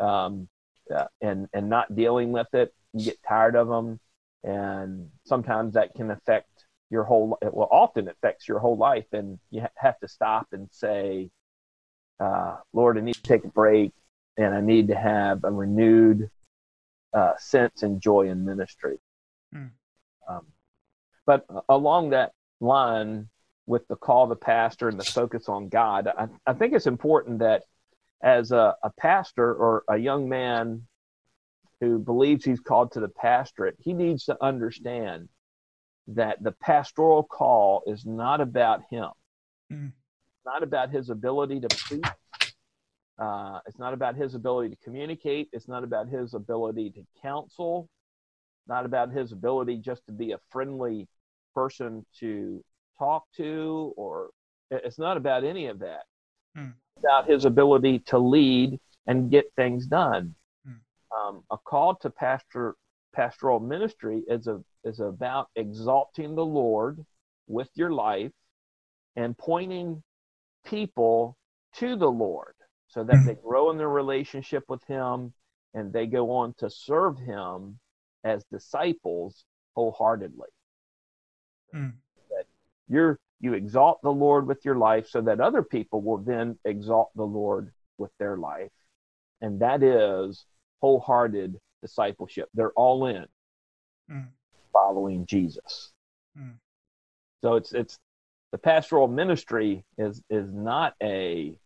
um, 0.00 0.48
uh, 0.94 1.08
and 1.20 1.48
and 1.52 1.68
not 1.68 1.94
dealing 1.94 2.32
with 2.32 2.52
it. 2.54 2.74
You 2.96 3.04
get 3.04 3.22
tired 3.26 3.56
of 3.56 3.68
them, 3.68 4.00
and 4.42 5.10
sometimes 5.24 5.74
that 5.74 5.94
can 5.94 6.10
affect 6.10 6.48
your 6.90 7.04
whole. 7.04 7.36
It 7.42 7.52
will 7.52 7.68
often 7.70 8.08
affects 8.08 8.48
your 8.48 8.58
whole 8.58 8.76
life, 8.76 9.06
and 9.12 9.38
you 9.50 9.60
ha- 9.60 9.68
have 9.76 9.98
to 10.00 10.08
stop 10.08 10.48
and 10.52 10.68
say, 10.72 11.30
uh, 12.20 12.56
"Lord, 12.72 12.96
I 12.96 13.02
need 13.02 13.16
to 13.16 13.22
take 13.22 13.44
a 13.44 13.48
break, 13.48 13.92
and 14.36 14.54
I 14.54 14.60
need 14.60 14.88
to 14.88 14.94
have 14.94 15.44
a 15.44 15.50
renewed 15.50 16.30
uh, 17.12 17.36
sense 17.38 17.82
and 17.82 18.00
joy 18.00 18.28
in 18.28 18.44
ministry." 18.44 18.98
Hmm. 19.52 19.66
Um, 20.26 20.46
but 21.26 21.44
along 21.68 22.10
that 22.10 22.32
line, 22.60 23.28
with 23.66 23.86
the 23.88 23.96
call 23.96 24.22
of 24.24 24.30
the 24.30 24.36
pastor 24.36 24.88
and 24.88 24.98
the 24.98 25.04
focus 25.04 25.48
on 25.48 25.68
God, 25.68 26.08
I, 26.08 26.28
I 26.46 26.54
think 26.54 26.72
it's 26.72 26.86
important 26.86 27.40
that 27.40 27.64
as 28.22 28.52
a, 28.52 28.74
a 28.82 28.90
pastor 28.90 29.52
or 29.54 29.84
a 29.88 29.96
young 29.96 30.28
man 30.28 30.86
who 31.80 31.98
believes 31.98 32.44
he's 32.44 32.60
called 32.60 32.92
to 32.92 33.00
the 33.00 33.08
pastorate, 33.08 33.76
he 33.78 33.92
needs 33.92 34.24
to 34.24 34.36
understand 34.42 35.28
that 36.08 36.42
the 36.42 36.52
pastoral 36.52 37.22
call 37.22 37.82
is 37.86 38.06
not 38.06 38.40
about 38.40 38.82
him. 38.90 39.08
Mm. 39.72 39.92
Not 40.44 40.62
about 40.62 40.90
his 40.90 41.10
ability 41.10 41.60
to 41.60 41.68
preach. 41.68 42.04
Uh, 43.18 43.60
it's 43.66 43.78
not 43.78 43.92
about 43.92 44.14
his 44.14 44.34
ability 44.34 44.70
to 44.70 44.76
communicate. 44.84 45.48
It's 45.52 45.68
not 45.68 45.84
about 45.84 46.08
his 46.08 46.34
ability 46.34 46.90
to 46.90 47.04
counsel. 47.20 47.88
Not 48.68 48.84
about 48.84 49.12
his 49.12 49.32
ability 49.32 49.78
just 49.78 50.06
to 50.06 50.12
be 50.12 50.32
a 50.32 50.38
friendly 50.50 51.08
person 51.54 52.04
to 52.20 52.62
talk 52.98 53.24
to, 53.36 53.92
or 53.96 54.30
it's 54.70 54.98
not 54.98 55.16
about 55.16 55.44
any 55.44 55.66
of 55.66 55.80
that. 55.80 56.04
Mm. 56.56 56.72
It's 56.96 57.04
about 57.04 57.28
his 57.28 57.44
ability 57.44 58.00
to 58.06 58.18
lead 58.18 58.78
and 59.06 59.30
get 59.30 59.46
things 59.56 59.86
done. 59.86 60.34
Um, 61.14 61.42
a 61.50 61.58
call 61.58 61.96
to 61.96 62.10
pastor 62.10 62.76
pastoral 63.14 63.60
ministry 63.60 64.22
is 64.28 64.46
a 64.46 64.62
is 64.84 65.00
about 65.00 65.48
exalting 65.56 66.34
the 66.34 66.44
Lord 66.44 67.04
with 67.46 67.70
your 67.74 67.92
life 67.92 68.32
and 69.16 69.36
pointing 69.38 70.02
people 70.64 71.36
to 71.74 71.96
the 71.96 72.10
Lord 72.10 72.54
so 72.88 73.04
that 73.04 73.16
Mhm. 73.16 73.26
they 73.26 73.34
grow 73.34 73.70
in 73.70 73.78
their 73.78 73.88
relationship 73.88 74.64
with 74.68 74.82
him 74.84 75.32
and 75.74 75.92
they 75.92 76.06
go 76.06 76.30
on 76.30 76.54
to 76.54 76.70
serve 76.70 77.18
him 77.18 77.78
as 78.24 78.44
disciples 78.44 79.44
wholeheartedly. 79.74 80.48
Mm. 81.74 81.92
You're 82.88 83.18
you 83.40 83.52
exalt 83.54 84.00
the 84.02 84.12
Lord 84.12 84.46
with 84.46 84.64
your 84.64 84.76
life 84.76 85.08
so 85.08 85.20
that 85.22 85.40
other 85.40 85.62
people 85.62 86.00
will 86.00 86.18
then 86.18 86.58
exalt 86.64 87.10
the 87.14 87.26
Lord 87.26 87.72
with 87.98 88.10
their 88.18 88.36
life. 88.38 88.72
And 89.42 89.60
that 89.60 89.82
is 89.82 90.46
wholehearted 90.80 91.58
discipleship. 91.82 92.48
They're 92.54 92.72
all 92.72 93.06
in 93.06 93.26
Mm. 94.10 94.28
following 94.72 95.26
Jesus. 95.26 95.92
Mm. 96.38 96.58
So 97.42 97.56
it's 97.56 97.72
it's 97.72 97.98
the 98.52 98.58
pastoral 98.58 99.08
ministry 99.08 99.84
is 99.98 100.22
is 100.30 100.52
not 100.52 100.94
a 101.02 101.58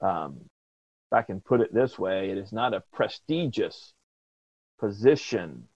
um, 0.00 0.40
if 0.40 1.12
I 1.12 1.22
can 1.22 1.40
put 1.40 1.60
it 1.60 1.72
this 1.72 1.98
way, 1.98 2.30
it 2.30 2.38
is 2.38 2.52
not 2.52 2.74
a 2.74 2.82
prestigious 2.92 3.94
position 4.78 5.68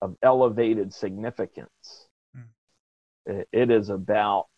of 0.00 0.16
elevated 0.22 0.94
significance. 0.94 2.08
Mm. 2.36 2.44
It, 3.26 3.48
it 3.52 3.70
is 3.70 3.90
about 3.90 4.48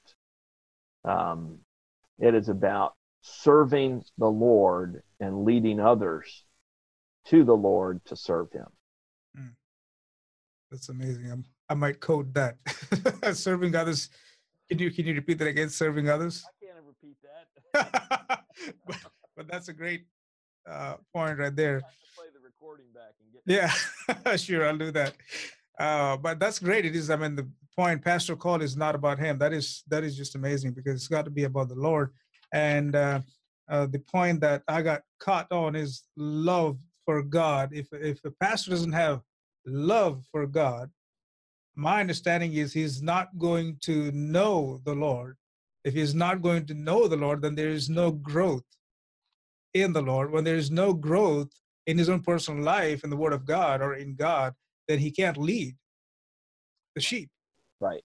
um, 1.05 1.59
it 2.19 2.35
is 2.35 2.49
about 2.49 2.95
serving 3.23 4.05
the 4.19 4.31
Lord 4.31 5.03
and 5.21 5.45
leading 5.45 5.81
others 5.81 6.45
to 7.27 7.45
the 7.45 7.57
Lord 7.57 8.05
to 8.07 8.17
serve 8.17 8.53
Him. 8.53 8.67
That's 10.73 10.89
amazing. 10.89 11.31
I'm, 11.31 11.45
I 11.69 11.75
might 11.75 12.01
code 12.01 12.33
that. 12.33 12.57
Serving 13.35 13.77
others. 13.77 14.09
Can 14.71 14.79
you 14.79 14.91
can 14.91 15.07
you 15.07 15.13
repeat 15.13 15.39
that 15.39 15.49
again? 15.49 15.69
Serving 15.69 16.09
others. 16.09 16.43
I 16.49 16.65
can't 16.65 16.79
repeat 16.87 17.17
that. 17.23 18.45
but, 18.87 18.97
but 19.37 19.49
that's 19.49 19.69
a 19.69 19.75
great 19.75 20.07
uh, 20.67 20.95
point 21.15 21.39
right 21.39 21.55
there. 21.55 21.75
have 21.75 21.83
to 21.83 22.17
play 22.17 22.27
the 22.33 22.41
recording 22.41 22.87
back 22.95 23.13
and 23.21 23.31
get 23.35 24.23
Yeah, 24.25 24.37
sure, 24.37 24.67
I'll 24.67 24.79
do 24.79 24.91
that. 24.93 25.13
Uh, 25.79 26.17
but 26.17 26.41
that's 26.41 26.59
great. 26.59 26.87
It 26.87 26.97
is. 26.97 27.11
I 27.11 27.17
mean, 27.17 27.37
the 27.37 27.47
point 27.77 28.03
Pastor 28.03 28.35
call 28.35 28.63
is 28.63 28.75
not 28.75 28.95
about 28.95 29.19
him. 29.19 29.37
That 29.37 29.53
is 29.53 29.83
that 29.89 30.05
is 30.05 30.17
just 30.17 30.37
amazing 30.37 30.73
because 30.73 30.95
it's 30.95 31.09
got 31.09 31.27
to 31.27 31.31
be 31.31 31.45
about 31.45 31.69
the 31.69 31.75
Lord. 31.75 32.15
And 32.55 32.97
uh, 32.97 33.21
uh, 33.69 33.87
the 33.87 33.99
point 33.99 34.41
that 34.41 34.63
I 34.69 34.81
got 34.81 35.03
caught 35.19 35.53
on 35.53 35.77
is 35.77 36.05
love 36.17 36.79
for 37.05 37.23
God. 37.23 37.71
If 37.73 37.89
if 37.93 38.25
a 38.25 38.31
pastor 38.31 38.71
doesn't 38.71 38.93
have 38.93 39.23
love 39.67 40.25
for 40.31 40.47
God, 40.47 40.91
my 41.75 42.01
understanding 42.01 42.55
is 42.55 42.73
he's 42.73 43.03
not 43.03 43.39
going 43.39 43.79
to 43.83 44.11
know 44.13 44.81
the 44.85 44.95
Lord. 44.95 45.37
If 45.85 45.95
he's 45.95 46.15
not 46.15 46.43
going 46.43 46.67
to 46.67 46.75
know 46.75 47.09
the 47.09 47.17
Lord, 47.17 47.43
then 47.43 47.55
there 47.55 47.71
is 47.71 47.89
no 47.89 48.13
growth 48.13 48.65
in 49.75 49.93
the 49.93 50.03
Lord. 50.03 50.31
When 50.31 50.45
there 50.45 50.57
is 50.57 50.71
no 50.71 50.93
growth 50.93 51.51
in 51.87 51.99
his 51.99 52.09
own 52.09 52.21
personal 52.21 52.63
life 52.63 53.03
in 53.05 53.11
the 53.11 53.17
Word 53.17 53.33
of 53.33 53.45
God 53.45 53.81
or 53.81 53.95
in 53.95 54.15
God, 54.15 54.55
then 54.87 54.99
he 54.99 55.11
can't 55.11 55.37
lead 55.37 55.77
the 56.95 57.01
sheep. 57.01 57.31
Right. 57.81 58.05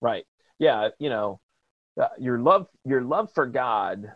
Right. 0.00 0.24
Yeah, 0.58 0.88
you 0.98 1.10
know, 1.10 1.40
uh, 2.00 2.08
your 2.18 2.38
love 2.38 2.68
your 2.84 3.02
love 3.02 3.30
for 3.34 3.46
God 3.46 4.12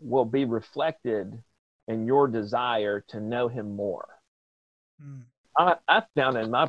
will 0.00 0.24
be 0.24 0.44
reflected 0.44 1.42
in 1.88 2.06
your 2.06 2.28
desire 2.28 3.04
to 3.08 3.20
know 3.20 3.48
him 3.48 3.74
more. 3.74 4.06
Mm, 5.02 5.22
I, 5.56 5.76
I 5.88 6.02
found 6.14 6.36
in 6.36 6.50
my 6.50 6.68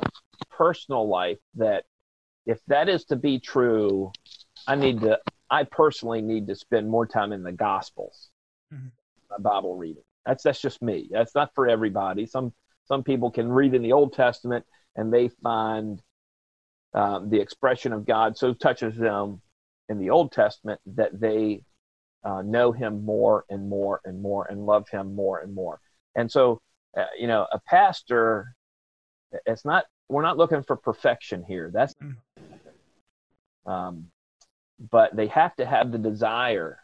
personal 0.50 1.08
life 1.08 1.38
that 1.54 1.84
if 2.46 2.58
that 2.66 2.88
is 2.88 3.04
to 3.06 3.16
be 3.16 3.38
true, 3.38 4.10
I 4.66 4.74
need 4.74 5.00
to 5.02 5.18
I 5.50 5.64
personally 5.64 6.22
need 6.22 6.46
to 6.48 6.54
spend 6.54 6.88
more 6.88 7.06
time 7.06 7.32
in 7.32 7.42
the 7.42 7.52
Gospels, 7.52 8.30
mm-hmm. 8.72 9.42
Bible 9.42 9.76
reading. 9.76 10.02
That's 10.24 10.42
that's 10.42 10.60
just 10.60 10.82
me. 10.82 11.08
That's 11.10 11.34
not 11.34 11.54
for 11.54 11.68
everybody. 11.68 12.26
Some 12.26 12.52
some 12.86 13.04
people 13.04 13.30
can 13.30 13.50
read 13.50 13.74
in 13.74 13.82
the 13.82 13.92
Old 13.92 14.14
Testament 14.14 14.64
and 14.96 15.12
they 15.12 15.28
find 15.42 16.02
um, 16.94 17.30
the 17.30 17.40
expression 17.40 17.92
of 17.92 18.04
God 18.04 18.36
so 18.36 18.52
touches 18.52 18.96
them 18.96 19.40
in 19.88 19.98
the 19.98 20.10
Old 20.10 20.32
Testament 20.32 20.80
that 20.86 21.18
they 21.18 21.62
uh, 22.24 22.42
know 22.42 22.72
Him 22.72 23.04
more 23.04 23.44
and 23.48 23.68
more 23.68 24.00
and 24.04 24.20
more 24.20 24.46
and 24.46 24.66
love 24.66 24.88
Him 24.88 25.14
more 25.14 25.40
and 25.40 25.54
more. 25.54 25.80
And 26.14 26.30
so, 26.30 26.60
uh, 26.96 27.04
you 27.18 27.26
know, 27.26 27.46
a 27.52 27.60
pastor, 27.60 28.54
it's 29.46 29.64
not. 29.64 29.84
We're 30.08 30.22
not 30.22 30.36
looking 30.36 30.62
for 30.62 30.76
perfection 30.76 31.44
here. 31.46 31.70
That's. 31.72 31.94
Mm. 31.94 32.16
Um, 33.70 34.06
but 34.90 35.14
they 35.14 35.26
have 35.28 35.54
to 35.56 35.66
have 35.66 35.92
the 35.92 35.98
desire 35.98 36.78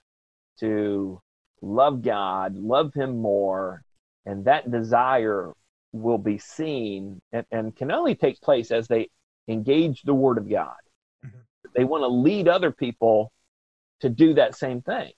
to 0.61 1.21
love 1.63 2.03
God, 2.03 2.57
love 2.57 2.93
Him 2.95 3.19
more, 3.21 3.83
and 4.27 4.45
that 4.45 4.71
desire 4.71 5.53
will 5.93 6.19
be 6.19 6.39
seen 6.39 7.21
and, 7.33 7.47
and 7.51 7.75
can 7.75 7.91
only 7.91 8.15
take 8.15 8.41
place 8.41 8.71
as 8.71 8.87
they 8.87 9.09
engage 9.49 10.03
the 10.03 10.15
Word 10.15 10.39
of 10.39 10.49
God. 10.49 10.77
Mm-hmm. 11.25 11.39
They 11.75 11.85
want 11.85 12.03
to 12.03 12.09
lead 12.09 12.49
other 12.49 12.71
people 12.71 13.33
to 14.01 14.09
do 14.09 14.35
that 14.35 14.57
same 14.57 14.83
thing. 14.83 15.13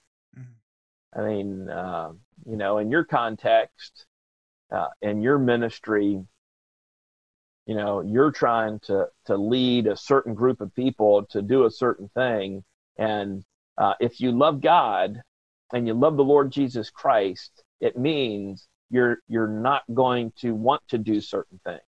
I 1.16 1.22
mean, 1.22 1.68
uh, 1.68 2.12
you 2.46 2.56
know, 2.56 2.78
in 2.78 2.90
your 2.90 3.04
context, 3.04 4.06
uh, 4.70 4.88
in 5.00 5.22
your 5.22 5.38
ministry, 5.38 6.20
you 7.66 7.74
know, 7.74 8.00
you're 8.00 8.30
trying 8.30 8.80
to 8.80 9.06
to 9.26 9.36
lead 9.36 9.86
a 9.86 9.96
certain 9.96 10.34
group 10.34 10.60
of 10.60 10.74
people 10.74 11.26
to 11.26 11.42
do 11.42 11.64
a 11.64 11.70
certain 11.70 12.08
thing, 12.14 12.64
and 12.96 13.44
uh, 13.76 13.94
if 14.00 14.20
you 14.20 14.32
love 14.32 14.60
God 14.60 15.22
and 15.72 15.86
you 15.86 15.94
love 15.94 16.16
the 16.16 16.24
Lord 16.24 16.50
Jesus 16.50 16.90
Christ, 16.90 17.62
it 17.80 17.96
means 17.96 18.68
you're 18.90 19.18
you're 19.28 19.48
not 19.48 19.82
going 19.92 20.32
to 20.38 20.54
want 20.54 20.82
to 20.88 20.98
do 20.98 21.20
certain 21.20 21.60
things. 21.64 21.80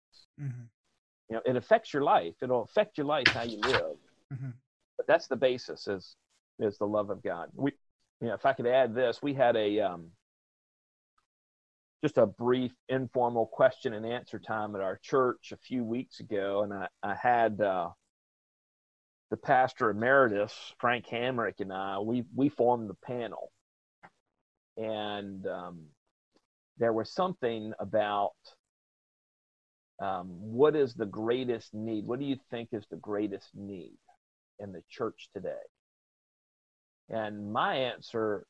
Mm-hmm. 0.40 0.62
You 1.30 1.36
know, 1.36 1.42
it 1.44 1.56
affects 1.56 1.92
your 1.92 2.02
life. 2.02 2.34
It'll 2.42 2.62
affect 2.62 2.98
your 2.98 3.06
life 3.06 3.28
how 3.28 3.42
you 3.42 3.60
live. 3.60 3.96
Mm-hmm. 4.32 4.50
But 4.96 5.06
that's 5.06 5.28
the 5.28 5.36
basis 5.36 5.86
is 5.86 6.16
is 6.58 6.78
the 6.78 6.86
love 6.86 7.10
of 7.10 7.22
God. 7.22 7.48
We, 7.54 7.72
you 8.20 8.28
know, 8.28 8.34
if 8.34 8.44
I 8.46 8.52
could 8.52 8.66
add 8.66 8.94
this, 8.94 9.20
we 9.22 9.34
had 9.34 9.56
a 9.56 9.80
um, 9.80 10.10
just 12.02 12.18
a 12.18 12.26
brief 12.26 12.72
informal 12.88 13.46
question 13.46 13.92
and 13.92 14.06
answer 14.06 14.38
time 14.38 14.74
at 14.74 14.80
our 14.80 14.98
church 15.02 15.52
a 15.52 15.56
few 15.56 15.84
weeks 15.84 16.20
ago, 16.20 16.62
and 16.62 16.72
I 16.72 16.88
I 17.02 17.14
had. 17.14 17.60
Uh, 17.60 17.90
the 19.30 19.36
pastor 19.36 19.90
emeritus, 19.90 20.52
Frank 20.78 21.06
Hamrick, 21.06 21.60
and 21.60 21.72
I, 21.72 21.98
we 21.98 22.24
we 22.34 22.48
formed 22.48 22.88
the 22.88 22.94
panel, 22.94 23.52
and 24.76 25.46
um, 25.46 25.84
there 26.78 26.92
was 26.92 27.12
something 27.12 27.72
about 27.78 28.32
um, 30.00 30.28
what 30.28 30.76
is 30.76 30.94
the 30.94 31.06
greatest 31.06 31.74
need? 31.74 32.06
What 32.06 32.20
do 32.20 32.24
you 32.24 32.36
think 32.50 32.70
is 32.72 32.86
the 32.90 32.96
greatest 32.96 33.48
need 33.54 33.98
in 34.58 34.72
the 34.72 34.82
church 34.88 35.28
today? 35.34 35.50
And 37.10 37.52
my 37.52 37.74
answer 37.74 38.44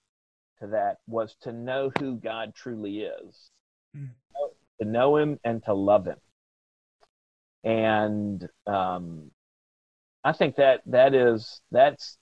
to 0.61 0.69
that 0.69 0.97
was 1.07 1.37
to 1.43 1.53
know 1.53 1.91
who 1.99 2.17
God 2.17 2.55
truly 2.55 3.01
is, 3.01 3.51
mm. 3.97 4.11
to 4.81 4.89
know 4.89 5.17
Him 5.17 5.39
and 5.45 5.63
to 5.65 5.75
love 5.75 6.07
Him. 6.07 6.19
And 7.65 8.49
um, 8.67 9.31
I 10.25 10.33
think 10.33 10.57
that 10.57 10.83
that 10.87 11.15
is 11.15 11.61
that's 11.71 12.19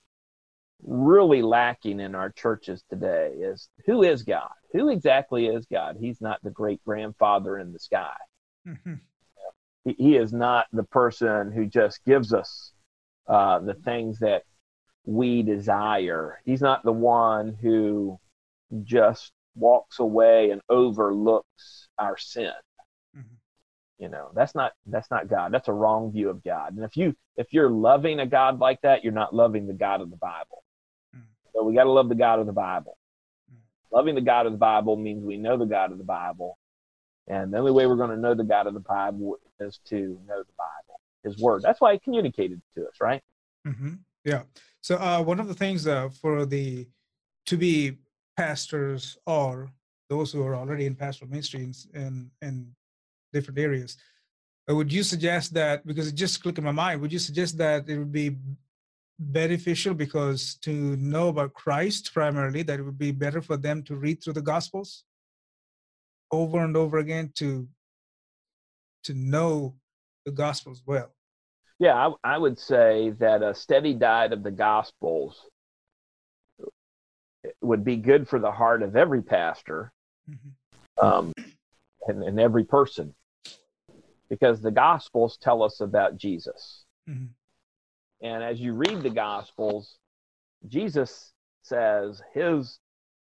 really 0.83 1.43
lacking 1.43 2.01
in 2.01 2.15
our 2.15 2.31
churches 2.31 2.83
today 2.91 3.33
is 3.39 3.69
who 3.87 4.03
is 4.03 4.23
God? 4.23 4.51
Who 4.73 4.91
exactly 4.91 5.47
is 5.47 5.67
God? 5.67 5.97
He's 5.99 6.21
not 6.21 6.39
the 6.43 6.51
great 6.51 6.85
grandfather 6.85 7.59
in 7.59 7.73
the 7.73 7.79
sky. 7.79 8.15
Mm-hmm. 8.69 8.95
He, 9.85 9.95
he, 9.99 10.17
is 10.17 10.33
not 10.33 10.67
the 10.73 10.83
person 10.83 11.53
who 11.53 11.67
just 11.67 12.05
gives 12.05 12.35
us 12.35 12.73
uh, 13.29 13.61
the 13.61 13.75
things 13.75 14.19
that 14.19 14.43
we 15.07 15.43
desire. 15.43 16.41
He's 16.45 16.61
not 16.61 16.83
the 16.85 16.93
one 16.93 17.57
who 17.63 18.19
just 18.83 19.33
walks 19.55 20.01
away 20.01 20.51
and 20.51 20.61
overlooks 20.69 21.89
our 21.99 22.17
sin. 22.19 22.53
You 23.99 24.11
know 24.11 24.31
that's 24.35 24.55
not 24.55 24.73
that's 24.87 25.11
not 25.11 25.29
god. 25.29 25.53
That's 25.53 25.69
a 25.69 25.73
wrong 25.73 26.13
view 26.13 26.29
of 26.29 26.45
god. 26.45 26.75
And 26.75 26.85
if 26.85 26.97
you 26.97 27.15
if 27.37 27.53
you're 27.53 27.71
loving 27.71 28.21
a 28.21 28.27
god 28.27 28.61
like 28.61 28.81
that 28.83 29.03
you're 29.03 29.13
not 29.13 29.35
loving 29.35 29.67
the 29.67 29.73
god 29.73 30.03
of 30.03 30.11
the 30.11 30.17
bible. 30.17 30.65
Mm. 31.17 31.23
so 31.55 31.65
we 31.65 31.75
got 31.75 31.85
to 31.85 31.91
love 31.91 32.11
the 32.11 32.15
god 32.15 32.39
of 32.39 32.47
the 32.47 32.53
bible. 32.53 32.99
Mm. 33.51 33.57
loving 33.91 34.15
the 34.15 34.21
god 34.21 34.45
of 34.45 34.53
the 34.53 34.59
bible 34.59 34.97
means 34.97 35.25
we 35.25 35.39
know 35.39 35.57
the 35.57 35.65
god 35.65 35.93
of 35.93 35.99
the 35.99 36.05
bible. 36.05 36.59
And 37.27 37.53
the 37.53 37.59
only 37.59 37.73
way 37.73 37.87
we're 37.87 37.97
going 37.97 38.11
to 38.11 38.19
know 38.19 38.35
the 38.35 38.45
god 38.45 38.67
of 38.67 38.75
the 38.75 38.81
bible 38.81 39.39
is 39.61 39.81
to 39.87 39.97
know 40.29 40.43
the 40.43 40.55
bible 40.59 41.01
his 41.25 41.41
word. 41.41 41.63
That's 41.63 41.81
why 41.81 41.95
he 41.95 41.99
communicated 41.99 42.61
to 42.75 42.83
us 42.87 43.01
right? 43.01 43.23
Mm-hmm. 43.67 43.95
yeah 44.25 44.43
so 44.87 44.95
uh, 44.99 45.21
one 45.21 45.41
of 45.41 45.49
the 45.49 45.55
things 45.55 45.89
uh, 45.89 46.09
for 46.11 46.47
the 46.47 46.87
to 47.47 47.57
be 47.57 47.99
pastors 48.37 49.19
or 49.27 49.69
those 50.09 50.31
who 50.31 50.47
are 50.47 50.55
already 50.55 50.87
in 50.87 50.95
pastoral 50.95 51.29
ministry 51.29 51.73
and 51.93 52.31
in 52.41 52.69
different 53.33 53.59
areas. 53.59 53.97
would 54.69 54.93
you 54.93 55.03
suggest 55.03 55.53
that 55.55 55.85
because 55.85 56.07
it 56.07 56.15
just 56.15 56.41
clicked 56.41 56.59
in 56.59 56.63
my 56.63 56.71
mind? 56.71 57.01
Would 57.01 57.13
you 57.13 57.19
suggest 57.19 57.59
that 57.59 57.89
it 57.89 57.99
would 57.99 58.13
be 58.13 58.37
beneficial 59.19 59.93
because 59.93 60.55
to 60.63 60.71
know 60.99 61.31
about 61.31 61.55
Christ 61.55 62.15
primarily, 62.15 62.63
that 62.63 62.79
it 62.79 62.85
would 62.85 62.97
be 62.97 63.11
better 63.11 63.43
for 63.43 63.57
them 63.57 63.83
to 63.89 63.97
read 63.97 64.23
through 64.23 64.35
the 64.35 64.51
Gospels 64.55 65.03
over 66.31 66.61
and 66.61 66.77
over 66.77 66.99
again 66.99 67.33
to 67.39 67.67
to 69.03 69.15
know 69.15 69.75
the 70.25 70.31
Gospels 70.31 70.85
well? 70.87 71.16
Yeah, 71.79 71.95
I, 72.25 72.35
I 72.35 72.39
would 72.39 72.59
say 72.59 73.11
that 73.19 73.43
a 73.43 73.55
steady 73.55 73.95
diet 73.95 74.33
of 74.33 74.43
the 74.43 74.51
Gospels 74.51 75.49
would 77.61 77.85
be 77.85 77.97
good 77.97 78.29
for 78.29 78.39
the 78.39 78.51
heart 78.51 78.83
of 78.83 78.97
every 78.97 79.23
pastor 79.23 79.93
mm-hmm. 80.29 81.07
um, 81.07 81.33
and, 82.09 82.23
and 82.23 82.41
every 82.41 82.65
person 82.65 83.15
because 84.29 84.61
the 84.61 84.71
Gospels 84.71 85.39
tell 85.41 85.63
us 85.63 85.81
about 85.81 86.17
Jesus. 86.17 86.85
Mm-hmm. 87.09 87.27
And 88.23 88.43
as 88.43 88.59
you 88.59 88.73
read 88.73 89.03
the 89.03 89.11
Gospels, 89.11 89.99
Jesus 90.67 91.33
says 91.63 92.23
his 92.33 92.79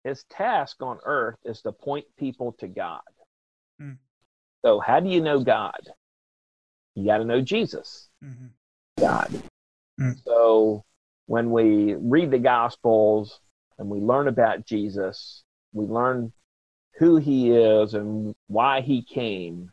his 0.04 0.24
task 0.32 0.82
on 0.82 0.98
earth 1.06 1.38
is 1.46 1.62
to 1.62 1.72
point 1.72 2.06
people 2.18 2.54
to 2.54 2.68
God. 2.68 3.02
Mm. 3.80 3.98
So 4.66 4.80
how 4.80 5.00
do 5.00 5.10
you 5.10 5.22
know 5.22 5.39
God? 5.44 5.80
You 6.96 7.06
got 7.06 7.18
to 7.18 7.26
know 7.26 7.42
Jesus. 7.42 8.10
Mm-hmm. 8.24 8.48
God. 9.00 9.32
Mm. 10.00 10.24
So 10.26 10.84
when 11.26 11.52
we 11.52 11.96
read 11.96 12.32
the 12.32 12.39
Gospels 12.39 13.39
and 13.78 13.89
we 13.89 14.00
learn 14.00 14.28
about 14.28 14.66
Jesus, 14.66 15.44
we 15.74 15.86
learn 15.86 16.34
who 16.98 17.18
he 17.18 17.52
is 17.52 17.94
and 17.94 18.36
why 18.48 18.82
he 18.82 19.02
came 19.04 19.72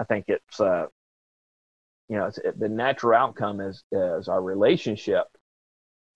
I 0.00 0.04
think 0.04 0.24
it's 0.28 0.58
uh, 0.58 0.86
you 2.08 2.16
know, 2.16 2.26
it's, 2.26 2.38
it, 2.38 2.58
the 2.58 2.68
natural 2.68 3.14
outcome 3.14 3.60
is 3.60 3.84
is 3.92 4.28
our 4.28 4.42
relationship 4.42 5.26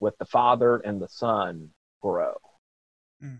with 0.00 0.16
the 0.18 0.24
Father 0.24 0.78
and 0.78 1.00
the 1.00 1.08
Son 1.08 1.70
grow. 2.02 2.34
Mm. 3.22 3.38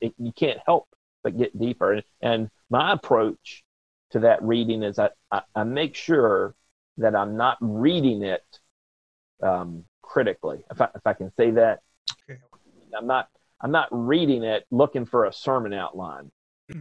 It, 0.00 0.14
you 0.18 0.32
can't 0.32 0.60
help 0.66 0.86
but 1.24 1.36
get 1.36 1.58
deeper. 1.58 2.02
And 2.20 2.50
my 2.68 2.92
approach 2.92 3.64
to 4.10 4.20
that 4.20 4.42
reading 4.42 4.82
is 4.82 4.98
I, 4.98 5.10
I, 5.30 5.42
I 5.54 5.64
make 5.64 5.94
sure 5.94 6.54
that 6.98 7.14
I'm 7.14 7.36
not 7.36 7.58
reading 7.60 8.22
it 8.22 8.44
um, 9.42 9.84
critically, 10.02 10.64
if 10.70 10.80
I, 10.80 10.88
if 10.94 11.06
I 11.06 11.12
can 11.12 11.32
say 11.36 11.52
that. 11.52 11.80
Okay. 12.28 12.40
I'm 12.96 13.06
not 13.06 13.28
I'm 13.60 13.70
not 13.70 13.88
reading 13.90 14.42
it 14.42 14.66
looking 14.70 15.04
for 15.06 15.26
a 15.26 15.32
sermon 15.32 15.72
outline. 15.72 16.30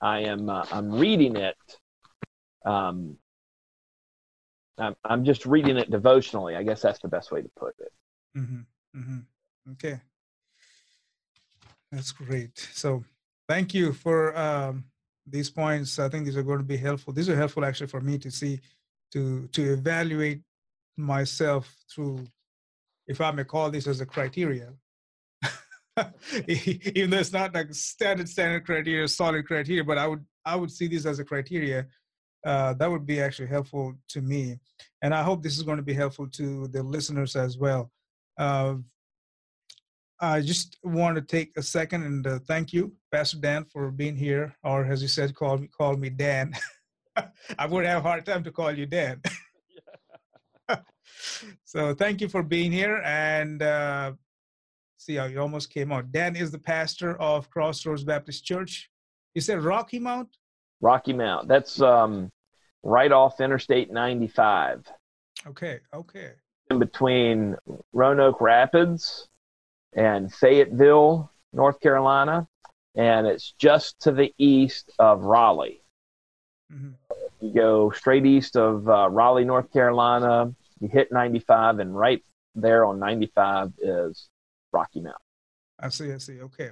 I 0.00 0.20
am 0.20 0.48
uh, 0.48 0.64
I'm 0.70 0.92
reading 0.92 1.36
it 1.36 1.56
um, 2.64 3.18
I'm, 4.78 4.96
I'm 5.04 5.24
just 5.24 5.46
reading 5.46 5.76
it 5.76 5.90
devotionally. 5.90 6.56
I 6.56 6.62
guess 6.62 6.82
that's 6.82 6.98
the 6.98 7.08
best 7.08 7.30
way 7.30 7.42
to 7.42 7.50
put 7.56 7.74
it. 7.78 7.92
Mm-hmm. 8.36 8.98
Mm-hmm. 8.98 9.72
Okay. 9.72 10.00
That's 11.92 12.10
great. 12.10 12.58
So 12.72 13.04
thank 13.48 13.72
you 13.72 13.92
for 13.92 14.36
um, 14.36 14.84
these 15.26 15.50
points. 15.50 15.98
I 15.98 16.08
think 16.08 16.24
these 16.24 16.36
are 16.36 16.42
going 16.42 16.58
to 16.58 16.64
be 16.64 16.76
helpful. 16.76 17.12
These 17.12 17.28
are 17.28 17.36
helpful 17.36 17.64
actually 17.64 17.88
for 17.88 18.00
me 18.00 18.18
to 18.18 18.30
see, 18.30 18.60
to 19.12 19.48
to 19.48 19.72
evaluate 19.72 20.42
myself 20.96 21.74
through, 21.92 22.26
if 23.06 23.20
I 23.20 23.30
may 23.30 23.44
call 23.44 23.70
this 23.70 23.86
as 23.86 24.00
a 24.00 24.06
criteria. 24.06 24.72
Even 26.48 27.10
though 27.10 27.18
it's 27.18 27.32
not 27.32 27.54
like 27.54 27.72
standard 27.74 28.28
standard 28.28 28.64
criteria, 28.64 29.06
solid 29.08 29.46
criteria, 29.46 29.84
but 29.84 29.98
I 29.98 30.06
would 30.06 30.24
I 30.44 30.56
would 30.56 30.70
see 30.70 30.88
this 30.88 31.06
as 31.06 31.18
a 31.18 31.24
criteria 31.24 31.86
uh, 32.44 32.74
that 32.74 32.90
would 32.90 33.06
be 33.06 33.20
actually 33.20 33.48
helpful 33.48 33.94
to 34.08 34.20
me. 34.20 34.58
And 35.02 35.14
I 35.14 35.22
hope 35.22 35.42
this 35.42 35.56
is 35.56 35.62
going 35.62 35.78
to 35.78 35.82
be 35.82 35.94
helpful 35.94 36.28
to 36.28 36.68
the 36.68 36.82
listeners 36.82 37.36
as 37.36 37.56
well. 37.56 37.90
Uh, 38.38 38.76
I 40.32 40.40
just 40.40 40.78
want 40.82 41.16
to 41.16 41.22
take 41.22 41.56
a 41.56 41.62
second 41.62 42.02
and 42.02 42.26
uh, 42.26 42.38
thank 42.46 42.72
you, 42.72 42.92
Pastor 43.12 43.38
Dan, 43.38 43.64
for 43.64 43.90
being 43.90 44.16
here, 44.16 44.54
or 44.64 44.84
as 44.84 45.02
you 45.02 45.08
said, 45.08 45.34
call 45.34 45.58
me 45.58 45.68
call 45.68 45.96
me 45.96 46.10
Dan. 46.10 46.54
I 47.58 47.66
would 47.66 47.84
have 47.84 48.04
a 48.04 48.08
hard 48.08 48.26
time 48.26 48.42
to 48.44 48.52
call 48.52 48.72
you 48.72 48.86
Dan. 48.86 49.20
so 51.64 51.94
thank 51.94 52.20
you 52.20 52.28
for 52.28 52.42
being 52.42 52.72
here, 52.72 53.02
and 53.04 53.62
uh, 53.62 54.12
see 54.96 55.16
how 55.16 55.26
you 55.26 55.40
almost 55.40 55.70
came 55.70 55.92
out. 55.92 56.10
Dan 56.10 56.36
is 56.36 56.50
the 56.50 56.58
pastor 56.58 57.16
of 57.20 57.50
Crossroads 57.50 58.04
Baptist 58.04 58.44
Church. 58.44 58.90
You 59.34 59.40
said 59.40 59.62
Rocky 59.62 59.98
Mount. 59.98 60.28
Rocky 60.80 61.12
Mount. 61.12 61.48
That's 61.48 61.80
um, 61.80 62.30
right 62.82 63.12
off 63.12 63.40
Interstate 63.40 63.92
95. 63.92 64.90
Okay. 65.46 65.80
Okay. 65.94 66.32
In 66.70 66.78
between 66.78 67.56
Roanoke 67.92 68.40
Rapids 68.40 69.28
and 69.94 70.32
Fayetteville, 70.32 71.30
North 71.52 71.80
Carolina, 71.80 72.48
and 72.94 73.26
it's 73.26 73.54
just 73.58 74.00
to 74.00 74.12
the 74.12 74.32
east 74.38 74.90
of 74.98 75.22
Raleigh. 75.22 75.82
Mm-hmm. 76.72 76.90
You 77.40 77.54
go 77.54 77.90
straight 77.90 78.26
east 78.26 78.56
of 78.56 78.88
uh, 78.88 79.08
Raleigh, 79.10 79.44
North 79.44 79.72
Carolina, 79.72 80.54
you 80.80 80.88
hit 80.88 81.12
95, 81.12 81.78
and 81.78 81.96
right 81.96 82.22
there 82.54 82.84
on 82.84 82.98
95 82.98 83.72
is 83.78 84.28
Rocky 84.72 85.00
Mount. 85.00 85.16
I 85.78 85.88
see, 85.88 86.12
I 86.12 86.18
see. 86.18 86.40
Okay. 86.40 86.70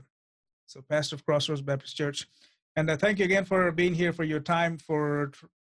So, 0.66 0.80
Pastor 0.88 1.16
of 1.16 1.24
Crossroads 1.24 1.60
Baptist 1.60 1.96
Church. 1.96 2.26
And 2.76 2.88
uh, 2.88 2.96
thank 2.96 3.18
you 3.18 3.26
again 3.26 3.44
for 3.44 3.70
being 3.72 3.94
here, 3.94 4.12
for 4.12 4.24
your 4.24 4.40
time, 4.40 4.78
for 4.78 5.32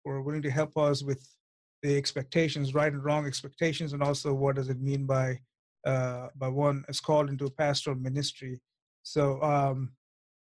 for 0.03 0.21
willing 0.21 0.41
to 0.41 0.51
help 0.51 0.77
us 0.77 1.01
with 1.01 1.27
the 1.81 1.97
expectations, 1.97 2.73
right 2.73 2.91
and 2.91 3.03
wrong 3.03 3.25
expectations, 3.25 3.93
and 3.93 4.03
also 4.03 4.33
what 4.33 4.55
does 4.55 4.69
it 4.69 4.81
mean 4.81 5.05
by 5.05 5.39
uh, 5.85 6.27
by 6.35 6.47
one 6.47 6.85
is 6.87 6.99
called 6.99 7.29
into 7.29 7.45
a 7.45 7.51
pastoral 7.51 7.97
ministry. 7.97 8.61
So 9.03 9.41
um, 9.41 9.93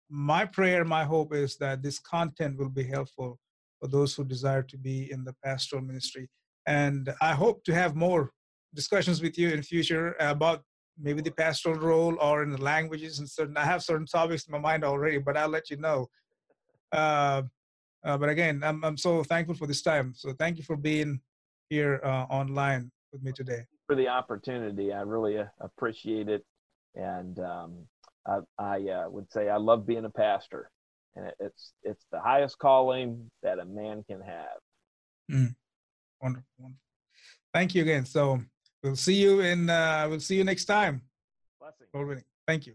my 0.10 0.46
prayer, 0.46 0.86
my 0.86 1.04
hope 1.04 1.34
is 1.34 1.58
that 1.58 1.82
this 1.82 2.00
content 2.00 2.58
will 2.58 2.70
be 2.70 2.84
helpful 2.84 3.40
for 3.80 3.88
those 3.88 4.16
who 4.16 4.24
desire 4.24 4.64
to 4.64 4.78
be 4.78 5.12
in 5.12 5.24
the 5.24 5.36
pastoral 5.44 5.82
ministry. 5.82 6.30
And 6.68 7.14
I 7.22 7.34
hope 7.34 7.64
to 7.66 7.74
have 7.74 7.96
more 7.96 8.32
discussions 8.74 9.22
with 9.22 9.38
you 9.38 9.50
in 9.50 9.64
future 9.64 10.16
about 10.20 10.62
maybe 11.00 11.22
the 11.22 11.32
pastoral 11.32 11.76
role 11.76 12.16
or 12.22 12.44
in 12.44 12.52
the 12.52 12.62
languages 12.62 13.20
and 13.20 13.30
certain. 13.30 13.58
I 13.58 13.66
have 13.66 13.84
certain 13.84 14.06
topics 14.06 14.46
in 14.46 14.52
my 14.52 14.60
mind 14.60 14.84
already, 14.84 15.18
but 15.18 15.36
I'll 15.36 15.50
let 15.50 15.70
you 15.70 15.78
know. 15.78 16.08
Uh, 16.92 17.44
uh, 18.06 18.18
but 18.18 18.30
again, 18.30 18.62
I'm 18.64 18.84
I'm 18.84 18.98
so 18.98 19.24
thankful 19.24 19.56
for 19.56 19.66
this 19.66 19.82
time. 19.82 20.14
So 20.16 20.34
thank 20.38 20.58
you 20.58 20.64
for 20.64 20.78
being 20.78 21.22
here 21.70 22.00
uh, 22.04 22.26
online 22.30 22.92
with 23.12 23.24
me 23.24 23.32
today 23.32 23.64
for 23.88 23.96
the 23.96 24.08
opportunity. 24.08 24.94
I 24.94 25.02
really 25.02 25.38
uh, 25.38 25.46
appreciate 25.60 26.30
it, 26.30 26.46
and 26.96 27.40
um, 27.40 27.74
I, 28.26 28.40
I 28.58 28.76
uh, 28.90 29.10
would 29.10 29.32
say 29.32 29.50
I 29.50 29.58
love 29.58 29.86
being 29.86 30.06
a 30.06 30.10
pastor, 30.10 30.70
and 31.16 31.28
it, 31.28 31.36
it's 31.40 31.74
it's 31.84 32.06
the 32.12 32.20
highest 32.20 32.58
calling 32.60 33.30
that 33.42 33.60
a 33.60 33.66
man 33.66 34.04
can 34.10 34.22
have. 34.22 34.60
Mm. 35.32 35.56
Wonderful, 36.22 36.46
wonderful. 36.58 36.82
Thank 37.54 37.76
you 37.76 37.84
again. 37.84 38.06
So 38.06 38.42
we'll 38.84 38.96
see 38.96 39.16
you 39.16 39.42
in. 39.42 39.70
Uh, 39.70 40.08
we'll 40.10 40.20
see 40.20 40.36
you 40.36 40.44
next 40.44 40.66
time. 40.66 41.02
Blessing. 41.60 42.24
Thank 42.48 42.68
you. 42.68 42.74